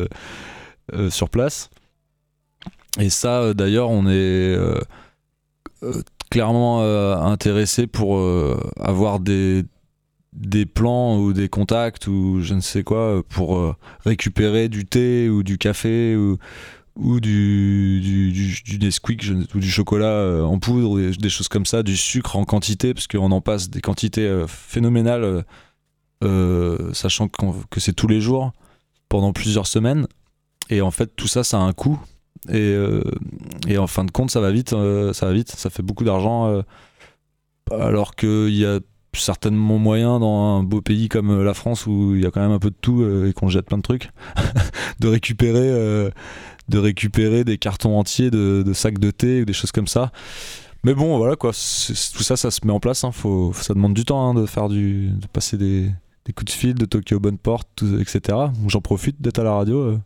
sur 1.09 1.29
place. 1.29 1.69
Et 2.99 3.09
ça, 3.09 3.53
d'ailleurs, 3.53 3.89
on 3.89 4.07
est 4.07 4.55
clairement 6.29 6.81
intéressé 7.23 7.87
pour 7.87 8.21
avoir 8.79 9.19
des, 9.19 9.63
des 10.31 10.65
plans 10.65 11.17
ou 11.17 11.33
des 11.33 11.49
contacts 11.49 12.07
ou 12.07 12.41
je 12.41 12.53
ne 12.53 12.61
sais 12.61 12.83
quoi 12.83 13.23
pour 13.27 13.75
récupérer 14.05 14.69
du 14.69 14.85
thé 14.85 15.27
ou 15.27 15.41
du 15.41 15.57
café 15.57 16.15
ou, 16.15 16.37
ou 16.95 17.19
du, 17.19 17.99
du, 18.01 18.89
ou 19.53 19.59
du 19.59 19.69
chocolat 19.69 20.05
euh, 20.05 20.43
en 20.43 20.59
poudre, 20.59 20.97
des, 20.99 21.11
des, 21.11 21.29
choses 21.29 21.49
comme 21.49 21.65
ça, 21.65 21.83
du 21.83 21.97
sucre 21.97 22.37
en 22.37 22.45
quantité, 22.45 22.93
parce 22.93 23.07
qu'on 23.07 23.31
en 23.31 23.41
passe 23.41 23.69
des 23.69 23.81
quantités 23.81 24.25
euh, 24.25 24.47
phénoménales, 24.47 25.43
euh, 26.23 26.93
sachant 26.93 27.27
que 27.27 27.79
c'est 27.79 27.93
tous 27.93 28.07
les 28.07 28.21
jours 28.21 28.53
pendant 29.09 29.33
plusieurs 29.33 29.67
semaines. 29.67 30.07
Et 30.69 30.81
en 30.81 30.91
fait, 30.91 31.15
tout 31.15 31.27
ça, 31.27 31.43
ça 31.43 31.57
a 31.57 31.61
un 31.61 31.73
coût. 31.73 31.99
Et, 32.49 32.75
et 33.67 33.77
en 33.79 33.87
fin 33.87 34.03
de 34.05 34.11
compte, 34.11 34.29
ça 34.29 34.39
va 34.39 34.51
vite, 34.51 34.69
ça 34.69 35.25
va 35.25 35.33
vite, 35.33 35.49
ça 35.49 35.69
fait 35.71 35.81
beaucoup 35.81 36.03
d'argent. 36.03 36.63
alors 37.71 38.15
qu'il 38.15 38.55
y 38.55 38.65
a 38.65 38.79
certainement 39.13 39.79
moyen 39.79 40.19
dans 40.19 40.59
un 40.59 40.63
beau 40.63 40.81
pays 40.81 41.09
comme 41.09 41.43
la 41.43 41.53
France 41.55 41.87
où 41.87 42.13
il 42.15 42.21
y 42.21 42.25
a 42.25 42.31
quand 42.31 42.41
même 42.41 42.51
un 42.51 42.59
peu 42.59 42.69
de 42.69 42.75
tout 42.79 43.03
et 43.25 43.33
qu'on 43.33 43.49
jette 43.49 43.65
plein 43.65 43.77
de 43.77 43.83
trucs, 43.83 44.11
de 44.99 45.07
récupérer 45.07 46.11
de 46.69 46.77
récupérer 46.77 47.43
des 47.43 47.57
cartons 47.57 47.97
entiers 47.97 48.31
de, 48.31 48.63
sacs 48.73 48.99
de 48.99 49.11
thé 49.11 49.41
ou 49.41 49.45
des 49.45 49.53
choses 49.53 49.71
comme 49.71 49.87
ça. 49.87 50.11
Mais 50.83 50.93
bon, 50.93 51.17
voilà 51.17 51.35
quoi, 51.35 51.51
tout 51.51 52.23
ça, 52.23 52.37
ça 52.37 52.51
se 52.51 52.65
met 52.65 52.71
en 52.71 52.79
place. 52.79 53.03
Hein. 53.03 53.11
Faut, 53.11 53.53
ça 53.53 53.73
demande 53.73 53.93
du 53.93 54.05
temps 54.05 54.29
hein, 54.29 54.33
de 54.33 54.45
faire 54.45 54.69
du, 54.69 55.09
de 55.09 55.27
passer 55.27 55.57
des, 55.57 55.91
coups 56.35 56.45
de 56.45 56.57
fil 56.57 56.75
de 56.75 56.85
Tokyo 56.85 57.19
Bonne 57.19 57.37
Porte, 57.39 57.83
etc. 57.99 58.37
J'en 58.67 58.81
profite 58.81 59.21
d'être 59.21 59.39
à 59.39 59.43
la 59.43 59.53
radio 59.53 59.79
euh, 59.79 59.99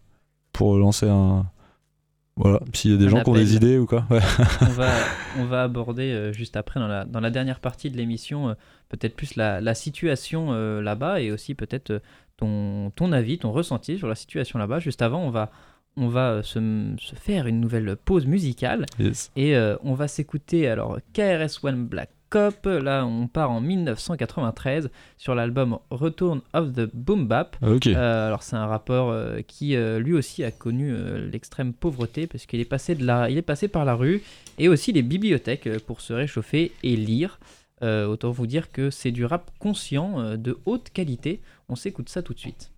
pour 0.54 0.78
lancer 0.78 1.08
un. 1.08 1.46
Voilà, 2.38 2.62
s'il 2.74 2.92
y 2.92 2.94
a 2.94 2.98
des 2.98 3.10
gens 3.10 3.22
qui 3.22 3.30
ont 3.30 3.34
des 3.34 3.56
idées 3.58 3.78
ou 3.78 3.86
quoi. 3.86 4.06
on, 4.62 4.66
va, 4.68 4.90
on 5.40 5.46
va 5.46 5.64
aborder 5.64 6.12
euh, 6.14 6.32
juste 6.32 6.56
après, 6.56 6.80
dans 6.80 6.88
la, 6.88 7.04
dans 7.04 7.20
la 7.20 7.32
dernière 7.32 7.60
partie 7.60 7.92
de 7.92 7.98
l'émission, 7.98 8.48
euh, 8.48 8.54
peut-être 8.88 9.18
plus 9.18 9.36
la, 9.36 9.60
la 9.60 9.74
situation 9.74 10.54
là-bas 10.80 11.20
et 11.20 11.32
aussi 11.32 11.56
peut-être 11.56 12.02
ton, 12.38 12.92
ton 12.96 13.12
avis, 13.12 13.38
ton 13.38 13.52
ressenti 13.52 13.98
sur 13.98 14.08
la 14.08 14.16
situation 14.16 14.58
là-bas. 14.58 14.80
Juste 14.80 15.02
avant, 15.02 15.22
on 15.22 15.32
va, 15.32 15.52
on 16.00 16.08
va 16.08 16.32
euh, 16.32 16.44
se, 16.44 17.16
faire 17.16 17.46
une 17.46 17.60
nouvelle 17.60 17.96
pause 17.98 18.26
musicale 18.26 18.86
et 19.36 19.56
euh, 19.56 19.76
on 19.84 19.94
va 19.94 20.08
s'écouter 20.08 20.68
alors 20.68 20.98
KRS 21.14 21.64
One 21.64 21.86
Black 21.86 22.10
Cop. 22.30 22.66
Là, 22.66 23.06
on 23.06 23.28
part 23.28 23.52
en 23.52 23.60
1993 23.60 24.92
sur 25.18 25.36
l'album 25.36 25.80
Return 25.90 26.42
of 26.54 26.74
the 26.74 26.90
Boom 26.94 27.28
Bap. 27.28 27.58
Euh, 27.64 28.28
alors, 28.28 28.44
c'est 28.44 28.56
un 28.56 28.68
rappeur 28.68 29.44
qui 29.48 29.76
lui 29.76 30.14
aussi 30.14 30.44
a 30.44 30.52
connu 30.52 30.96
l'extrême 31.32 31.74
pauvreté 31.74 32.28
parce 32.28 32.46
qu'il 32.46 32.60
est 32.60 32.66
passé 32.66 32.94
de 32.94 33.04
la, 33.04 33.32
il 33.32 33.38
est 33.40 33.44
passé 33.44 33.68
par 33.68 33.84
la 33.84 33.96
rue 33.96 34.22
et 34.60 34.70
aussi 34.70 34.92
les 34.92 35.02
bibliothèques 35.02 35.80
pour 35.88 36.02
se 36.02 36.14
réchauffer 36.14 36.72
et 36.84 36.96
lire. 36.96 37.40
autant 37.82 38.30
vous 38.30 38.46
dire 38.46 38.72
que 38.72 38.92
c'est 38.92 39.12
du 39.12 39.26
rap 39.26 39.50
conscient 39.58 40.38
de 40.38 40.60
haute 40.66 40.92
qualité. 40.92 41.42
On 41.68 41.76
s'écoute 41.76 42.10
ça 42.10 42.22
tout 42.22 42.36
de 42.36 42.40
suite. 42.40 42.72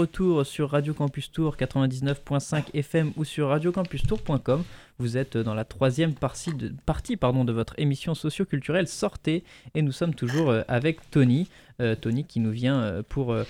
Retour 0.00 0.46
sur 0.46 0.70
Radio 0.70 0.94
Campus 0.94 1.30
Tour 1.30 1.56
99.5 1.56 2.74
FM 2.74 3.12
ou 3.18 3.24
sur 3.24 3.48
radiocampustour.com. 3.48 4.64
Vous 4.98 5.18
êtes 5.18 5.36
dans 5.36 5.52
la 5.52 5.66
troisième 5.66 6.14
partie, 6.14 6.54
de, 6.54 6.72
partie 6.86 7.18
pardon, 7.18 7.44
de 7.44 7.52
votre 7.52 7.74
émission 7.76 8.14
socioculturelle 8.14 8.88
Sortez 8.88 9.44
et 9.74 9.82
nous 9.82 9.92
sommes 9.92 10.14
toujours 10.14 10.48
euh, 10.48 10.62
avec 10.68 11.10
Tony. 11.10 11.48
Euh, 11.82 11.94
Tony 11.94 12.24
qui 12.24 12.40
nous 12.40 12.50
vient 12.50 12.80
euh, 12.80 13.02
pour 13.06 13.34
euh, 13.34 13.44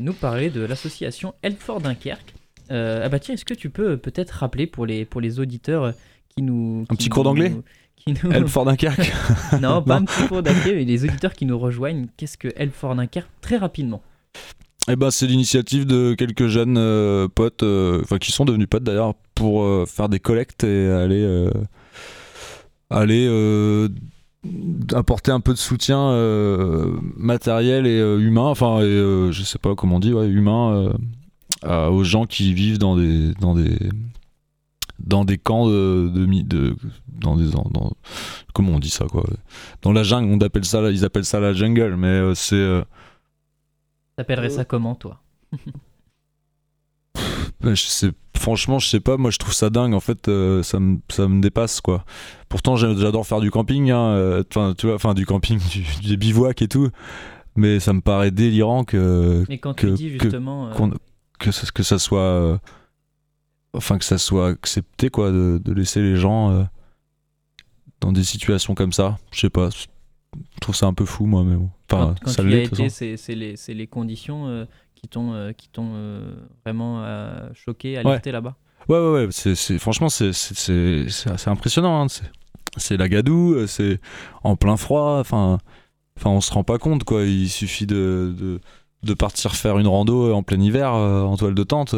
nous 0.00 0.12
parler 0.12 0.50
de 0.50 0.60
l'association 0.60 1.34
Elfort 1.42 1.80
Dunkerque. 1.80 2.32
Euh, 2.70 3.02
ah 3.04 3.08
bah 3.08 3.18
tiens, 3.18 3.34
est-ce 3.34 3.44
que 3.44 3.54
tu 3.54 3.68
peux 3.68 3.96
peut-être 3.96 4.30
rappeler 4.30 4.68
pour 4.68 4.86
les, 4.86 5.04
pour 5.04 5.20
les 5.20 5.40
auditeurs 5.40 5.94
qui 6.28 6.42
nous... 6.42 6.84
Un 6.90 6.94
petit 6.94 7.08
cours 7.08 7.24
d'anglais 7.24 7.50
nous... 7.50 7.64
Elfort 8.32 8.66
Dunkerque. 8.66 9.12
Non, 9.60 9.82
pas 9.82 9.98
Non. 9.98 10.02
un 10.02 10.04
petit 10.04 10.28
cours 10.28 10.44
d'anglais, 10.44 10.74
mais 10.76 10.84
les 10.84 11.04
auditeurs 11.04 11.32
qui 11.32 11.44
nous 11.44 11.58
rejoignent, 11.58 12.06
qu'est-ce 12.16 12.38
que 12.38 12.48
Elfort 12.54 12.94
Dunkerque? 12.94 13.28
Très 13.40 13.56
rapidement. 13.56 14.00
Eh 14.90 14.96
ben, 14.96 15.10
c'est 15.10 15.26
l'initiative 15.26 15.84
de 15.84 16.14
quelques 16.14 16.46
jeunes 16.46 16.78
euh, 16.78 17.28
potes, 17.28 17.62
euh, 17.62 18.02
qui 18.20 18.32
sont 18.32 18.46
devenus 18.46 18.68
potes 18.70 18.84
d'ailleurs, 18.84 19.12
pour 19.34 19.62
euh, 19.62 19.84
faire 19.86 20.08
des 20.08 20.18
collectes 20.18 20.64
et 20.64 20.88
aller, 20.90 21.48
apporter 24.94 25.30
un 25.30 25.40
peu 25.40 25.52
de 25.52 25.58
soutien 25.58 26.14
matériel 27.16 27.86
et 27.86 27.98
humain, 27.98 28.46
enfin, 28.46 28.80
je 28.80 29.42
sais 29.44 29.58
pas 29.58 29.74
comment 29.74 29.96
on 29.96 30.00
dit, 30.00 30.12
humain, 30.12 30.94
aux 31.66 32.04
gens 32.04 32.24
qui 32.24 32.54
vivent 32.54 32.78
dans 32.78 32.96
des, 32.96 33.34
dans 33.40 33.54
des, 35.24 35.36
camps 35.36 35.68
de, 35.68 36.74
comment 38.54 38.72
on 38.72 38.78
dit 38.78 38.90
ça 38.90 39.04
quoi, 39.04 39.24
dans 39.82 39.92
la 39.92 40.02
jungle, 40.02 40.32
on 40.32 40.38
appelle 40.40 40.64
ça, 40.64 40.90
ils 40.90 41.04
appellent 41.04 41.26
ça 41.26 41.40
la 41.40 41.52
jungle, 41.52 41.94
mais 41.96 42.34
c'est 42.34 42.82
T'appellerais 44.18 44.50
ça 44.50 44.64
comment, 44.64 44.96
toi? 44.96 45.20
Ben, 47.60 47.74
je 47.74 47.82
sais, 47.84 48.10
franchement, 48.36 48.78
je 48.80 48.88
sais 48.88 48.98
pas. 49.00 49.16
Moi, 49.16 49.30
je 49.30 49.38
trouve 49.38 49.52
ça 49.54 49.70
dingue. 49.70 49.94
En 49.94 50.00
fait, 50.00 50.26
euh, 50.28 50.62
ça 50.62 50.78
me 50.80 50.98
ça 51.08 51.26
me 51.28 51.40
dépasse 51.40 51.80
quoi. 51.80 52.04
Pourtant, 52.48 52.76
j'adore 52.76 53.26
faire 53.26 53.40
du 53.40 53.50
camping. 53.50 53.90
hein, 53.90 54.08
euh, 54.10 54.42
Enfin, 54.50 54.74
tu 54.76 54.86
vois, 54.86 54.96
enfin 54.96 55.14
du 55.14 55.24
camping, 55.24 55.58
du, 55.70 55.84
des 56.08 56.16
bivouacs 56.16 56.62
et 56.62 56.68
tout. 56.68 56.90
Mais 57.56 57.78
ça 57.80 57.92
me 57.92 58.00
paraît 58.00 58.30
délirant 58.32 58.82
que 58.84 59.44
Mais 59.48 59.58
quand 59.58 59.74
tu 59.74 59.86
que- 59.86 59.92
dis 59.94 60.16
que- 60.16 60.24
justement... 60.24 60.68
euh, 60.68 60.72
qu'on- 60.74 60.92
que 61.38 61.50
ça, 61.52 61.66
que 61.72 61.82
ça 61.84 61.98
soit, 62.00 62.18
euh, 62.20 62.58
enfin 63.72 63.98
que 63.98 64.04
ça 64.04 64.18
soit 64.18 64.48
accepté 64.48 65.10
quoi, 65.10 65.30
de, 65.30 65.60
de 65.64 65.72
laisser 65.72 66.00
les 66.00 66.16
gens 66.16 66.50
euh, 66.50 66.64
dans 68.00 68.10
des 68.12 68.24
situations 68.24 68.74
comme 68.74 68.92
ça. 68.92 69.18
Je 69.32 69.40
sais 69.40 69.50
pas. 69.50 69.68
Je 70.36 70.60
trouve 70.60 70.74
ça 70.74 70.86
un 70.86 70.94
peu 70.94 71.04
fou 71.04 71.26
moi, 71.26 71.42
mais 71.44 71.56
bon. 71.56 71.70
Enfin, 71.90 72.14
quand, 72.20 72.24
quand 72.26 72.30
ça 72.30 72.42
tu 72.42 72.50
y 72.50 72.54
as 72.54 72.62
été, 72.62 72.88
c'est 72.90 73.74
les, 73.74 73.86
conditions 73.86 74.46
euh, 74.48 74.64
qui 74.94 75.08
t'ont 75.08 75.32
euh, 75.34 75.52
euh, 75.78 76.34
vraiment 76.64 77.04
choqué, 77.54 77.92
Ouais. 77.94 77.98
alerté 77.98 78.32
là-bas 78.32 78.56
Ouais, 78.88 78.98
ouais, 78.98 79.26
ouais. 79.26 79.28
C'est- 79.30 79.78
franchement, 79.78 80.08
c'est, 80.08 80.30
impressionnant. 81.46 82.02
hein. 82.04 82.06
C'est, 82.76 82.96
la 82.96 83.08
gadoue, 83.08 83.66
c'est 83.66 84.00
en 84.44 84.56
plein 84.56 84.76
froid. 84.76 85.18
Enfin, 85.18 85.58
enfin, 86.18 86.30
on 86.30 86.40
se 86.40 86.52
rend 86.52 86.64
pas 86.64 86.78
compte, 86.78 87.04
quoi. 87.04 87.24
Il 87.24 87.48
suffit 87.48 87.86
de, 87.86 88.34
de, 88.38 88.60
de 89.02 89.14
partir 89.14 89.54
faire 89.54 89.78
une 89.78 89.86
rando 89.88 90.32
en 90.34 90.42
plein 90.42 90.60
hiver 90.60 90.92
en 90.92 91.36
toile 91.36 91.54
de 91.54 91.62
tente. 91.64 91.94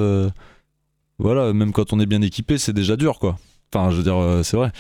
voilà, 1.18 1.52
même 1.52 1.72
quand 1.72 1.92
on 1.92 2.00
est 2.00 2.06
bien 2.06 2.22
équipé, 2.22 2.58
c'est 2.58 2.72
déjà 2.72 2.96
dur, 2.96 3.18
quoi. 3.18 3.38
Enfin, 3.72 3.90
je 3.90 3.96
veux 3.96 4.02
dire, 4.02 4.44
c'est 4.44 4.56
vrai. 4.56 4.72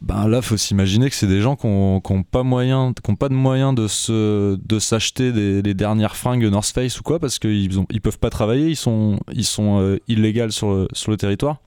Ben 0.00 0.28
là, 0.28 0.42
faut 0.42 0.56
s'imaginer 0.56 1.08
que 1.08 1.16
c'est 1.16 1.26
des 1.28 1.40
gens 1.40 1.56
qui 1.56 1.66
ont, 1.66 2.00
qui 2.00 2.12
ont 2.12 2.24
pas 2.24 2.42
moyen, 2.42 2.92
qui 2.92 3.10
ont 3.10 3.16
pas 3.16 3.28
de 3.28 3.34
moyens 3.34 3.74
de 3.74 3.86
se, 3.86 4.56
de 4.56 4.78
s'acheter 4.78 5.32
des, 5.32 5.62
les 5.62 5.74
dernières 5.74 6.16
fringues 6.16 6.44
North 6.44 6.72
Face 6.74 7.00
ou 7.00 7.02
quoi, 7.02 7.18
parce 7.18 7.38
qu'ils 7.38 7.78
ont, 7.78 7.86
ils 7.90 8.00
peuvent 8.00 8.18
pas 8.18 8.28
travailler, 8.28 8.68
ils 8.68 8.76
sont, 8.76 9.18
ils 9.32 9.46
sont 9.46 9.80
euh, 9.80 9.98
illégaux 10.08 10.50
sur 10.50 10.72
le, 10.74 10.88
sur 10.92 11.10
le 11.10 11.16
territoire. 11.16 11.58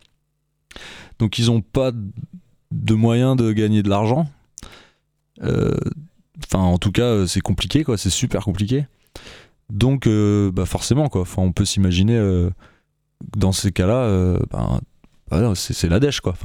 Donc 1.19 1.39
ils 1.39 1.49
ont 1.49 1.61
pas 1.61 1.91
de 2.71 2.93
moyens 2.93 3.38
de 3.38 3.51
gagner 3.53 3.82
de 3.82 3.89
l'argent. 3.89 4.28
Euh, 5.43 5.78
Enfin, 6.45 6.63
en 6.63 6.78
tout 6.78 6.91
cas, 6.91 7.25
c'est 7.25 7.41
compliqué, 7.41 7.84
quoi. 7.84 7.97
C'est 7.97 8.11
super 8.11 8.43
compliqué. 8.43 8.86
Donc, 9.71 10.05
euh, 10.05 10.51
bah 10.51 10.67
forcément, 10.67 11.09
quoi. 11.09 11.23
On 11.38 11.51
peut 11.51 11.65
s'imaginer 11.65 12.47
dans 13.36 13.51
ces 13.51 13.71
cas-là, 13.71 14.38
ben, 14.51 14.80
voilà, 15.30 15.55
c'est 15.55 15.89
la 15.89 15.99
dèche, 15.99 16.21
quoi. 16.21 16.36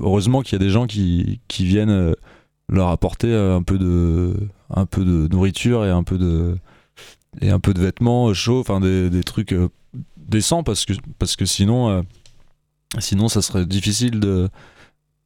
Heureusement 0.00 0.42
qu'il 0.42 0.52
y 0.52 0.56
a 0.56 0.64
des 0.64 0.70
gens 0.70 0.86
qui, 0.86 1.40
viennent 1.50 1.90
euh, 1.90 2.12
leur 2.68 2.88
apporter 2.88 3.28
euh, 3.28 3.56
un 3.56 3.62
peu 3.62 3.78
de, 3.78 5.28
nourriture 5.28 5.84
et 5.86 5.90
un 5.90 6.02
peu 6.02 6.18
de, 6.18 6.56
et 7.40 7.50
un 7.50 7.58
peu 7.58 7.72
vêtements 7.76 8.28
euh, 8.28 8.34
chauds, 8.34 8.64
des, 8.80 9.24
trucs 9.24 9.54
décents, 10.16 10.62
parce 10.62 10.84
que, 10.84 11.44
sinon, 11.46 12.04
sinon, 12.98 13.28
ça 13.28 13.40
serait 13.40 13.64
difficile 13.64 14.20
de, 14.20 14.50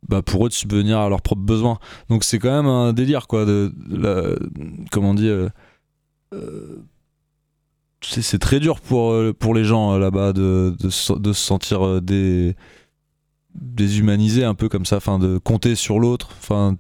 bah, 0.09 0.23
pour 0.23 0.47
eux 0.47 0.49
de 0.49 0.55
subvenir 0.55 0.99
à 0.99 1.09
leurs 1.09 1.23
propres 1.23 1.43
besoins. 1.43 1.79
Donc 2.09 2.23
c'est 2.23 2.39
quand 2.39 2.55
même 2.55 2.67
un 2.67 2.93
délire, 2.93 3.27
quoi. 3.27 3.45
De, 3.45 3.73
comment 4.93 5.11
on 5.11 5.15
dit 5.15 5.31
c'est 8.09 8.23
c'est 8.23 8.39
très 8.39 8.61
dur 8.61 8.81
pour, 8.81 9.13
euh, 9.13 9.33
pour 9.33 9.55
les 9.55 9.65
gens 9.65 9.95
euh, 9.95 9.99
là-bas 9.99 10.33
de, 10.33 10.75
de, 10.79 10.91
se- 10.91 11.13
de 11.19 11.33
se 11.33 11.41
sentir 11.41 11.85
euh, 11.85 12.01
des, 12.01 12.55
déshumanisés 13.55 14.45
un 14.45 14.55
peu 14.55 14.69
comme 14.69 14.87
ça, 14.87 14.97
enfin 14.97 15.19
de 15.19 15.39
compter 15.39 15.75
sur 15.75 15.99
l'autre. 16.01 16.29
Enfin, 16.39 16.77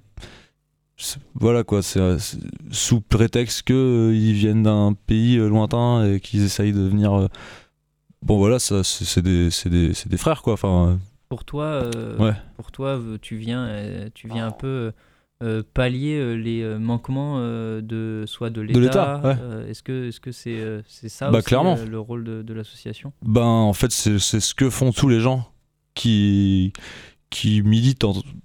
voilà 1.35 1.65
quoi, 1.65 1.83
c'est 1.83 2.19
c'est 2.19 2.39
sous 2.71 3.01
prétexte 3.01 3.63
que 3.63 3.73
euh, 4.13 4.15
ils 4.17 4.33
viennent 4.35 4.63
d'un 4.63 4.93
pays 5.07 5.37
euh, 5.37 5.49
lointain 5.49 6.05
et 6.13 6.21
qu'ils 6.21 6.45
essayent 6.45 6.73
de 6.73 6.83
venir 6.89 7.13
euh, 7.15 7.29
bon 8.23 8.39
voilà, 8.39 8.59
ça, 8.59 8.85
c'est 8.85 9.21
des, 9.23 9.49
des, 9.67 9.93
des, 10.07 10.17
frères 10.17 10.43
quoi. 10.43 10.53
Enfin, 10.55 10.99
pour 11.29 11.45
toi, 11.45 11.91
ouais. 12.19 12.33
pour 12.57 12.71
toi, 12.71 13.01
tu 13.21 13.37
viens, 13.37 13.69
tu 14.15 14.29
viens 14.29 14.47
un 14.49 14.53
peu 14.53 14.93
pallier 15.75 16.37
les 16.37 16.65
manquements 16.79 17.39
de 17.39 18.25
soit 18.27 18.51
de 18.51 18.61
l'État. 18.61 19.21
est-ce 19.69 19.83
que 19.83 20.09
est-ce 20.09 20.21
que 20.21 20.33
c'est 20.33 20.83
c'est 20.87 21.09
ça 21.09 21.31
bah, 21.31 21.43
clairement. 21.43 21.77
le 21.77 21.99
rôle 21.99 22.25
de, 22.25 22.43
de 22.43 22.55
l'association? 22.55 23.13
Ben 23.23 23.43
en 23.43 23.73
fait 23.73 23.91
c'est 23.91 24.19
ce 24.19 24.55
que 24.55 24.71
font 24.71 24.93
tous 24.93 25.09
les 25.09 25.21
gens 25.21 25.49
qui 25.95 26.73
qui 27.31 27.63
militent, 27.63 28.05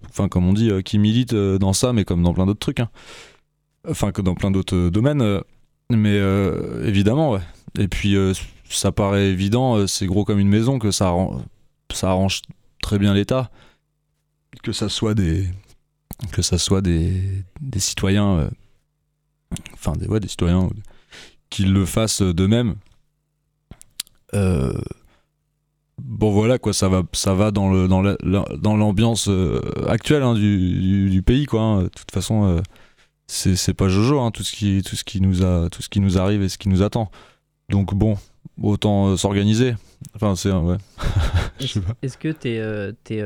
enfin 0.09 0.27
comme 0.27 0.47
on 0.47 0.53
dit, 0.53 0.71
qui 0.83 0.97
militent 0.99 1.35
dans 1.35 1.73
ça, 1.73 1.93
mais 1.93 2.05
comme 2.05 2.23
dans 2.23 2.33
plein 2.33 2.45
d'autres 2.45 2.59
trucs. 2.59 2.79
Hein. 2.79 2.89
Enfin 3.87 4.11
que 4.11 4.21
dans 4.21 4.35
plein 4.35 4.51
d'autres 4.51 4.89
domaines. 4.89 5.41
Mais 5.91 6.17
évidemment, 6.83 7.31
ouais. 7.31 7.41
Et 7.77 7.87
puis 7.87 8.15
ça 8.69 8.91
paraît 8.91 9.29
évident, 9.29 9.87
c'est 9.87 10.05
gros 10.05 10.25
comme 10.25 10.39
une 10.39 10.49
maison 10.49 10.79
que 10.79 10.91
ça, 10.91 11.13
ça 11.91 12.09
arrange 12.09 12.41
très 12.81 12.99
bien 12.99 13.13
l'État, 13.13 13.49
que 14.63 14.71
ça 14.71 14.89
soit 14.89 15.13
des 15.13 15.47
que 16.31 16.41
ça 16.41 16.57
soit 16.57 16.81
des, 16.81 17.21
des 17.61 17.79
citoyens, 17.79 18.39
euh, 18.39 18.49
enfin 19.73 19.93
des, 19.93 20.07
ouais, 20.07 20.19
des 20.19 20.27
citoyens 20.27 20.69
qui 21.49 21.63
le 21.63 21.85
fassent 21.85 22.21
d'eux-mêmes. 22.21 22.75
Euh, 24.33 24.73
bon 25.97 26.31
voilà 26.31 26.59
quoi, 26.59 26.73
ça 26.73 26.87
va, 26.89 27.03
ça 27.13 27.33
va 27.33 27.51
dans 27.51 27.71
le 27.71 27.87
dans 27.87 28.03
dans 28.57 28.77
l'ambiance 28.77 29.27
euh, 29.27 29.61
actuelle 29.87 30.23
hein, 30.23 30.35
du, 30.35 31.09
du, 31.09 31.21
pays 31.23 31.45
quoi. 31.45 31.61
Hein. 31.61 31.83
De 31.83 31.87
toute 31.87 32.11
façon, 32.11 32.61
c'est 33.27 33.73
pas 33.73 33.87
Jojo 33.89 34.19
hein, 34.19 34.31
tout 34.31 34.43
ce 34.43 34.51
qui 34.51 34.83
tout 34.83 34.95
ce 34.95 35.03
qui 35.03 35.21
nous 35.21 35.43
a 35.43 35.69
tout 35.69 35.81
ce 35.81 35.89
qui 35.89 35.99
nous 35.99 36.17
arrive 36.17 36.43
et 36.43 36.49
ce 36.49 36.57
qui 36.57 36.69
nous 36.69 36.83
attend. 36.83 37.09
Donc 37.69 37.95
bon, 37.95 38.17
autant 38.61 39.15
s'organiser. 39.17 39.75
Enfin 40.15 40.35
c'est 40.35 40.51
ouais. 40.51 40.77
Est-ce 42.01 42.17
que 42.17 42.29
tu 42.29 42.49
es, 42.49 43.23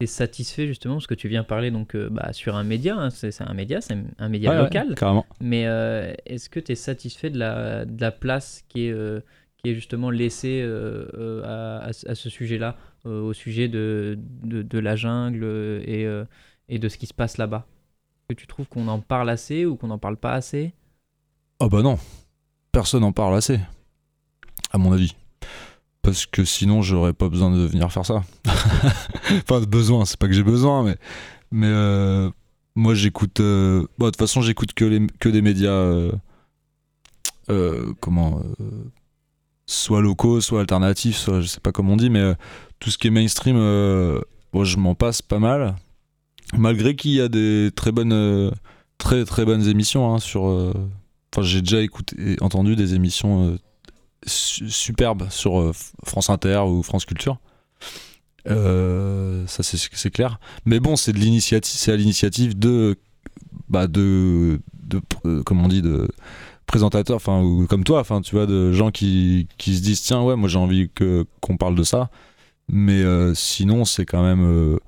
es 0.00 0.06
satisfait 0.06 0.66
justement 0.66 0.94
parce 0.94 1.06
que 1.06 1.14
tu 1.14 1.28
viens 1.28 1.42
parler 1.42 1.70
donc 1.70 1.94
euh, 1.94 2.08
bah, 2.10 2.32
sur 2.32 2.56
un 2.56 2.64
média, 2.64 2.96
hein, 2.96 3.10
c'est 3.10 3.40
un 3.40 3.54
média, 3.54 3.80
c'est 3.80 3.96
un 4.18 4.28
média 4.28 4.54
local. 4.62 4.94
carrément. 4.94 5.26
Mais 5.40 5.66
euh, 5.66 6.12
est-ce 6.26 6.48
que 6.48 6.60
tu 6.60 6.72
es 6.72 6.74
satisfait 6.74 7.30
de 7.30 7.38
la, 7.38 7.84
de 7.84 8.00
la 8.00 8.12
place 8.12 8.64
qui 8.68 8.86
est, 8.86 8.92
euh, 8.92 9.20
qui 9.56 9.70
est 9.70 9.74
justement 9.74 10.10
laissée 10.10 10.62
à, 11.44 11.84
à, 11.84 11.92
ce 11.92 12.30
sujet-là, 12.30 12.76
au 13.04 13.32
sujet 13.32 13.68
de, 13.68 14.18
de, 14.44 14.62
de, 14.62 14.78
la 14.78 14.94
jungle 14.94 15.44
et, 15.84 16.06
et 16.68 16.78
de 16.78 16.88
ce 16.88 16.96
qui 16.96 17.06
se 17.06 17.14
passe 17.14 17.38
là-bas? 17.38 17.66
Que 18.28 18.34
tu 18.34 18.46
trouves 18.46 18.68
qu'on 18.68 18.86
en 18.88 19.00
parle 19.00 19.30
assez 19.30 19.66
ou 19.66 19.76
qu'on 19.76 19.88
n'en 19.88 19.98
parle 19.98 20.16
pas 20.16 20.34
assez? 20.34 20.74
Oh 21.58 21.68
bah 21.68 21.82
non, 21.82 21.98
personne 22.70 23.00
n'en 23.00 23.10
parle 23.10 23.34
assez, 23.34 23.58
à 24.70 24.78
mon 24.78 24.92
avis 24.92 25.16
parce 26.08 26.24
que 26.24 26.42
sinon 26.42 26.80
j'aurais 26.80 27.12
pas 27.12 27.28
besoin 27.28 27.50
de 27.50 27.66
venir 27.66 27.92
faire 27.92 28.06
ça. 28.06 28.22
enfin, 29.42 29.60
besoin, 29.60 30.06
c'est 30.06 30.16
pas 30.16 30.26
que 30.26 30.32
j'ai 30.32 30.42
besoin, 30.42 30.82
mais, 30.82 30.96
mais 31.50 31.66
euh, 31.66 32.30
moi 32.74 32.94
j'écoute. 32.94 33.40
Euh, 33.40 33.82
de 33.98 34.04
toute 34.06 34.16
façon, 34.16 34.40
j'écoute 34.40 34.72
que, 34.72 35.28
des 35.28 35.42
médias. 35.42 35.70
Euh, 37.50 37.92
comment. 38.00 38.40
soit 39.66 40.00
locaux, 40.00 40.40
soit 40.40 40.60
alternatifs, 40.60 41.18
soit 41.18 41.42
je 41.42 41.46
sais 41.46 41.60
pas 41.60 41.72
comment 41.72 41.92
on 41.92 41.96
dit, 41.98 42.08
mais 42.08 42.32
tout 42.78 42.88
ce 42.88 42.96
qui 42.96 43.08
est 43.08 43.10
mainstream, 43.10 43.56
je 43.56 44.76
m'en 44.78 44.94
passe 44.94 45.20
pas 45.20 45.38
mal. 45.38 45.76
Malgré 46.56 46.96
qu'il 46.96 47.10
y 47.10 47.20
a 47.20 47.28
des 47.28 47.70
très 47.76 47.92
bonnes, 47.92 48.50
très 48.96 49.26
très 49.26 49.44
bonnes 49.44 49.66
émissions 49.68 50.14
hein, 50.14 50.20
sur. 50.20 50.44
Enfin, 50.44 51.42
j'ai 51.42 51.60
déjà 51.60 51.82
écouté, 51.82 52.38
entendu 52.40 52.76
des 52.76 52.94
émissions 52.94 53.58
superbe 54.26 55.28
sur 55.30 55.60
euh, 55.60 55.72
France 56.04 56.30
Inter 56.30 56.58
ou 56.66 56.82
France 56.82 57.04
Culture. 57.04 57.38
Euh, 58.48 59.46
ça 59.46 59.62
c'est 59.62 60.10
clair. 60.10 60.40
Mais 60.64 60.80
bon, 60.80 60.96
c'est 60.96 61.12
de 61.12 61.18
l'initiative, 61.18 61.78
c'est 61.78 61.92
à 61.92 61.96
l'initiative 61.96 62.58
de, 62.58 62.96
bah 63.68 63.86
de, 63.86 64.60
euh, 65.24 65.42
on 65.50 65.68
dit, 65.68 65.82
de 65.82 66.08
présentateurs, 66.66 67.16
enfin 67.16 67.42
comme 67.68 67.84
toi, 67.84 68.00
enfin 68.00 68.20
tu 68.20 68.34
vois, 68.34 68.46
de 68.46 68.72
gens 68.72 68.90
qui, 68.90 69.48
qui 69.58 69.76
se 69.76 69.82
disent 69.82 70.02
tiens 70.02 70.22
ouais, 70.22 70.36
moi 70.36 70.48
j'ai 70.48 70.58
envie 70.58 70.90
que 70.94 71.24
qu'on 71.40 71.56
parle 71.56 71.74
de 71.74 71.82
ça. 71.82 72.10
Mais 72.70 73.02
sinon 73.34 73.84
c'est 73.84 74.04
quand 74.04 74.22
même 74.22 74.78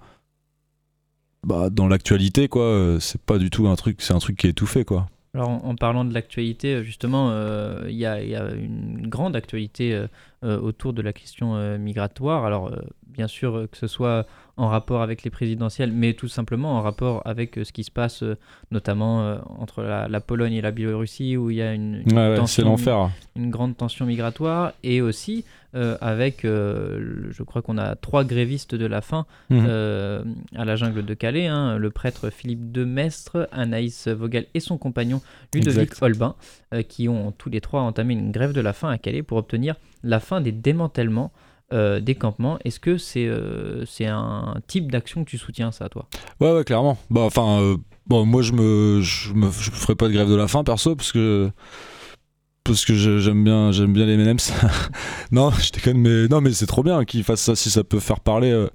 bah, 1.47 1.71
dans 1.71 1.89
l'actualité 1.89 2.49
quoi. 2.49 2.99
C'est 3.01 3.21
pas 3.21 3.39
du 3.39 3.51
tout 3.51 3.69
un 3.69 3.77
truc, 3.77 4.03
c'est 4.03 4.15
un 4.15 4.19
truc 4.19 4.37
qui 4.37 4.47
est 4.47 4.51
étouffé 4.51 4.85
quoi. 4.85 5.09
Alors 5.33 5.65
en, 5.65 5.77
parlant 5.77 6.05
de 6.05 6.13
l'actualité, 6.13 6.83
justement, 6.83 7.31
euh, 7.31 7.85
il 7.89 7.95
y, 7.95 8.05
a 8.05 8.21
une 8.21 9.07
grande 9.07 9.37
actualité 9.37 9.95
euh, 9.95 10.09
euh, 10.43 10.59
autour 10.59 10.93
de 10.93 11.03
la 11.03 11.13
question 11.13 11.79
migratoire. 11.79 12.45
Alors 12.45 12.73
bien 13.13 13.29
sûr 13.29 13.67
que 13.71 13.77
ce 13.77 13.87
soit 13.87 14.27
en 14.57 14.69
rapport 14.69 15.03
avec 15.03 15.23
les 15.23 15.31
présidentielles, 15.31 15.93
mais 15.93 16.13
tout 16.13 16.29
simplement 16.29 16.77
en 16.77 16.83
rapport 16.83 17.23
avec 17.25 17.59
ce 17.63 17.73
qui 17.73 17.85
se 17.85 17.91
passe 17.91 18.23
notamment 18.71 19.39
entre 19.59 19.83
la, 19.83 20.21
Pologne 20.21 20.53
et 20.53 20.61
la 20.61 20.71
Biélorussie, 20.71 21.37
où 21.37 21.51
il 21.51 21.57
y 21.57 21.63
a 21.63 21.73
une, 21.73 22.03
une 23.37 23.51
grande 23.51 23.77
tension 23.77 24.05
migratoire, 24.05 24.73
et 24.83 25.01
aussi 25.01 25.45
euh, 25.77 25.97
avec, 26.01 26.45
euh, 26.45 27.29
je 27.31 27.43
crois 27.45 27.63
qu'on 27.63 27.79
a 27.79 27.95
trois 27.95 28.25
grévistes 28.25 28.75
de 28.75 28.87
la 28.87 29.01
faim 29.01 29.25
mhm. 29.51 29.67
euh, 29.69 30.25
à 30.57 30.65
la 30.65 30.75
jungle 30.75 31.05
de 31.05 31.15
Calais, 31.15 31.47
hein, 31.47 31.79
le 31.79 31.91
prêtre 31.91 32.31
Philippe 32.31 32.73
de 32.73 32.85
Mestre, 32.85 33.49
Anaïs 33.53 34.09
Vogel 34.09 34.47
et 34.55 34.61
son 34.61 34.79
compagnon 34.79 35.21
Ludovic 35.55 35.93
Holbin, 36.03 36.35
qui 36.89 37.09
ont 37.09 37.33
tous 37.33 37.51
les 37.51 37.61
trois 37.61 37.83
entamé 37.83 38.15
une 38.15 38.33
grève 38.33 38.53
de 38.53 38.61
la 38.61 38.73
faim 38.73 38.91
à 38.91 38.99
Calais 38.99 39.23
pour 39.23 39.39
obtenir 39.39 39.77
la 40.03 40.19
fin 40.19 40.41
des 40.41 40.53
démantèlements 40.53 41.31
des 41.73 42.15
campements. 42.15 42.59
Est-ce 42.65 42.81
que 42.81 42.99
c'est 42.99 43.31
c'est 43.87 44.07
un 44.07 44.57
type 44.67 44.91
d'action 44.91 45.25
que 45.25 45.31
tu 45.31 45.39
soutiens, 45.39 45.73
ça, 45.73 45.89
toi? 45.89 46.09
Ouais, 46.41 46.53
ouais, 46.53 46.65
clairement. 46.65 46.99
Bah, 47.11 47.23
enfin, 47.23 47.77
bon, 48.07 48.25
moi, 48.27 48.43
je 48.43 48.53
me, 48.53 49.01
je 49.01 49.33
me, 49.33 49.51
je 49.51 49.71
ferai 49.71 49.95
pas 49.95 50.09
de 50.09 50.13
grève 50.13 50.29
de 50.29 50.35
la 50.35 50.49
faim, 50.49 50.65
perso, 50.65 50.97
parce 50.97 51.13
que 51.13 51.51
parce 52.65 52.85
que 52.85 52.95
j'aime 52.95 53.45
bien 53.45 53.73
j'aime 53.73 53.93
bien 53.93 54.07
les 54.07 54.15
M&M's. 54.15 54.53
non, 55.33 55.51
je 55.51 55.73
déconne 55.73 55.99
mais 55.99 56.29
non 56.29 56.41
mais 56.41 56.53
c'est 56.53 56.67
trop 56.67 56.83
bien 56.83 57.05
qu'ils 57.05 57.25
fassent 57.25 57.43
ça 57.43 57.57
si 57.57 57.71
ça 57.71 57.85
peut 57.85 58.01
faire 58.01 58.21
parler 58.21 58.51
euh, 58.51 58.69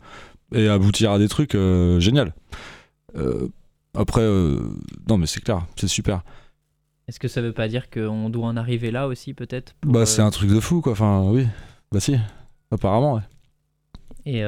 et 0.54 0.68
aboutir 0.68 1.12
à 1.12 1.20
des 1.20 1.28
trucs 1.28 1.56
euh, 1.56 2.00
génial. 2.00 2.34
Euh, 3.16 3.48
après 3.94 4.24
non 5.08 5.18
mais 5.18 5.28
c'est 5.28 5.42
clair, 5.42 5.66
c'est 5.76 5.88
super. 5.88 6.24
Est-ce 7.08 7.20
que 7.20 7.28
ça 7.28 7.42
veut 7.42 7.54
pas 7.54 7.68
dire 7.68 7.90
qu'on 7.90 8.30
doit 8.30 8.48
en 8.48 8.58
arriver 8.58 8.90
là 8.92 9.08
aussi 9.08 9.34
peut-être 9.34 9.76
Bah 9.86 10.06
c'est 10.06 10.22
un 10.22 10.32
truc 10.32 10.50
de 10.50 10.60
fou 10.60 10.82
quoi, 10.82 10.94
enfin 10.94 11.22
oui. 11.26 11.48
Bah 11.92 12.00
si, 12.00 12.18
apparemment 12.72 13.16
ouais. 13.16 13.22
Et 14.28 14.44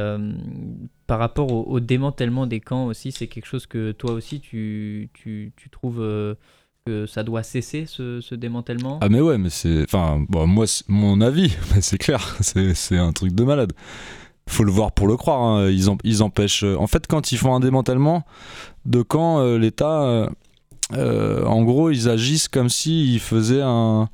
par 1.05 1.19
rapport 1.19 1.51
au, 1.51 1.79
démantèlement 1.79 2.47
des 2.47 2.59
camps 2.59 2.87
aussi, 2.87 3.11
c'est 3.11 3.27
quelque 3.27 3.45
chose 3.45 3.67
que 3.67 3.91
toi 3.91 4.13
aussi 4.13 4.39
tu, 4.39 5.09
tu, 5.13 5.53
tu 5.55 5.69
trouves 5.69 6.01
ça 7.07 7.23
doit 7.23 7.43
cesser 7.43 7.85
ce, 7.85 8.35
démantèlement? 8.35 8.99
Ah 9.01 9.09
mais 9.09 9.21
ouais, 9.21 9.37
mais 9.37 9.49
c'est... 9.49 9.83
Enfin, 9.83 10.23
bon, 10.29 10.47
moi, 10.47 10.65
mon 10.87 11.21
avis, 11.21 11.55
c'est 11.81 11.97
clair, 11.97 12.37
c'est 12.41 12.97
un 12.97 13.11
truc 13.11 13.33
de 13.33 13.43
malade. 13.43 13.73
Faut 14.47 14.63
le 14.63 14.71
voir 14.71 14.93
pour 14.93 15.07
le 15.07 15.17
croire. 15.17 15.41
Hein. 15.41 15.69
Ils, 15.69 15.89
ils 16.03 16.23
empêchent... 16.23 16.63
Euh, 16.63 16.77
en 16.77 16.87
fait, 16.87 17.07
quand 17.07 17.31
ils 17.31 17.37
font 17.37 17.53
un 17.53 17.59
démantèlement 17.59 18.23
de 18.85 19.03
euh, 19.13 19.59
l'État... 19.59 20.29
Euh, 20.93 21.43
en 21.43 21.63
gros, 21.63 21.89
ils 21.89 22.07
agissent 22.07 22.47
comme 22.47 22.69
s'ils 22.69 23.19
faisaient 23.19 23.61
un... 23.61 24.07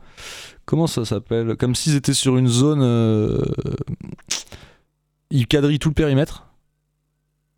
Comment 0.65 0.87
ça 0.87 1.05
s'appelle? 1.05 1.55
Comme 1.57 1.75
s'ils 1.75 1.95
étaient 1.95 2.13
sur 2.13 2.37
une 2.37 2.47
zone... 2.47 3.43
Ils 5.29 5.47
quadrillent 5.47 5.79
tout 5.79 5.89
le 5.89 5.95
périmètre. 5.95 6.47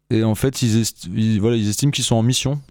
Et 0.10 0.24
en 0.24 0.36
fait, 0.36 0.62
ils, 0.62 0.84
ils 1.14 1.70
estiment 1.70 1.91
qu'ils 1.91 2.06
sont 2.06 2.16
en 2.16 2.24
mission 2.24 2.62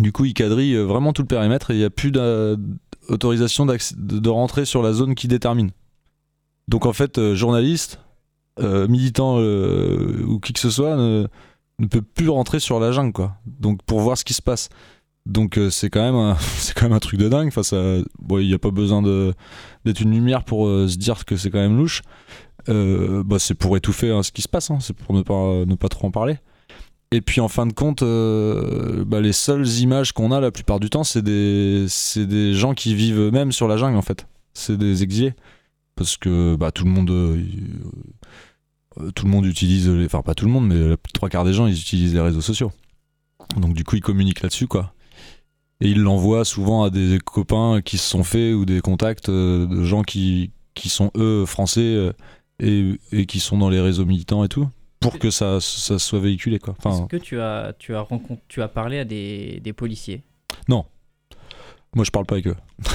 du 0.00 0.12
coup, 0.12 0.24
il 0.24 0.34
quadrille 0.34 0.74
euh, 0.74 0.84
vraiment 0.84 1.12
tout 1.12 1.22
le 1.22 1.28
périmètre 1.28 1.70
et 1.70 1.74
il 1.74 1.78
n'y 1.78 1.84
a 1.84 1.90
plus 1.90 2.12
d'autorisation 2.12 3.66
de 3.66 4.28
rentrer 4.28 4.64
sur 4.64 4.82
la 4.82 4.92
zone 4.92 5.14
qui 5.14 5.28
détermine. 5.28 5.70
Donc 6.68 6.86
en 6.86 6.92
fait, 6.92 7.18
euh, 7.18 7.34
journaliste, 7.34 8.00
euh, 8.60 8.86
militant 8.88 9.38
ou 9.38 10.40
qui 10.40 10.52
que 10.52 10.60
ce 10.60 10.70
soit 10.70 10.96
ne, 10.96 11.26
peut 11.90 12.02
plus 12.02 12.28
rentrer 12.28 12.60
sur 12.60 12.80
la 12.80 12.92
jungle, 12.92 13.12
quoi. 13.12 13.36
Donc 13.46 13.82
pour 13.82 14.00
voir 14.00 14.18
ce 14.18 14.24
qui 14.24 14.34
se 14.34 14.42
passe. 14.42 14.68
Donc 15.28 15.60
c'est 15.70 15.90
quand 15.90 16.02
même 16.02 16.36
c'est 16.56 16.74
quand 16.74 16.86
même 16.86 16.94
un 16.94 16.98
truc 16.98 17.20
de 17.20 17.28
dingue. 17.28 17.52
Il 17.72 18.46
n'y 18.46 18.54
a 18.54 18.58
pas 18.58 18.70
besoin 18.70 19.02
d'être 19.84 20.00
une 20.00 20.12
lumière 20.12 20.42
pour 20.44 20.66
se 20.66 20.96
dire 20.96 21.24
que 21.24 21.36
c'est 21.36 21.50
quand 21.50 21.58
même 21.60 21.76
louche. 21.76 22.02
bah, 22.66 23.38
c'est 23.38 23.54
pour 23.54 23.76
étouffer 23.76 24.10
hein, 24.10 24.22
ce 24.22 24.32
qui 24.32 24.42
se 24.42 24.48
passe. 24.48 24.70
Hein. 24.70 24.78
C'est 24.80 24.96
pour 24.96 25.14
ne 25.14 25.22
pas 25.22 25.64
ne 25.64 25.74
pas 25.76 25.88
trop 25.88 26.08
en 26.08 26.10
parler. 26.10 26.38
Et 27.10 27.22
puis 27.22 27.40
en 27.40 27.48
fin 27.48 27.66
de 27.66 27.72
compte, 27.72 28.02
euh, 28.02 29.04
bah, 29.04 29.20
les 29.20 29.32
seules 29.32 29.66
images 29.66 30.12
qu'on 30.12 30.30
a 30.30 30.40
la 30.40 30.50
plupart 30.50 30.78
du 30.78 30.90
temps, 30.90 31.04
c'est 31.04 31.22
des, 31.22 31.86
des 32.16 32.52
gens 32.52 32.74
qui 32.74 32.94
vivent 32.94 33.18
eux-mêmes 33.18 33.52
sur 33.52 33.66
la 33.66 33.78
jungle 33.78 33.96
en 33.96 34.02
fait. 34.02 34.26
C'est 34.52 34.76
des 34.76 35.02
exilés. 35.02 35.34
Parce 35.94 36.16
que 36.16 36.56
bah, 36.56 36.70
tout 36.70 36.84
le 36.84 36.90
monde. 36.90 37.10
Euh, 37.10 37.42
euh, 39.00 39.10
tout 39.12 39.24
le 39.24 39.30
monde 39.30 39.46
utilise. 39.46 39.88
Les, 39.88 40.04
enfin, 40.04 40.22
pas 40.22 40.34
tout 40.34 40.44
le 40.44 40.50
monde, 40.50 40.66
mais 40.68 40.96
trois 41.14 41.30
quarts 41.30 41.44
des 41.44 41.54
gens, 41.54 41.66
ils 41.66 41.78
utilisent 41.80 42.14
les 42.14 42.20
réseaux 42.20 42.42
sociaux. 42.42 42.72
Donc 43.56 43.72
du 43.72 43.84
coup, 43.84 43.96
ils 43.96 44.02
communiquent 44.02 44.42
là-dessus, 44.42 44.66
quoi. 44.66 44.92
Et 45.80 45.90
ils 45.90 46.00
l'envoient 46.00 46.44
souvent 46.44 46.82
à 46.82 46.90
des 46.90 47.18
copains 47.24 47.80
qui 47.82 47.98
se 47.98 48.08
sont 48.08 48.24
faits 48.24 48.54
ou 48.54 48.64
des 48.64 48.80
contacts 48.80 49.30
de 49.30 49.82
gens 49.84 50.02
qui, 50.02 50.50
qui 50.74 50.88
sont 50.88 51.10
eux 51.16 51.46
français 51.46 52.12
et, 52.60 52.98
et, 53.12 53.26
qui 53.26 53.38
sont 53.38 53.58
dans 53.58 53.70
les 53.70 53.80
réseaux 53.80 54.04
militants 54.04 54.42
et 54.42 54.48
tout 54.48 54.68
pour 55.00 55.18
que 55.18 55.30
ça, 55.30 55.60
ça 55.60 55.98
soit 55.98 56.18
véhiculé 56.18 56.58
quoi. 56.58 56.74
Enfin, 56.78 57.02
Est-ce 57.02 57.06
que 57.06 57.16
tu 57.16 57.40
as, 57.40 57.72
tu, 57.78 57.94
as 57.94 58.00
rencontré, 58.00 58.42
tu 58.48 58.62
as 58.62 58.68
parlé 58.68 58.98
à 58.98 59.04
des, 59.04 59.60
des 59.62 59.72
policiers? 59.72 60.22
Non. 60.68 60.84
Moi 61.94 62.04
je 62.04 62.10
parle 62.10 62.26
pas 62.26 62.34
avec 62.34 62.48
eux. 62.48 62.56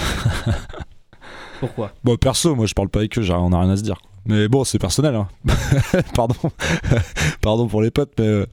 Pourquoi? 1.59 1.93
Bon 2.03 2.17
perso, 2.17 2.55
moi 2.55 2.65
je 2.65 2.73
parle 2.73 2.89
pas 2.89 2.99
avec 2.99 3.17
eux, 3.17 3.31
on 3.31 3.53
a 3.53 3.61
rien 3.61 3.69
à 3.69 3.77
se 3.77 3.83
dire. 3.83 3.97
Mais 4.25 4.47
bon, 4.47 4.63
c'est 4.63 4.79
personnel, 4.79 5.15
hein. 5.15 5.27
Pardon. 6.15 6.35
Pardon 7.41 7.67
pour 7.67 7.81
les 7.81 7.91
potes, 7.91 8.13
mais, 8.17 8.45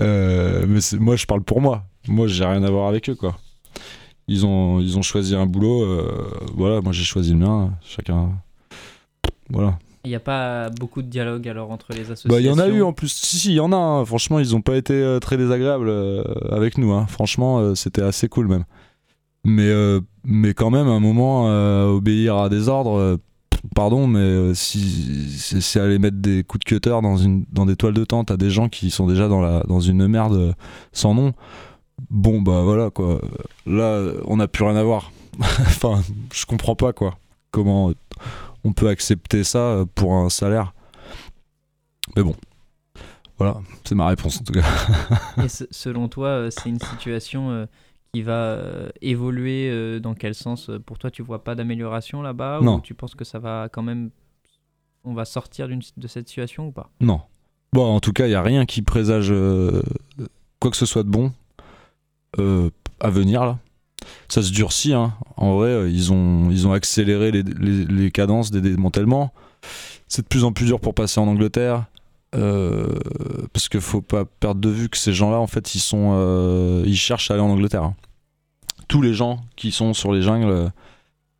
euh, 0.00 0.64
mais 0.68 0.80
moi 0.98 1.16
je 1.16 1.26
parle 1.26 1.42
pour 1.42 1.60
moi. 1.60 1.84
Moi 2.06 2.26
j'ai 2.26 2.44
rien 2.44 2.62
à 2.62 2.70
voir 2.70 2.88
avec 2.88 3.08
eux 3.10 3.14
quoi. 3.14 3.36
Ils 4.28 4.44
ont, 4.44 4.78
ils 4.78 4.98
ont 4.98 5.02
choisi 5.02 5.34
un 5.34 5.46
boulot, 5.46 5.82
euh, 5.82 6.30
voilà, 6.54 6.82
moi 6.82 6.92
j'ai 6.92 7.04
choisi 7.04 7.32
le 7.32 7.38
mien, 7.38 7.72
chacun. 7.82 8.30
Voilà. 9.48 9.78
Il 10.04 10.10
n'y 10.10 10.14
a 10.14 10.20
pas 10.20 10.68
beaucoup 10.68 11.00
de 11.00 11.08
dialogue 11.08 11.48
alors 11.48 11.70
entre 11.70 11.92
les 11.92 12.02
associations 12.02 12.28
Bah 12.28 12.40
il 12.40 12.46
y 12.46 12.50
en 12.50 12.58
a 12.58 12.68
eu 12.68 12.82
en 12.82 12.92
plus, 12.92 13.08
si 13.08 13.38
si, 13.38 13.48
il 13.50 13.54
y 13.54 13.60
en 13.60 13.72
a, 13.72 13.76
hein. 13.76 14.04
franchement 14.04 14.38
ils 14.38 14.52
n'ont 14.52 14.60
pas 14.60 14.76
été 14.76 14.92
euh, 14.92 15.18
très 15.18 15.38
désagréables 15.38 15.88
euh, 15.88 16.22
avec 16.50 16.76
nous, 16.76 16.92
hein. 16.92 17.06
franchement 17.08 17.74
c'était 17.74 18.02
assez 18.02 18.28
cool 18.28 18.48
même. 18.48 18.64
Mais, 19.44 19.72
mais 20.24 20.52
quand 20.52 20.70
même, 20.70 20.88
à 20.88 20.90
un 20.90 21.00
moment, 21.00 21.46
obéir 21.86 22.36
à 22.36 22.50
des 22.50 22.68
ordres, 22.68 23.18
pardon, 23.74 24.06
mais 24.06 24.52
si 24.54 25.30
c'est 25.38 25.80
aller 25.80 25.98
mettre 25.98 26.18
des 26.18 26.42
coups 26.42 26.58
de 26.58 26.64
cutter 26.64 26.98
dans, 27.02 27.16
une, 27.16 27.46
dans 27.50 27.64
des 27.64 27.76
toiles 27.76 27.94
de 27.94 28.04
tente 28.04 28.30
à 28.30 28.36
des 28.36 28.50
gens 28.50 28.68
qui 28.68 28.90
sont 28.90 29.06
déjà 29.06 29.26
dans, 29.26 29.40
la, 29.40 29.60
dans 29.60 29.80
une 29.80 30.06
merde 30.06 30.54
sans 30.92 31.14
nom, 31.14 31.32
bon 32.10 32.40
bah 32.42 32.62
voilà 32.62 32.90
quoi. 32.90 33.20
Là 33.66 34.12
on 34.24 34.36
n'a 34.36 34.48
plus 34.48 34.64
rien 34.64 34.76
à 34.76 34.82
voir. 34.82 35.12
Enfin 35.40 36.02
je 36.32 36.46
comprends 36.46 36.74
pas 36.74 36.92
quoi 36.92 37.18
comment 37.50 37.92
on 38.64 38.72
peut 38.72 38.88
accepter 38.88 39.44
ça 39.44 39.84
pour 39.94 40.14
un 40.14 40.28
salaire. 40.28 40.74
Mais 42.16 42.22
bon 42.22 42.34
voilà 43.38 43.60
c'est 43.84 43.94
ma 43.94 44.08
réponse 44.08 44.40
en 44.40 44.44
tout 44.44 44.52
cas. 44.52 44.64
Et 45.44 45.48
selon 45.48 46.08
toi 46.08 46.28
euh, 46.28 46.50
c'est 46.50 46.68
une 46.68 46.80
situation 46.80 47.50
euh, 47.50 47.66
qui 48.12 48.22
va 48.22 48.32
euh, 48.32 48.88
évoluer 49.00 50.00
dans 50.00 50.14
quel 50.14 50.34
sens? 50.34 50.70
Pour 50.86 50.98
toi 50.98 51.10
tu 51.10 51.22
vois 51.22 51.44
pas 51.44 51.54
d'amélioration 51.54 52.22
là-bas? 52.22 52.60
Ou 52.60 52.80
tu 52.80 52.94
penses 52.94 53.14
que 53.14 53.24
ça 53.24 53.38
va 53.38 53.68
quand 53.70 53.82
même 53.82 54.10
on 55.04 55.14
va 55.14 55.24
sortir 55.24 55.68
de 55.68 56.08
cette 56.08 56.28
situation 56.28 56.68
ou 56.68 56.72
pas? 56.72 56.90
Non. 57.00 57.20
Bon 57.72 57.84
en 57.84 58.00
tout 58.00 58.12
cas 58.12 58.26
il 58.26 58.32
y 58.32 58.34
a 58.34 58.42
rien 58.42 58.66
qui 58.66 58.82
présage 58.82 59.32
quoi 60.60 60.70
que 60.70 60.76
ce 60.76 60.86
soit 60.86 61.04
de 61.04 61.10
bon 61.10 61.32
euh, 62.38 62.70
à 63.00 63.10
venir 63.10 63.44
là. 63.44 63.58
Ça 64.28 64.42
se 64.42 64.52
durcit, 64.52 64.92
hein. 64.92 65.14
en 65.36 65.56
vrai, 65.56 65.68
euh, 65.68 65.90
ils 65.90 66.12
ont, 66.12 66.50
ils 66.50 66.66
ont 66.66 66.72
accéléré 66.72 67.30
les, 67.30 67.42
les, 67.42 68.10
cadences 68.10 68.50
des 68.50 68.60
démantèlements. 68.60 69.32
C'est 70.06 70.22
de 70.22 70.26
plus 70.28 70.44
en 70.44 70.52
plus 70.52 70.66
dur 70.66 70.80
pour 70.80 70.94
passer 70.94 71.20
en 71.20 71.26
Angleterre. 71.26 71.86
Euh, 72.34 72.94
parce 73.52 73.68
qu'il 73.70 73.80
faut 73.80 74.02
pas 74.02 74.24
perdre 74.26 74.60
de 74.60 74.68
vue 74.68 74.88
que 74.88 74.98
ces 74.98 75.12
gens-là, 75.12 75.38
en 75.38 75.46
fait, 75.46 75.74
ils 75.74 75.80
sont, 75.80 76.82
ils 76.84 76.96
cherchent 76.96 77.30
à 77.30 77.34
aller 77.34 77.42
en 77.42 77.50
Angleterre. 77.50 77.82
Hein. 77.82 77.96
Tous 78.86 79.02
les 79.02 79.14
gens 79.14 79.40
qui 79.56 79.72
sont 79.72 79.94
sur 79.94 80.12
les 80.12 80.22
jungles 80.22 80.70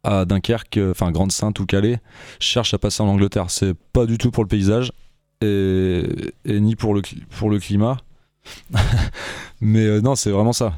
à 0.03 0.25
Dunkerque, 0.25 0.81
enfin 0.91 1.11
Grande-Sainte 1.11 1.61
ou 1.61 1.67
Calais, 1.67 2.01
cherchent 2.41 2.75
à 2.75 2.79
passer 2.79 3.03
en 3.03 3.09
Angleterre. 3.09 3.51
C'est 3.51 3.75
pas 3.93 4.07
du 4.07 4.19
tout 4.19 4.31
pour 4.31 4.43
le 4.43 4.49
paysage 4.49 4.93
et, 5.43 6.03
et 6.45 6.61
ni 6.61 6.75
pour 6.75 6.95
le, 6.95 7.03
pour 7.31 7.51
le 7.51 7.59
climat. 7.59 7.99
Mais 9.61 9.85
euh, 9.85 10.01
non, 10.01 10.15
c'est 10.15 10.31
vraiment 10.31 10.53
ça. 10.53 10.75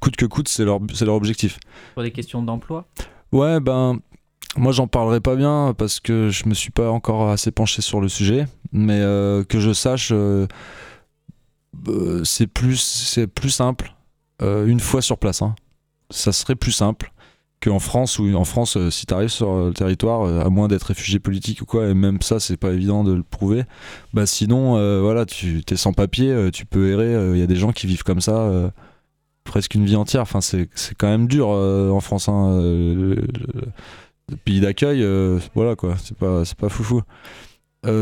coûte 0.00 0.16
que 0.16 0.26
coûte, 0.26 0.48
c'est 0.48 0.64
leur, 0.64 0.80
leur 0.80 1.14
objectif. 1.14 1.58
Pour 1.94 2.02
des 2.02 2.10
questions 2.10 2.42
d'emploi? 2.42 2.86
Ouais, 3.32 3.60
ben. 3.60 4.00
Moi, 4.56 4.70
j'en 4.70 4.86
parlerai 4.86 5.20
pas 5.20 5.34
bien 5.34 5.74
parce 5.76 5.98
que 5.98 6.28
je 6.30 6.48
me 6.48 6.54
suis 6.54 6.70
pas 6.70 6.88
encore 6.88 7.28
assez 7.30 7.50
penché 7.50 7.82
sur 7.82 8.00
le 8.00 8.08
sujet. 8.08 8.46
Mais 8.70 9.00
euh, 9.00 9.42
que 9.42 9.58
je 9.58 9.72
sache, 9.72 10.12
euh, 10.12 10.46
c'est 12.22 12.46
plus, 12.46 13.18
plus 13.34 13.50
simple 13.50 13.92
une 14.40 14.80
fois 14.80 15.00
sur 15.02 15.18
place. 15.18 15.42
Hein. 15.42 15.54
Ça 16.10 16.30
serait 16.30 16.54
plus 16.54 16.70
simple 16.70 17.13
qu'en 17.62 17.78
France, 17.78 18.18
où 18.18 18.32
en 18.34 18.44
France, 18.44 18.76
euh, 18.76 18.90
si 18.90 19.06
tu 19.06 19.14
arrives 19.14 19.28
sur 19.28 19.50
euh, 19.50 19.68
le 19.68 19.74
territoire, 19.74 20.22
euh, 20.22 20.44
à 20.44 20.50
moins 20.50 20.68
d'être 20.68 20.84
réfugié 20.84 21.18
politique 21.18 21.62
ou 21.62 21.64
quoi, 21.64 21.88
et 21.88 21.94
même 21.94 22.20
ça, 22.20 22.40
c'est 22.40 22.56
pas 22.56 22.72
évident 22.72 23.04
de 23.04 23.12
le 23.12 23.22
prouver, 23.22 23.64
bah 24.12 24.26
sinon, 24.26 24.72
voilà, 25.02 25.24
tu 25.26 25.62
es 25.68 25.76
sans 25.76 25.92
papier, 25.92 26.50
tu 26.52 26.66
peux 26.66 26.90
errer, 26.90 27.34
il 27.34 27.38
y 27.38 27.42
a 27.42 27.46
des 27.46 27.56
gens 27.56 27.72
qui 27.72 27.86
vivent 27.86 28.02
comme 28.02 28.20
ça 28.20 28.50
presque 29.44 29.74
une 29.74 29.84
vie 29.84 29.96
entière. 29.96 30.22
Enfin, 30.22 30.40
c'est 30.40 30.68
quand 30.96 31.08
même 31.08 31.26
dur 31.26 31.48
en 31.48 32.00
France. 32.00 32.28
Hein, 32.28 32.60
le, 32.60 33.16
pays 34.44 34.60
d'accueil, 34.60 35.04
voilà 35.54 35.76
quoi, 35.76 35.96
c'est 36.02 36.16
pas, 36.16 36.42
pas 36.58 36.68
foufou. 36.68 37.02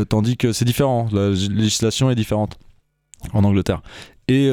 tandis 0.09 0.37
que 0.37 0.53
c'est 0.53 0.65
différent, 0.65 1.07
la 1.11 1.29
législation 1.29 2.09
est 2.09 2.15
différente 2.15 2.57
en 3.33 3.43
Angleterre. 3.43 3.81
Et 4.27 4.49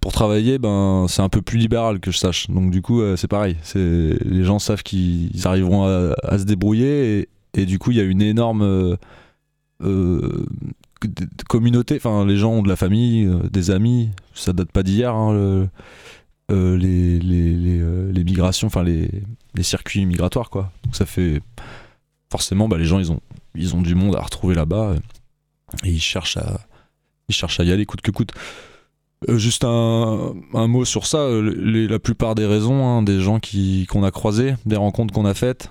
pour 0.00 0.12
travailler, 0.12 0.58
ben, 0.58 1.06
c'est 1.08 1.22
un 1.22 1.28
peu 1.28 1.42
plus 1.42 1.58
libéral 1.58 2.00
que 2.00 2.10
je 2.10 2.18
sache. 2.18 2.48
Donc 2.50 2.70
du 2.70 2.80
coup, 2.80 3.00
euh, 3.00 3.16
c'est 3.16 3.28
pareil. 3.28 3.56
Les 3.74 4.44
gens 4.44 4.58
savent 4.58 4.82
qu'ils 4.82 5.46
arriveront 5.46 5.84
à, 5.84 6.38
se 6.38 6.44
débrouiller 6.44 7.28
et, 7.54 7.66
du 7.66 7.78
coup, 7.78 7.90
il 7.90 7.98
y 7.98 8.00
a 8.00 8.04
une 8.04 8.22
énorme 8.22 8.62
euh, 8.62 8.96
euh, 9.82 10.46
communauté. 11.48 11.96
Enfin, 11.96 12.24
les 12.24 12.36
gens 12.36 12.52
ont 12.52 12.62
de 12.62 12.68
la 12.68 12.76
famille, 12.76 13.30
des 13.50 13.70
amis. 13.70 14.10
Ça 14.34 14.52
date 14.52 14.72
pas 14.72 14.82
d'hier. 14.82 15.14
Hein, 15.14 15.68
les, 16.48 17.18
les, 17.20 18.24
migrations, 18.24 18.68
enfin 18.68 18.82
les, 18.82 19.10
circuits 19.62 20.06
migratoires, 20.06 20.48
quoi. 20.48 20.72
Donc 20.84 20.96
ça 20.96 21.04
fait 21.04 21.42
forcément, 22.30 22.68
bah, 22.68 22.78
les 22.78 22.86
gens, 22.86 22.98
ils 22.98 23.12
ont, 23.12 23.20
ils 23.54 23.74
ont 23.74 23.82
du 23.82 23.94
monde 23.94 24.16
à 24.16 24.20
retrouver 24.20 24.54
là-bas 24.54 24.94
et 25.84 25.90
ils 25.90 26.00
cherchent 26.00 26.38
à, 26.38 26.60
ils 27.28 27.34
cherchent 27.34 27.60
à 27.60 27.64
y 27.64 27.72
aller 27.72 27.84
coûte 27.84 28.00
que 28.00 28.10
coûte. 28.10 28.32
Euh, 29.28 29.36
juste 29.36 29.64
un, 29.64 30.34
mot 30.54 30.84
sur 30.84 31.06
ça. 31.06 31.18
Euh, 31.18 31.86
la 31.88 31.98
plupart 31.98 32.34
des 32.34 32.46
raisons 32.46 32.86
hein, 32.86 33.02
des 33.02 33.20
gens 33.20 33.38
qui, 33.38 33.86
qu'on 33.86 34.02
a 34.02 34.10
croisés, 34.10 34.54
des 34.64 34.76
rencontres 34.76 35.12
qu'on 35.12 35.26
a 35.26 35.34
faites, 35.34 35.70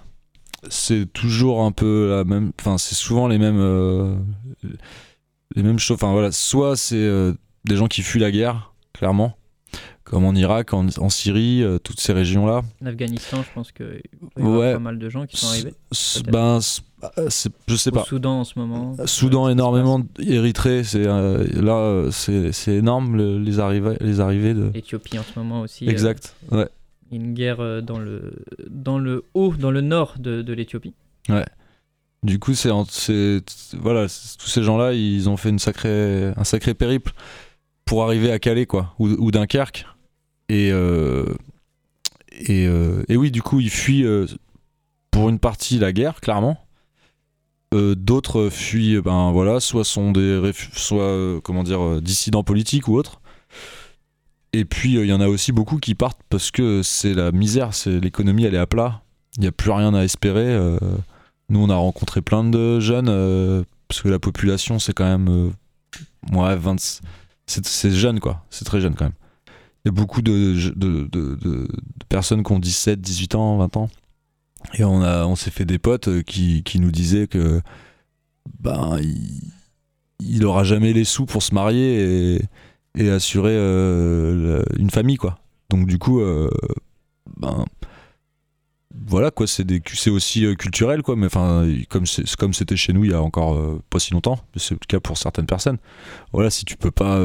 c'est 0.70 1.12
toujours 1.12 1.62
un 1.62 1.72
peu 1.72 2.10
la 2.10 2.24
même. 2.24 2.52
Enfin, 2.60 2.78
c'est 2.78 2.96
souvent 2.96 3.28
les 3.28 3.40
mêmes. 3.40 3.60
Euh, 3.60 4.16
les 5.56 5.64
mêmes 5.64 5.80
choses. 5.80 5.96
Enfin, 5.96 6.12
voilà. 6.12 6.32
Soit 6.32 6.78
c'est 6.78 7.10
des 7.66 7.76
gens 7.76 7.88
qui 7.88 8.04
fuient 8.04 8.20
la 8.20 8.32
guerre, 8.32 8.74
clairement 8.94 9.36
comme 10.04 10.26
en 10.26 10.34
Irak, 10.34 10.74
en, 10.74 11.10
Syrie, 11.10 11.64
toutes 11.84 12.00
ces 12.00 12.14
régions-là. 12.14 12.64
En 12.82 12.86
Afghanistan, 12.88 13.44
je 13.44 13.54
pense 13.54 13.72
qu'il 13.72 14.02
y 14.40 14.42
a 14.42 14.74
pas 14.74 14.80
mal 14.80 14.98
de 14.98 15.08
gens 15.08 15.28
qui 15.28 15.38
sont 15.38 15.50
arrivés. 15.50 15.76
Ben, 16.32 16.60
je 17.68 17.76
sais 17.76 17.92
pas. 17.92 18.02
Au 18.02 18.06
Soudan 18.06 18.40
en 18.40 18.44
ce 18.44 18.58
moment. 18.58 18.96
Euh, 19.00 19.08
Soudan 19.08 19.50
énormément, 19.50 20.02
Érythrée, 20.20 20.84
c'est 20.84 21.06
là, 21.06 22.10
c'est 22.12 22.74
énorme 22.74 23.18
les 23.44 23.60
arrivées, 23.60 23.98
les 24.02 24.20
arrivées 24.20 24.54
de. 24.54 24.72
Éthiopie 24.74 25.20
en 25.20 25.24
ce 25.24 25.38
moment 25.38 25.62
aussi. 25.62 25.88
Exact. 25.88 26.36
ouais. 26.52 26.68
Une 27.12 27.34
guerre 27.34 27.82
dans 27.82 27.98
le 27.98 28.34
dans 28.70 29.00
le 29.00 29.26
haut, 29.34 29.54
dans 29.54 29.72
le 29.72 29.82
nord 29.82 30.16
de, 30.20 30.42
de 30.42 30.54
l'Éthiopie. 30.54 30.94
Ouais. 31.28 31.46
Du 32.22 32.38
coup, 32.38 32.54
c'est 32.54 32.70
voilà, 33.80 34.04
tous 34.04 34.48
ces 34.48 34.64
gens-là, 34.64 34.94
ils 34.94 35.30
ont 35.30 35.38
fait 35.38 35.50
une 35.50 35.60
sacrée, 35.60 36.34
un 36.36 36.44
sacré 36.44 36.74
périple 36.74 37.14
pour 37.86 38.04
arriver 38.04 38.32
à 38.32 38.40
Calais, 38.40 38.66
quoi, 38.66 38.94
ou, 39.00 39.08
ou 39.08 39.32
Dunkerque. 39.32 39.86
Et, 40.50 40.70
euh, 40.72 41.26
et, 42.32 42.68
euh, 42.68 43.04
et, 43.08 43.16
oui, 43.16 43.32
du 43.32 43.42
coup, 43.42 43.62
il 43.62 43.70
fuit 43.70 44.04
euh, 44.04 44.28
pour 45.12 45.30
une 45.30 45.40
partie 45.40 45.80
la 45.80 45.94
guerre, 45.94 46.20
clairement. 46.20 46.58
D'autres 47.72 48.50
fuient, 48.50 49.00
ben 49.02 49.32
voilà, 49.32 49.60
soit 49.60 49.84
sont 49.84 50.12
des 50.12 50.52
soit 50.74 51.40
comment 51.44 51.64
dire 51.64 52.02
dissidents 52.02 52.44
politiques 52.44 52.88
ou 52.88 52.96
autres. 52.96 53.22
Et 54.54 54.66
puis 54.66 54.96
il 54.96 55.06
y 55.06 55.14
en 55.14 55.22
a 55.22 55.28
aussi 55.28 55.52
beaucoup 55.52 55.78
qui 55.78 55.94
partent 55.94 56.22
parce 56.30 56.50
que 56.50 56.82
c'est 56.82 57.14
la 57.14 57.32
misère, 57.32 57.76
c'est 57.76 58.00
l'économie, 58.00 58.46
elle 58.46 58.56
est 58.56 58.60
à 58.60 58.66
plat. 58.66 59.04
Il 59.38 59.42
n'y 59.42 59.48
a 59.48 59.52
plus 59.52 59.70
rien 59.70 59.94
à 59.94 60.04
espérer. 60.04 60.58
nous, 61.50 61.60
on 61.62 61.70
a 61.70 61.76
rencontré 61.76 62.22
plein 62.22 62.44
de 62.44 62.80
jeunes 62.80 63.66
parce 63.88 64.02
que 64.02 64.10
la 64.10 64.20
population, 64.20 64.80
c'est 64.80 64.94
quand 64.94 65.06
même 65.06 65.54
ouais, 66.32 66.56
20 66.56 67.02
c'est 67.50 67.92
jeune 67.92 68.20
quoi, 68.20 68.46
c'est 68.50 68.66
très 68.66 68.80
jeune 68.80 68.96
quand 68.96 69.06
même. 69.06 69.14
Il 69.84 69.88
y 69.88 69.90
a 69.90 69.92
beaucoup 69.92 70.22
de, 70.22 70.56
de, 70.76 71.06
de, 71.06 71.68
personnes 72.10 72.44
qui 72.44 72.52
ont 72.52 72.60
17, 72.60 73.02
18 73.02 73.36
ans, 73.36 73.58
20 73.58 73.78
ans. 73.78 73.90
Et 74.78 74.84
on, 74.84 75.02
a, 75.02 75.26
on 75.26 75.36
s'est 75.36 75.52
fait 75.52 75.66
des 75.66 75.80
potes 75.80 76.08
euh, 76.08 76.22
qui, 76.22 76.64
qui, 76.64 76.80
nous 76.80 76.92
disaient 76.92 77.28
que 77.28 77.62
ben, 78.60 78.98
il, 79.02 79.52
il 80.20 80.46
aura 80.46 80.64
jamais 80.64 80.94
les 80.94 81.06
sous 81.06 81.26
pour 81.26 81.44
se 81.44 81.54
marier 81.54 82.40
et, 82.96 83.10
assurer 83.10 83.54
euh, 83.56 84.64
une 84.78 84.90
famille, 84.90 85.18
quoi. 85.18 85.40
Donc, 85.70 85.88
du 85.88 85.98
coup, 85.98 86.20
euh, 86.20 86.50
ben, 87.38 87.66
voilà 89.08 89.32
quoi 89.32 89.48
c'est 89.48 89.64
des 89.64 89.82
c'est 89.94 90.10
aussi 90.10 90.46
culturel 90.58 91.04
quoi 91.04 91.16
mais 91.16 91.28
enfin 91.28 91.66
comme 91.90 92.06
c'est 92.06 92.36
comme 92.36 92.54
c'était 92.54 92.76
chez 92.76 92.92
nous 92.92 93.06
il 93.06 93.12
y 93.12 93.14
a 93.14 93.22
encore 93.22 93.58
pas 93.90 94.00
si 94.00 94.14
longtemps 94.14 94.40
c'est 94.56 94.74
le 94.74 94.80
cas 94.88 95.00
pour 95.00 95.18
certaines 95.18 95.46
personnes 95.46 95.78
voilà 96.34 96.50
si 96.50 96.66
tu 96.66 96.76
peux 96.76 96.92
pas 96.92 97.20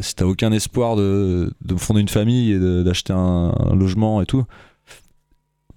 si 0.00 0.14
t'as 0.16 0.24
aucun 0.24 0.50
espoir 0.50 0.96
de, 0.96 1.52
de, 1.62 1.76
fonder 1.76 2.00
une 2.00 2.08
famille 2.08 2.52
et 2.52 2.58
d'acheter 2.84 3.12
un, 3.12 3.52
logement 3.74 4.20
et 4.22 4.26
tout 4.26 4.44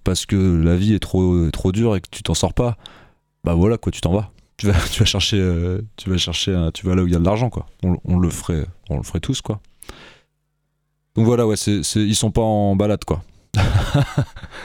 parce 0.04 0.26
que 0.26 0.36
la 0.36 0.76
vie 0.76 0.94
est 0.94 1.00
trop 1.00 1.50
trop 1.52 1.72
dure 1.72 1.96
et 1.96 2.02
que 2.02 2.10
tu 2.12 2.24
t'en 2.24 2.34
sors 2.34 2.54
pas 2.54 2.78
bah 3.44 3.54
voilà 3.54 3.78
quoi 3.78 3.92
tu 3.92 4.02
t'en 4.02 4.14
vas 4.14 4.32
tu 4.58 4.68
vas, 4.68 4.74
tu 4.92 5.00
vas 5.00 5.06
chercher, 5.06 5.80
tu 5.98 6.10
vas 6.10 6.18
chercher, 6.18 6.70
tu 6.74 6.86
vas 6.86 6.96
là 6.96 7.04
où 7.04 7.08
il 7.08 7.14
y 7.14 7.16
a 7.16 7.20
de 7.20 7.26
l'argent, 7.26 7.50
quoi. 7.50 7.66
On, 7.84 8.18
le 8.18 8.30
ferait, 8.30 8.66
on 8.90 8.98
le 8.98 9.04
ferait 9.04 9.20
tous, 9.20 9.42
quoi. 9.42 9.60
Donc 11.16 11.26
voilà, 11.26 11.46
ouais, 11.46 11.56
c'est, 11.56 11.82
ils 11.96 12.16
sont 12.16 12.32
pas 12.32 12.42
en 12.42 12.76
balade, 12.76 13.04
quoi. 13.06 13.24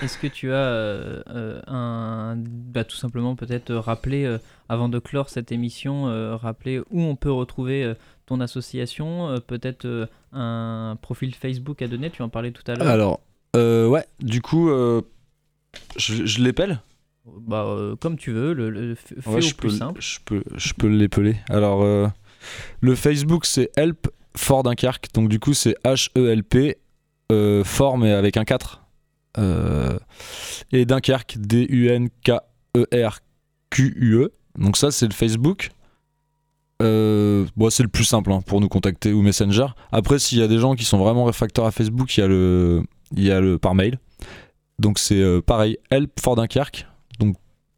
Est-ce 0.02 0.16
que 0.16 0.26
tu 0.26 0.52
as 0.52 1.22
un, 1.66 2.36
bah, 2.36 2.84
tout 2.84 2.96
simplement 2.96 3.36
peut-être 3.36 3.74
rappeler 3.74 4.38
avant 4.68 4.88
de 4.88 4.98
clore 4.98 5.28
cette 5.28 5.52
émission, 5.52 6.04
rappeler 6.36 6.80
où 6.90 7.02
on 7.02 7.16
peut 7.16 7.32
retrouver 7.32 7.94
ton 8.24 8.40
association, 8.40 9.38
peut-être 9.46 10.08
un 10.32 10.96
profil 11.02 11.34
Facebook 11.34 11.82
à 11.82 11.88
donner, 11.88 12.10
tu 12.10 12.22
en 12.22 12.30
parlais 12.30 12.52
tout 12.52 12.62
à 12.70 12.76
l'heure. 12.76 12.88
Alors, 12.88 13.20
ouais, 13.54 14.06
du 14.20 14.40
coup, 14.40 14.70
je, 15.96 16.26
je 16.26 16.42
l'épelle 16.42 16.80
bah, 17.46 17.64
euh, 17.66 17.96
comme 17.96 18.16
tu 18.16 18.32
veux, 18.32 18.52
le, 18.52 18.70
le 18.70 18.94
fais 18.94 19.14
au 19.28 19.54
plus 19.56 19.78
simple. 19.78 20.00
Je 20.00 20.18
peux, 20.24 20.42
je 20.56 20.72
peux 20.72 20.86
l'épeler. 20.88 21.36
Alors, 21.48 21.82
euh, 21.82 22.06
le 22.80 22.94
Facebook, 22.94 23.44
c'est 23.44 23.70
Help 23.76 24.08
for 24.36 24.62
Dunkerque. 24.62 25.08
Donc, 25.14 25.28
du 25.28 25.40
coup, 25.40 25.54
c'est 25.54 25.76
H-E-L-P, 25.84 26.78
euh, 27.32 27.64
fort, 27.64 27.98
mais 27.98 28.12
avec 28.12 28.36
un 28.36 28.44
4. 28.44 28.82
et 30.72 30.84
Dunkerque, 30.84 31.38
D-U-N-K-E-R-Q-U-E. 31.38 32.34
E. 34.22 34.32
Donc, 34.58 34.76
ça, 34.76 34.90
c'est 34.90 35.06
le 35.06 35.14
Facebook. 35.14 35.70
bon, 36.80 37.70
c'est 37.70 37.82
le 37.82 37.88
plus 37.88 38.04
simple 38.04 38.32
hein, 38.32 38.40
pour 38.44 38.60
nous 38.60 38.68
contacter 38.68 39.12
ou 39.12 39.22
Messenger. 39.22 39.66
Après, 39.92 40.18
s'il 40.18 40.38
y 40.38 40.42
a 40.42 40.48
des 40.48 40.58
gens 40.58 40.74
qui 40.74 40.84
sont 40.84 40.98
vraiment 40.98 41.24
réfractaires 41.24 41.64
à 41.64 41.70
Facebook, 41.70 42.16
il 42.16 42.20
y 42.20 42.24
a 42.24 42.28
le, 42.28 42.82
il 43.16 43.24
y 43.24 43.30
a 43.30 43.40
le 43.40 43.58
par 43.58 43.74
mail. 43.74 43.98
Donc 44.78 44.98
c'est 44.98 45.42
pareil, 45.44 45.78
help 45.90 46.20
for 46.20 46.36
Dunkerque, 46.36 46.86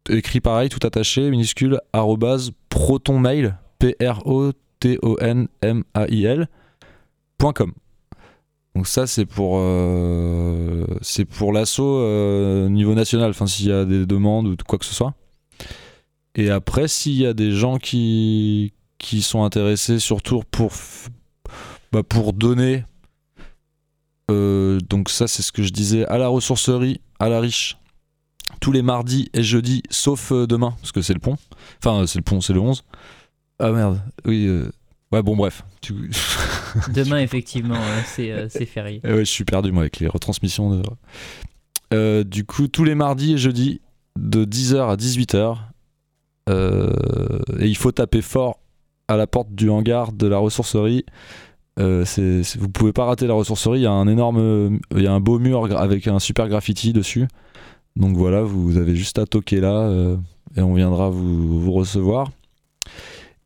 écrit 0.09 0.41
pareil, 0.41 0.69
tout 0.69 0.85
attaché, 0.85 1.29
minuscule, 1.29 1.79
arrobase 1.93 2.51
protonmail, 2.69 3.53
P-R-O-T-O-N-M-A-I-L, 3.79 4.47
.com. 7.55 7.73
Donc 8.75 8.87
ça 8.87 9.05
c'est 9.05 9.25
pour 9.25 9.57
euh, 9.57 10.85
pour 11.31 11.51
l'assaut 11.51 11.97
euh, 11.97 12.69
niveau 12.69 12.93
national, 12.93 13.31
enfin 13.31 13.47
s'il 13.47 13.67
y 13.67 13.71
a 13.71 13.83
des 13.83 14.05
demandes 14.05 14.47
ou 14.47 14.55
quoi 14.65 14.79
que 14.79 14.85
ce 14.85 14.93
soit. 14.93 15.13
Et 16.35 16.49
après 16.49 16.87
s'il 16.87 17.17
y 17.17 17.25
a 17.25 17.33
des 17.33 17.51
gens 17.51 17.77
qui 17.77 18.71
qui 18.97 19.21
sont 19.21 19.43
intéressés 19.43 19.99
surtout 19.99 20.43
pour 20.51 20.71
bah, 21.91 22.03
pour 22.03 22.31
donner 22.31 22.85
euh, 24.29 24.79
donc 24.89 25.09
ça 25.09 25.27
c'est 25.27 25.41
ce 25.41 25.51
que 25.51 25.63
je 25.63 25.71
disais 25.71 26.05
à 26.05 26.17
la 26.17 26.27
ressourcerie, 26.27 27.01
à 27.19 27.29
la 27.29 27.39
riche 27.39 27.77
tous 28.59 28.71
les 28.71 28.81
mardis 28.81 29.29
et 29.33 29.43
jeudis, 29.43 29.83
sauf 29.89 30.31
euh, 30.31 30.47
demain, 30.47 30.75
parce 30.79 30.91
que 30.91 31.01
c'est 31.01 31.13
le 31.13 31.19
pont. 31.19 31.37
Enfin, 31.83 32.05
c'est 32.07 32.19
le 32.19 32.23
pont, 32.23 32.41
c'est 32.41 32.53
le 32.53 32.59
11. 32.59 32.83
Ah 33.59 33.71
merde, 33.71 34.01
oui. 34.25 34.45
Euh, 34.45 34.71
ouais, 35.11 35.21
bon, 35.23 35.35
bref. 35.35 35.63
demain, 36.93 37.19
effectivement, 37.19 37.79
euh, 38.19 38.47
c'est 38.49 38.65
férié. 38.65 39.01
ouais, 39.03 39.19
je 39.19 39.31
suis 39.31 39.45
perdu, 39.45 39.71
moi, 39.71 39.83
avec 39.83 39.99
les 39.99 40.07
retransmissions. 40.07 40.81
De... 41.91 42.23
du 42.23 42.45
coup, 42.45 42.67
tous 42.67 42.83
les 42.83 42.95
mardis 42.95 43.33
et 43.33 43.37
jeudis, 43.37 43.81
de 44.17 44.45
10h 44.45 44.89
à 44.89 44.95
18h. 44.95 45.57
et 47.59 47.67
il 47.67 47.77
faut 47.77 47.91
taper 47.91 48.21
fort 48.21 48.59
à 49.07 49.17
la 49.17 49.27
porte 49.27 49.53
du 49.53 49.69
hangar 49.69 50.11
de 50.11 50.27
la 50.27 50.37
ressourcerie. 50.37 51.05
Euh, 51.79 52.05
vous 52.59 52.69
pouvez 52.69 52.93
pas 52.93 53.05
rater 53.05 53.27
la 53.27 53.33
ressourcerie. 53.33 53.79
Il 53.79 53.83
y 53.83 53.87
a 53.87 53.91
un 53.91 54.07
énorme, 54.07 54.79
il 54.95 55.01
y 55.01 55.07
a 55.07 55.13
un 55.13 55.19
beau 55.19 55.39
mur 55.39 55.77
avec 55.77 56.07
un 56.07 56.19
super 56.19 56.47
graffiti 56.47 56.93
dessus. 56.93 57.27
Donc 57.95 58.15
voilà, 58.15 58.41
vous 58.41 58.77
avez 58.77 58.95
juste 58.95 59.19
à 59.19 59.25
toquer 59.25 59.59
là 59.59 59.81
euh, 59.81 60.17
et 60.55 60.61
on 60.61 60.73
viendra 60.73 61.09
vous, 61.09 61.71
recevoir. 61.71 62.31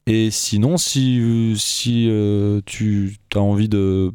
Et 0.08 0.30
sinon, 0.30 0.78
si, 0.78 1.56
si 1.58 2.08
euh, 2.10 2.62
tu 2.66 3.18
as 3.34 3.40
envie 3.40 3.70
de, 3.70 4.12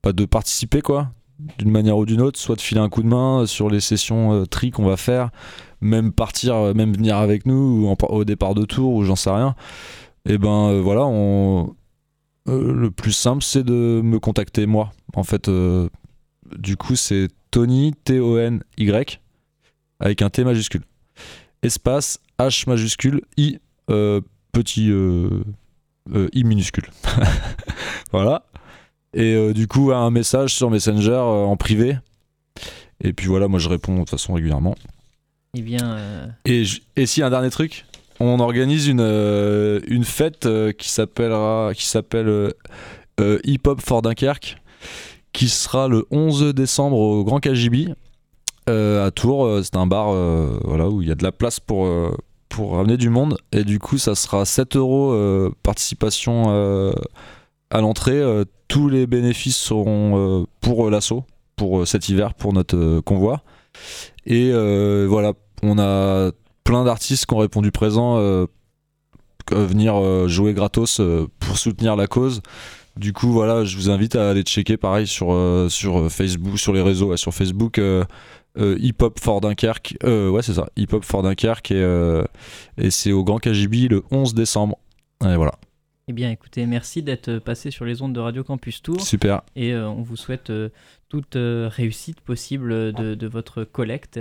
pas 0.00 0.14
de 0.14 0.24
participer, 0.24 0.80
quoi, 0.80 1.10
d'une 1.58 1.70
manière 1.70 1.98
ou 1.98 2.06
d'une 2.06 2.22
autre, 2.22 2.38
soit 2.38 2.56
de 2.56 2.60
filer 2.62 2.80
un 2.80 2.88
coup 2.88 3.02
de 3.02 3.08
main 3.08 3.44
sur 3.44 3.68
les 3.68 3.80
sessions 3.80 4.32
euh, 4.32 4.46
tri 4.46 4.70
qu'on 4.70 4.84
va 4.84 4.96
faire, 4.96 5.30
même 5.82 6.12
partir, 6.12 6.74
même 6.74 6.94
venir 6.94 7.18
avec 7.18 7.44
nous 7.44 7.86
ou 7.86 8.04
au 8.08 8.24
départ 8.24 8.54
de 8.54 8.64
tour 8.64 8.94
ou 8.94 9.04
j'en 9.04 9.16
sais 9.16 9.30
rien, 9.30 9.54
et 10.26 10.34
eh 10.34 10.38
ben 10.38 10.78
voilà, 10.80 11.06
on, 11.06 11.74
le 12.50 12.90
plus 12.90 13.12
simple 13.12 13.42
c'est 13.42 13.62
de 13.62 14.00
me 14.02 14.18
contacter 14.18 14.66
moi. 14.66 14.92
En 15.14 15.24
fait, 15.24 15.48
du 16.56 16.76
coup, 16.76 16.96
c'est 16.96 17.28
Tony, 17.50 17.94
T-O-N-Y, 18.04 19.20
avec 19.98 20.22
un 20.22 20.30
T 20.30 20.44
majuscule. 20.44 20.82
Espace 21.62 22.20
H 22.38 22.68
majuscule 22.68 23.22
I 23.36 23.58
euh, 23.90 24.20
petit 24.52 24.90
euh, 24.90 25.42
euh, 26.14 26.28
I 26.32 26.44
minuscule. 26.44 26.88
voilà. 28.12 28.44
Et 29.12 29.52
du 29.52 29.66
coup, 29.66 29.90
un 29.92 30.10
message 30.10 30.54
sur 30.54 30.70
Messenger 30.70 31.16
en 31.16 31.56
privé. 31.56 31.98
Et 33.02 33.12
puis 33.12 33.26
voilà, 33.26 33.48
moi 33.48 33.58
je 33.58 33.68
réponds 33.68 33.94
de 33.94 33.98
toute 34.00 34.10
façon 34.10 34.34
régulièrement. 34.34 34.76
Et 35.54 35.62
bien. 35.62 36.32
Et, 36.44 36.62
et 36.94 37.06
si 37.06 37.20
un 37.20 37.30
dernier 37.30 37.50
truc, 37.50 37.86
on 38.20 38.38
organise 38.38 38.86
une, 38.86 39.00
une 39.00 40.04
fête 40.04 40.48
qui 40.78 40.90
s'appellera 40.90 41.72
qui 41.74 41.86
s'appelle 41.86 42.52
Hip 43.18 43.60
Hop 43.66 43.80
for 43.80 44.02
Dunkerque, 44.02 44.56
qui 45.32 45.48
sera 45.48 45.88
le 45.88 46.06
11 46.10 46.54
décembre 46.54 46.96
au 46.96 47.24
Grand 47.24 47.40
euh, 48.68 49.06
à 49.06 49.10
Tours. 49.10 49.44
Euh, 49.44 49.62
c'est 49.62 49.76
un 49.76 49.86
bar 49.86 50.12
euh, 50.12 50.58
voilà, 50.64 50.88
où 50.88 51.02
il 51.02 51.08
y 51.08 51.12
a 51.12 51.14
de 51.14 51.22
la 51.22 51.32
place 51.32 51.60
pour, 51.60 51.88
pour 52.48 52.76
ramener 52.76 52.96
du 52.96 53.10
monde. 53.10 53.36
Et 53.52 53.64
du 53.64 53.78
coup, 53.78 53.98
ça 53.98 54.14
sera 54.14 54.44
7 54.44 54.76
euros 54.76 55.50
participation 55.62 56.50
à 57.70 57.80
l'entrée. 57.80 58.22
tous 58.68 58.88
les 58.88 59.06
bénéfices 59.06 59.56
seront 59.56 60.46
pour 60.60 60.90
l'assaut, 60.90 61.24
pour 61.56 61.86
cet 61.86 62.08
hiver, 62.08 62.34
pour 62.34 62.52
notre 62.52 63.00
convoi. 63.00 63.42
Et 64.26 64.52
voilà, 65.06 65.32
on 65.62 65.78
a 65.78 66.32
plein 66.70 66.84
d'artistes 66.84 67.26
qui 67.26 67.34
ont 67.34 67.38
répondu 67.38 67.72
présent 67.72 68.16
venir 69.50 70.28
jouer 70.28 70.54
gratos 70.54 71.00
pour 71.40 71.58
soutenir 71.58 71.96
la 71.96 72.06
cause. 72.06 72.42
Du 72.96 73.12
coup, 73.12 73.32
voilà, 73.32 73.64
je 73.64 73.76
vous 73.76 73.90
invite 73.90 74.14
à 74.14 74.30
aller 74.30 74.42
checker 74.42 74.76
pareil 74.76 75.06
sur, 75.06 75.36
sur 75.68 76.10
Facebook, 76.12 76.58
sur 76.58 76.72
les 76.72 76.82
réseaux, 76.82 77.16
sur 77.16 77.34
Facebook. 77.34 77.80
Euh, 78.58 78.76
Hip 78.80 78.96
Hop 79.00 79.18
for 79.20 79.40
Dunkerque. 79.40 79.96
Euh, 80.04 80.28
ouais, 80.28 80.42
c'est 80.42 80.54
ça, 80.54 80.68
Hip 80.76 80.88
Hop 80.92 81.04
for 81.04 81.22
Dunkerque. 81.22 81.70
Et, 81.70 81.82
euh, 81.82 82.24
et 82.76 82.90
c'est 82.90 83.12
au 83.12 83.24
Grand 83.24 83.38
KGB 83.38 83.88
le 83.88 84.02
11 84.10 84.34
décembre. 84.34 84.76
Et 85.24 85.36
voilà. 85.36 85.52
Eh 86.08 86.12
bien, 86.12 86.30
écoutez, 86.30 86.66
merci 86.66 87.02
d'être 87.02 87.38
passé 87.38 87.70
sur 87.70 87.84
les 87.84 88.02
ondes 88.02 88.12
de 88.12 88.20
Radio 88.20 88.42
Campus 88.42 88.82
Tour. 88.82 89.00
Super. 89.00 89.42
Et 89.54 89.76
on 89.76 90.02
vous 90.02 90.16
souhaite 90.16 90.52
toute 91.08 91.36
réussite 91.36 92.20
possible 92.20 92.92
de, 92.92 93.14
de 93.14 93.26
votre 93.28 93.62
collecte. 93.62 94.18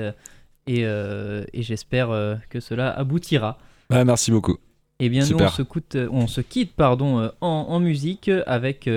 Et, 0.69 0.81
et 0.81 1.61
j'espère 1.63 2.09
que 2.49 2.59
cela 2.59 2.91
aboutira. 2.91 3.57
merci 3.89 4.31
beaucoup. 4.31 4.57
Eh 4.99 5.09
bien, 5.09 5.25
nous, 5.25 5.37
on 5.37 5.49
se, 5.49 6.07
on 6.09 6.27
se, 6.27 6.41
quitte 6.41 6.73
pardon, 6.75 7.31
en, 7.41 7.47
en 7.47 7.79
musique 7.79 8.29
avec 8.45 8.87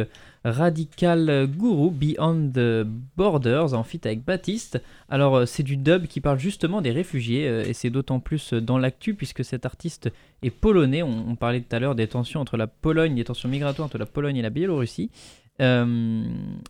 Radical 0.44 1.46
Guru 1.46 1.90
Beyond 1.90 2.50
the 2.52 2.84
Borders 3.16 3.74
en 3.74 3.84
fit 3.84 4.00
avec 4.04 4.24
Baptiste. 4.24 4.82
Alors 5.08 5.36
euh, 5.36 5.46
c'est 5.46 5.62
du 5.62 5.76
dub 5.76 6.06
qui 6.06 6.20
parle 6.20 6.38
justement 6.38 6.80
des 6.80 6.90
réfugiés 6.90 7.46
euh, 7.46 7.64
et 7.64 7.72
c'est 7.72 7.90
d'autant 7.90 8.18
plus 8.18 8.52
dans 8.52 8.78
l'actu 8.78 9.14
puisque 9.14 9.44
cet 9.44 9.66
artiste 9.66 10.10
est 10.42 10.50
polonais. 10.50 11.02
On, 11.02 11.36
parlait 11.36 11.60
tout 11.60 11.74
à 11.74 11.78
l'heure 11.78 11.94
des 11.94 12.08
tensions 12.08 12.40
entre 12.40 12.56
la 12.56 12.66
Pologne, 12.66 13.14
des 13.14 13.24
tensions 13.24 13.48
migratoires 13.48 13.86
entre 13.86 13.98
la 13.98 14.06
Pologne 14.06 14.36
et 14.36 14.42
la 14.42 14.50
Biélorussie. 14.50 15.10
Euh, 15.60 16.24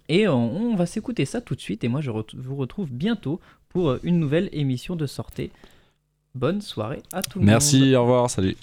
et 0.08 0.28
on, 0.28 0.74
va 0.74 0.86
s'écouter 0.86 1.24
ça 1.24 1.40
tout 1.40 1.54
de 1.54 1.60
suite 1.60 1.84
et 1.84 1.88
moi 1.88 2.00
je 2.00 2.10
vous 2.10 2.56
retrouve 2.56 2.92
bientôt 2.92 3.40
pour 3.72 3.96
une 4.02 4.18
nouvelle 4.18 4.48
émission 4.52 4.96
de 4.96 5.06
sortie. 5.06 5.50
Bonne 6.34 6.60
soirée 6.60 7.02
à 7.12 7.22
tout 7.22 7.38
le 7.38 7.44
monde. 7.44 7.50
Merci, 7.50 7.94
au 7.96 8.02
revoir, 8.02 8.30
salut. 8.30 8.56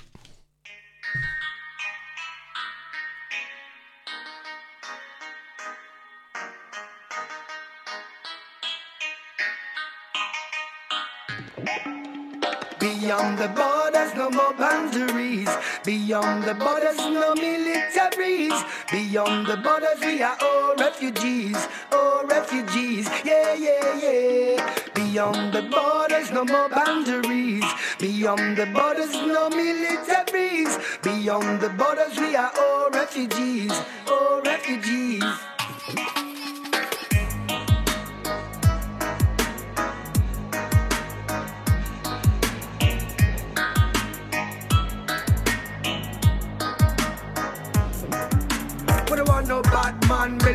Beyond 12.79 13.35
the 13.37 13.49
borders, 13.55 14.15
no 14.15 14.29
more 14.29 14.53
boundaries. 14.57 15.47
Beyond 15.89 16.43
the 16.43 16.53
borders, 16.53 16.97
no 16.97 17.33
militaries. 17.33 18.53
Beyond 18.91 19.47
the 19.47 19.57
borders, 19.57 19.99
we 20.01 20.21
are 20.21 20.37
all 20.39 20.75
refugees. 20.75 21.57
All 21.91 22.23
refugees, 22.27 23.09
yeah, 23.25 23.55
yeah, 23.55 23.97
yeah. 23.97 24.75
Beyond 24.93 25.51
the 25.51 25.63
borders, 25.63 26.29
no 26.29 26.45
more 26.45 26.69
boundaries. 26.69 27.65
Beyond 27.97 28.55
the 28.55 28.67
borders, 28.67 29.13
no 29.13 29.49
militaries. 29.49 30.77
Beyond 31.01 31.59
the 31.59 31.69
borders, 31.69 32.15
we 32.19 32.35
are 32.35 32.51
all 32.55 32.91
refugees. 32.91 33.73
All 34.07 34.43
refugees. 34.43 35.23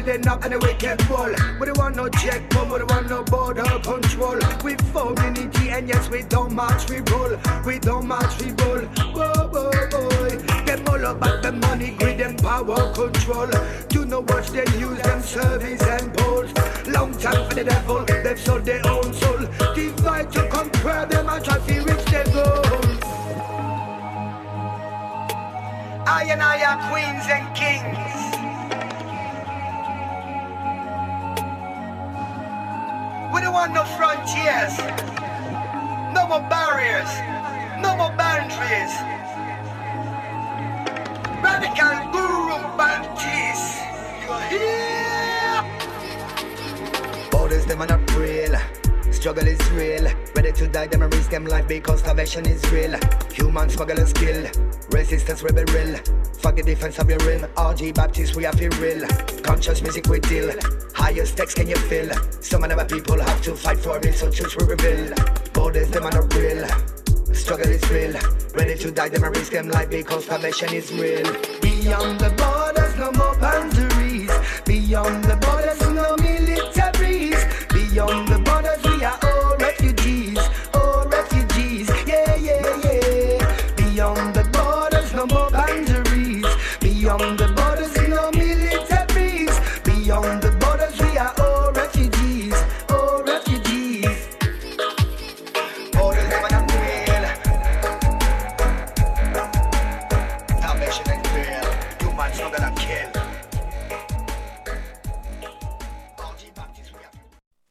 Building 0.05 0.27
up 0.29 0.45
and 0.45 0.53
the 0.53 0.59
wicked 0.59 1.01
wall. 1.09 1.31
We 1.59 1.67
don't 1.67 1.79
want 1.79 1.97
no 1.97 2.09
checkpoint, 2.09 2.71
we 2.71 2.79
don't 2.79 2.91
want 2.91 3.09
no 3.09 3.23
border 3.25 3.63
control. 3.63 4.39
We 4.63 4.75
form 4.93 5.17
unity 5.19 5.71
and 5.71 5.89
yes, 5.89 6.09
we 6.11 6.23
don't 6.23 6.53
march, 6.53 6.89
we 6.91 7.01
roll. 7.11 7.37
We 7.65 7.79
don't 7.79 8.07
march, 8.07 8.41
we 8.41 8.53
roll. 8.63 8.81
Whoa, 9.15 9.49
whoa, 9.49 9.71
boy. 9.91 10.31
Them 10.67 10.85
all 10.89 11.05
about 11.05 11.43
the 11.43 11.53
money, 11.53 11.91
greed 11.99 12.21
and 12.21 12.41
power 12.41 12.93
control. 12.95 13.51
Do 13.89 14.05
not 14.05 14.31
watch 14.31 14.49
them 14.51 14.67
use 14.79 15.01
them 15.03 15.23
service 15.23 15.83
and 15.83 16.15
polls. 16.15 16.53
Long 16.87 17.13
time 17.13 17.49
for 17.49 17.55
the 17.55 17.65
devil, 17.65 18.05
they've 18.05 18.39
sold 18.39 18.65
their 18.65 18.87
own 18.87 19.13
soul. 19.15 19.39
Divide 19.75 20.33
to 20.33 20.49
conquer 20.49 21.07
them 21.07 21.29
and 21.29 21.45
try 21.45 21.59
to 21.59 21.81
reach 21.81 22.05
their 22.07 22.25
goals. 22.25 22.99
I 26.07 26.27
and 26.29 26.43
I 26.43 26.63
are 26.63 26.91
queens 26.91 27.27
and 27.29 27.57
kings. 27.57 28.14
We 33.35 33.41
don't 33.41 33.53
want 33.53 33.75
no 33.75 33.83
frontiers, 33.83 34.79
no 36.15 36.29
more 36.29 36.39
barriers, 36.49 37.11
no 37.83 37.97
more 37.97 38.13
boundaries. 38.17 38.95
Radical 41.43 42.13
guru 42.13 42.59
bantis, 42.79 43.63
you 44.23 44.35
hear? 44.57 45.65
Borders 47.33 47.67
them 47.67 47.83
are 47.83 47.89
not 47.89 48.09
real. 48.15 48.55
Struggle 49.25 49.49
is 49.49 49.71
real. 49.71 50.05
Ready 50.37 50.53
to 50.53 50.69
die, 50.69 50.87
them 50.87 51.01
risk 51.05 51.31
them 51.31 51.47
life 51.47 51.67
because 51.67 52.01
starvation 52.01 52.45
is 52.45 52.63
real. 52.71 52.95
Human 53.33 53.71
smugglers 53.71 54.13
kill. 54.13 54.47
Resistance 54.91 55.43
rebel 55.43 55.65
real. 55.73 55.97
Fuck 56.41 56.57
the 56.57 56.63
defense 56.63 56.99
of 56.99 57.09
your 57.09 57.19
rim. 57.21 57.41
RG 57.57 57.95
Baptist, 57.95 58.37
we 58.37 58.45
are 58.45 58.53
feel 58.53 58.71
real. 58.73 59.09
Conscious 59.43 59.81
music 59.81 60.07
we 60.09 60.21
deal. 60.21 60.53
Higher 60.95 61.25
stakes 61.25 61.55
can 61.55 61.69
you 61.69 61.77
feel? 61.89 62.13
Some 62.43 62.65
of 62.65 62.73
our 62.73 62.85
people 62.85 63.19
have 63.19 63.41
to 63.45 63.55
fight 63.55 63.79
for 63.79 63.97
it, 63.97 64.15
so 64.15 64.31
choose 64.31 64.55
we 64.59 64.67
reveal. 64.67 65.15
Borders 65.55 65.89
them 65.89 66.05
are 66.05 66.13
not 66.13 66.35
real. 66.35 66.67
Struggle 67.33 67.71
is 67.71 67.91
real. 67.91 68.13
Ready 68.53 68.75
to 68.77 68.91
die, 68.91 69.09
them 69.09 69.23
risk 69.33 69.53
them 69.53 69.71
life 69.71 69.89
because 69.89 70.27
starvation 70.27 70.75
is 70.75 70.93
real. 70.93 71.25
Beyond 71.63 72.21
the 72.21 72.29
borders, 72.37 72.95
no 72.99 73.11
more 73.13 73.35
boundaries. 73.41 74.31
Beyond 74.67 75.25
the 75.25 75.37
borders, 75.37 75.54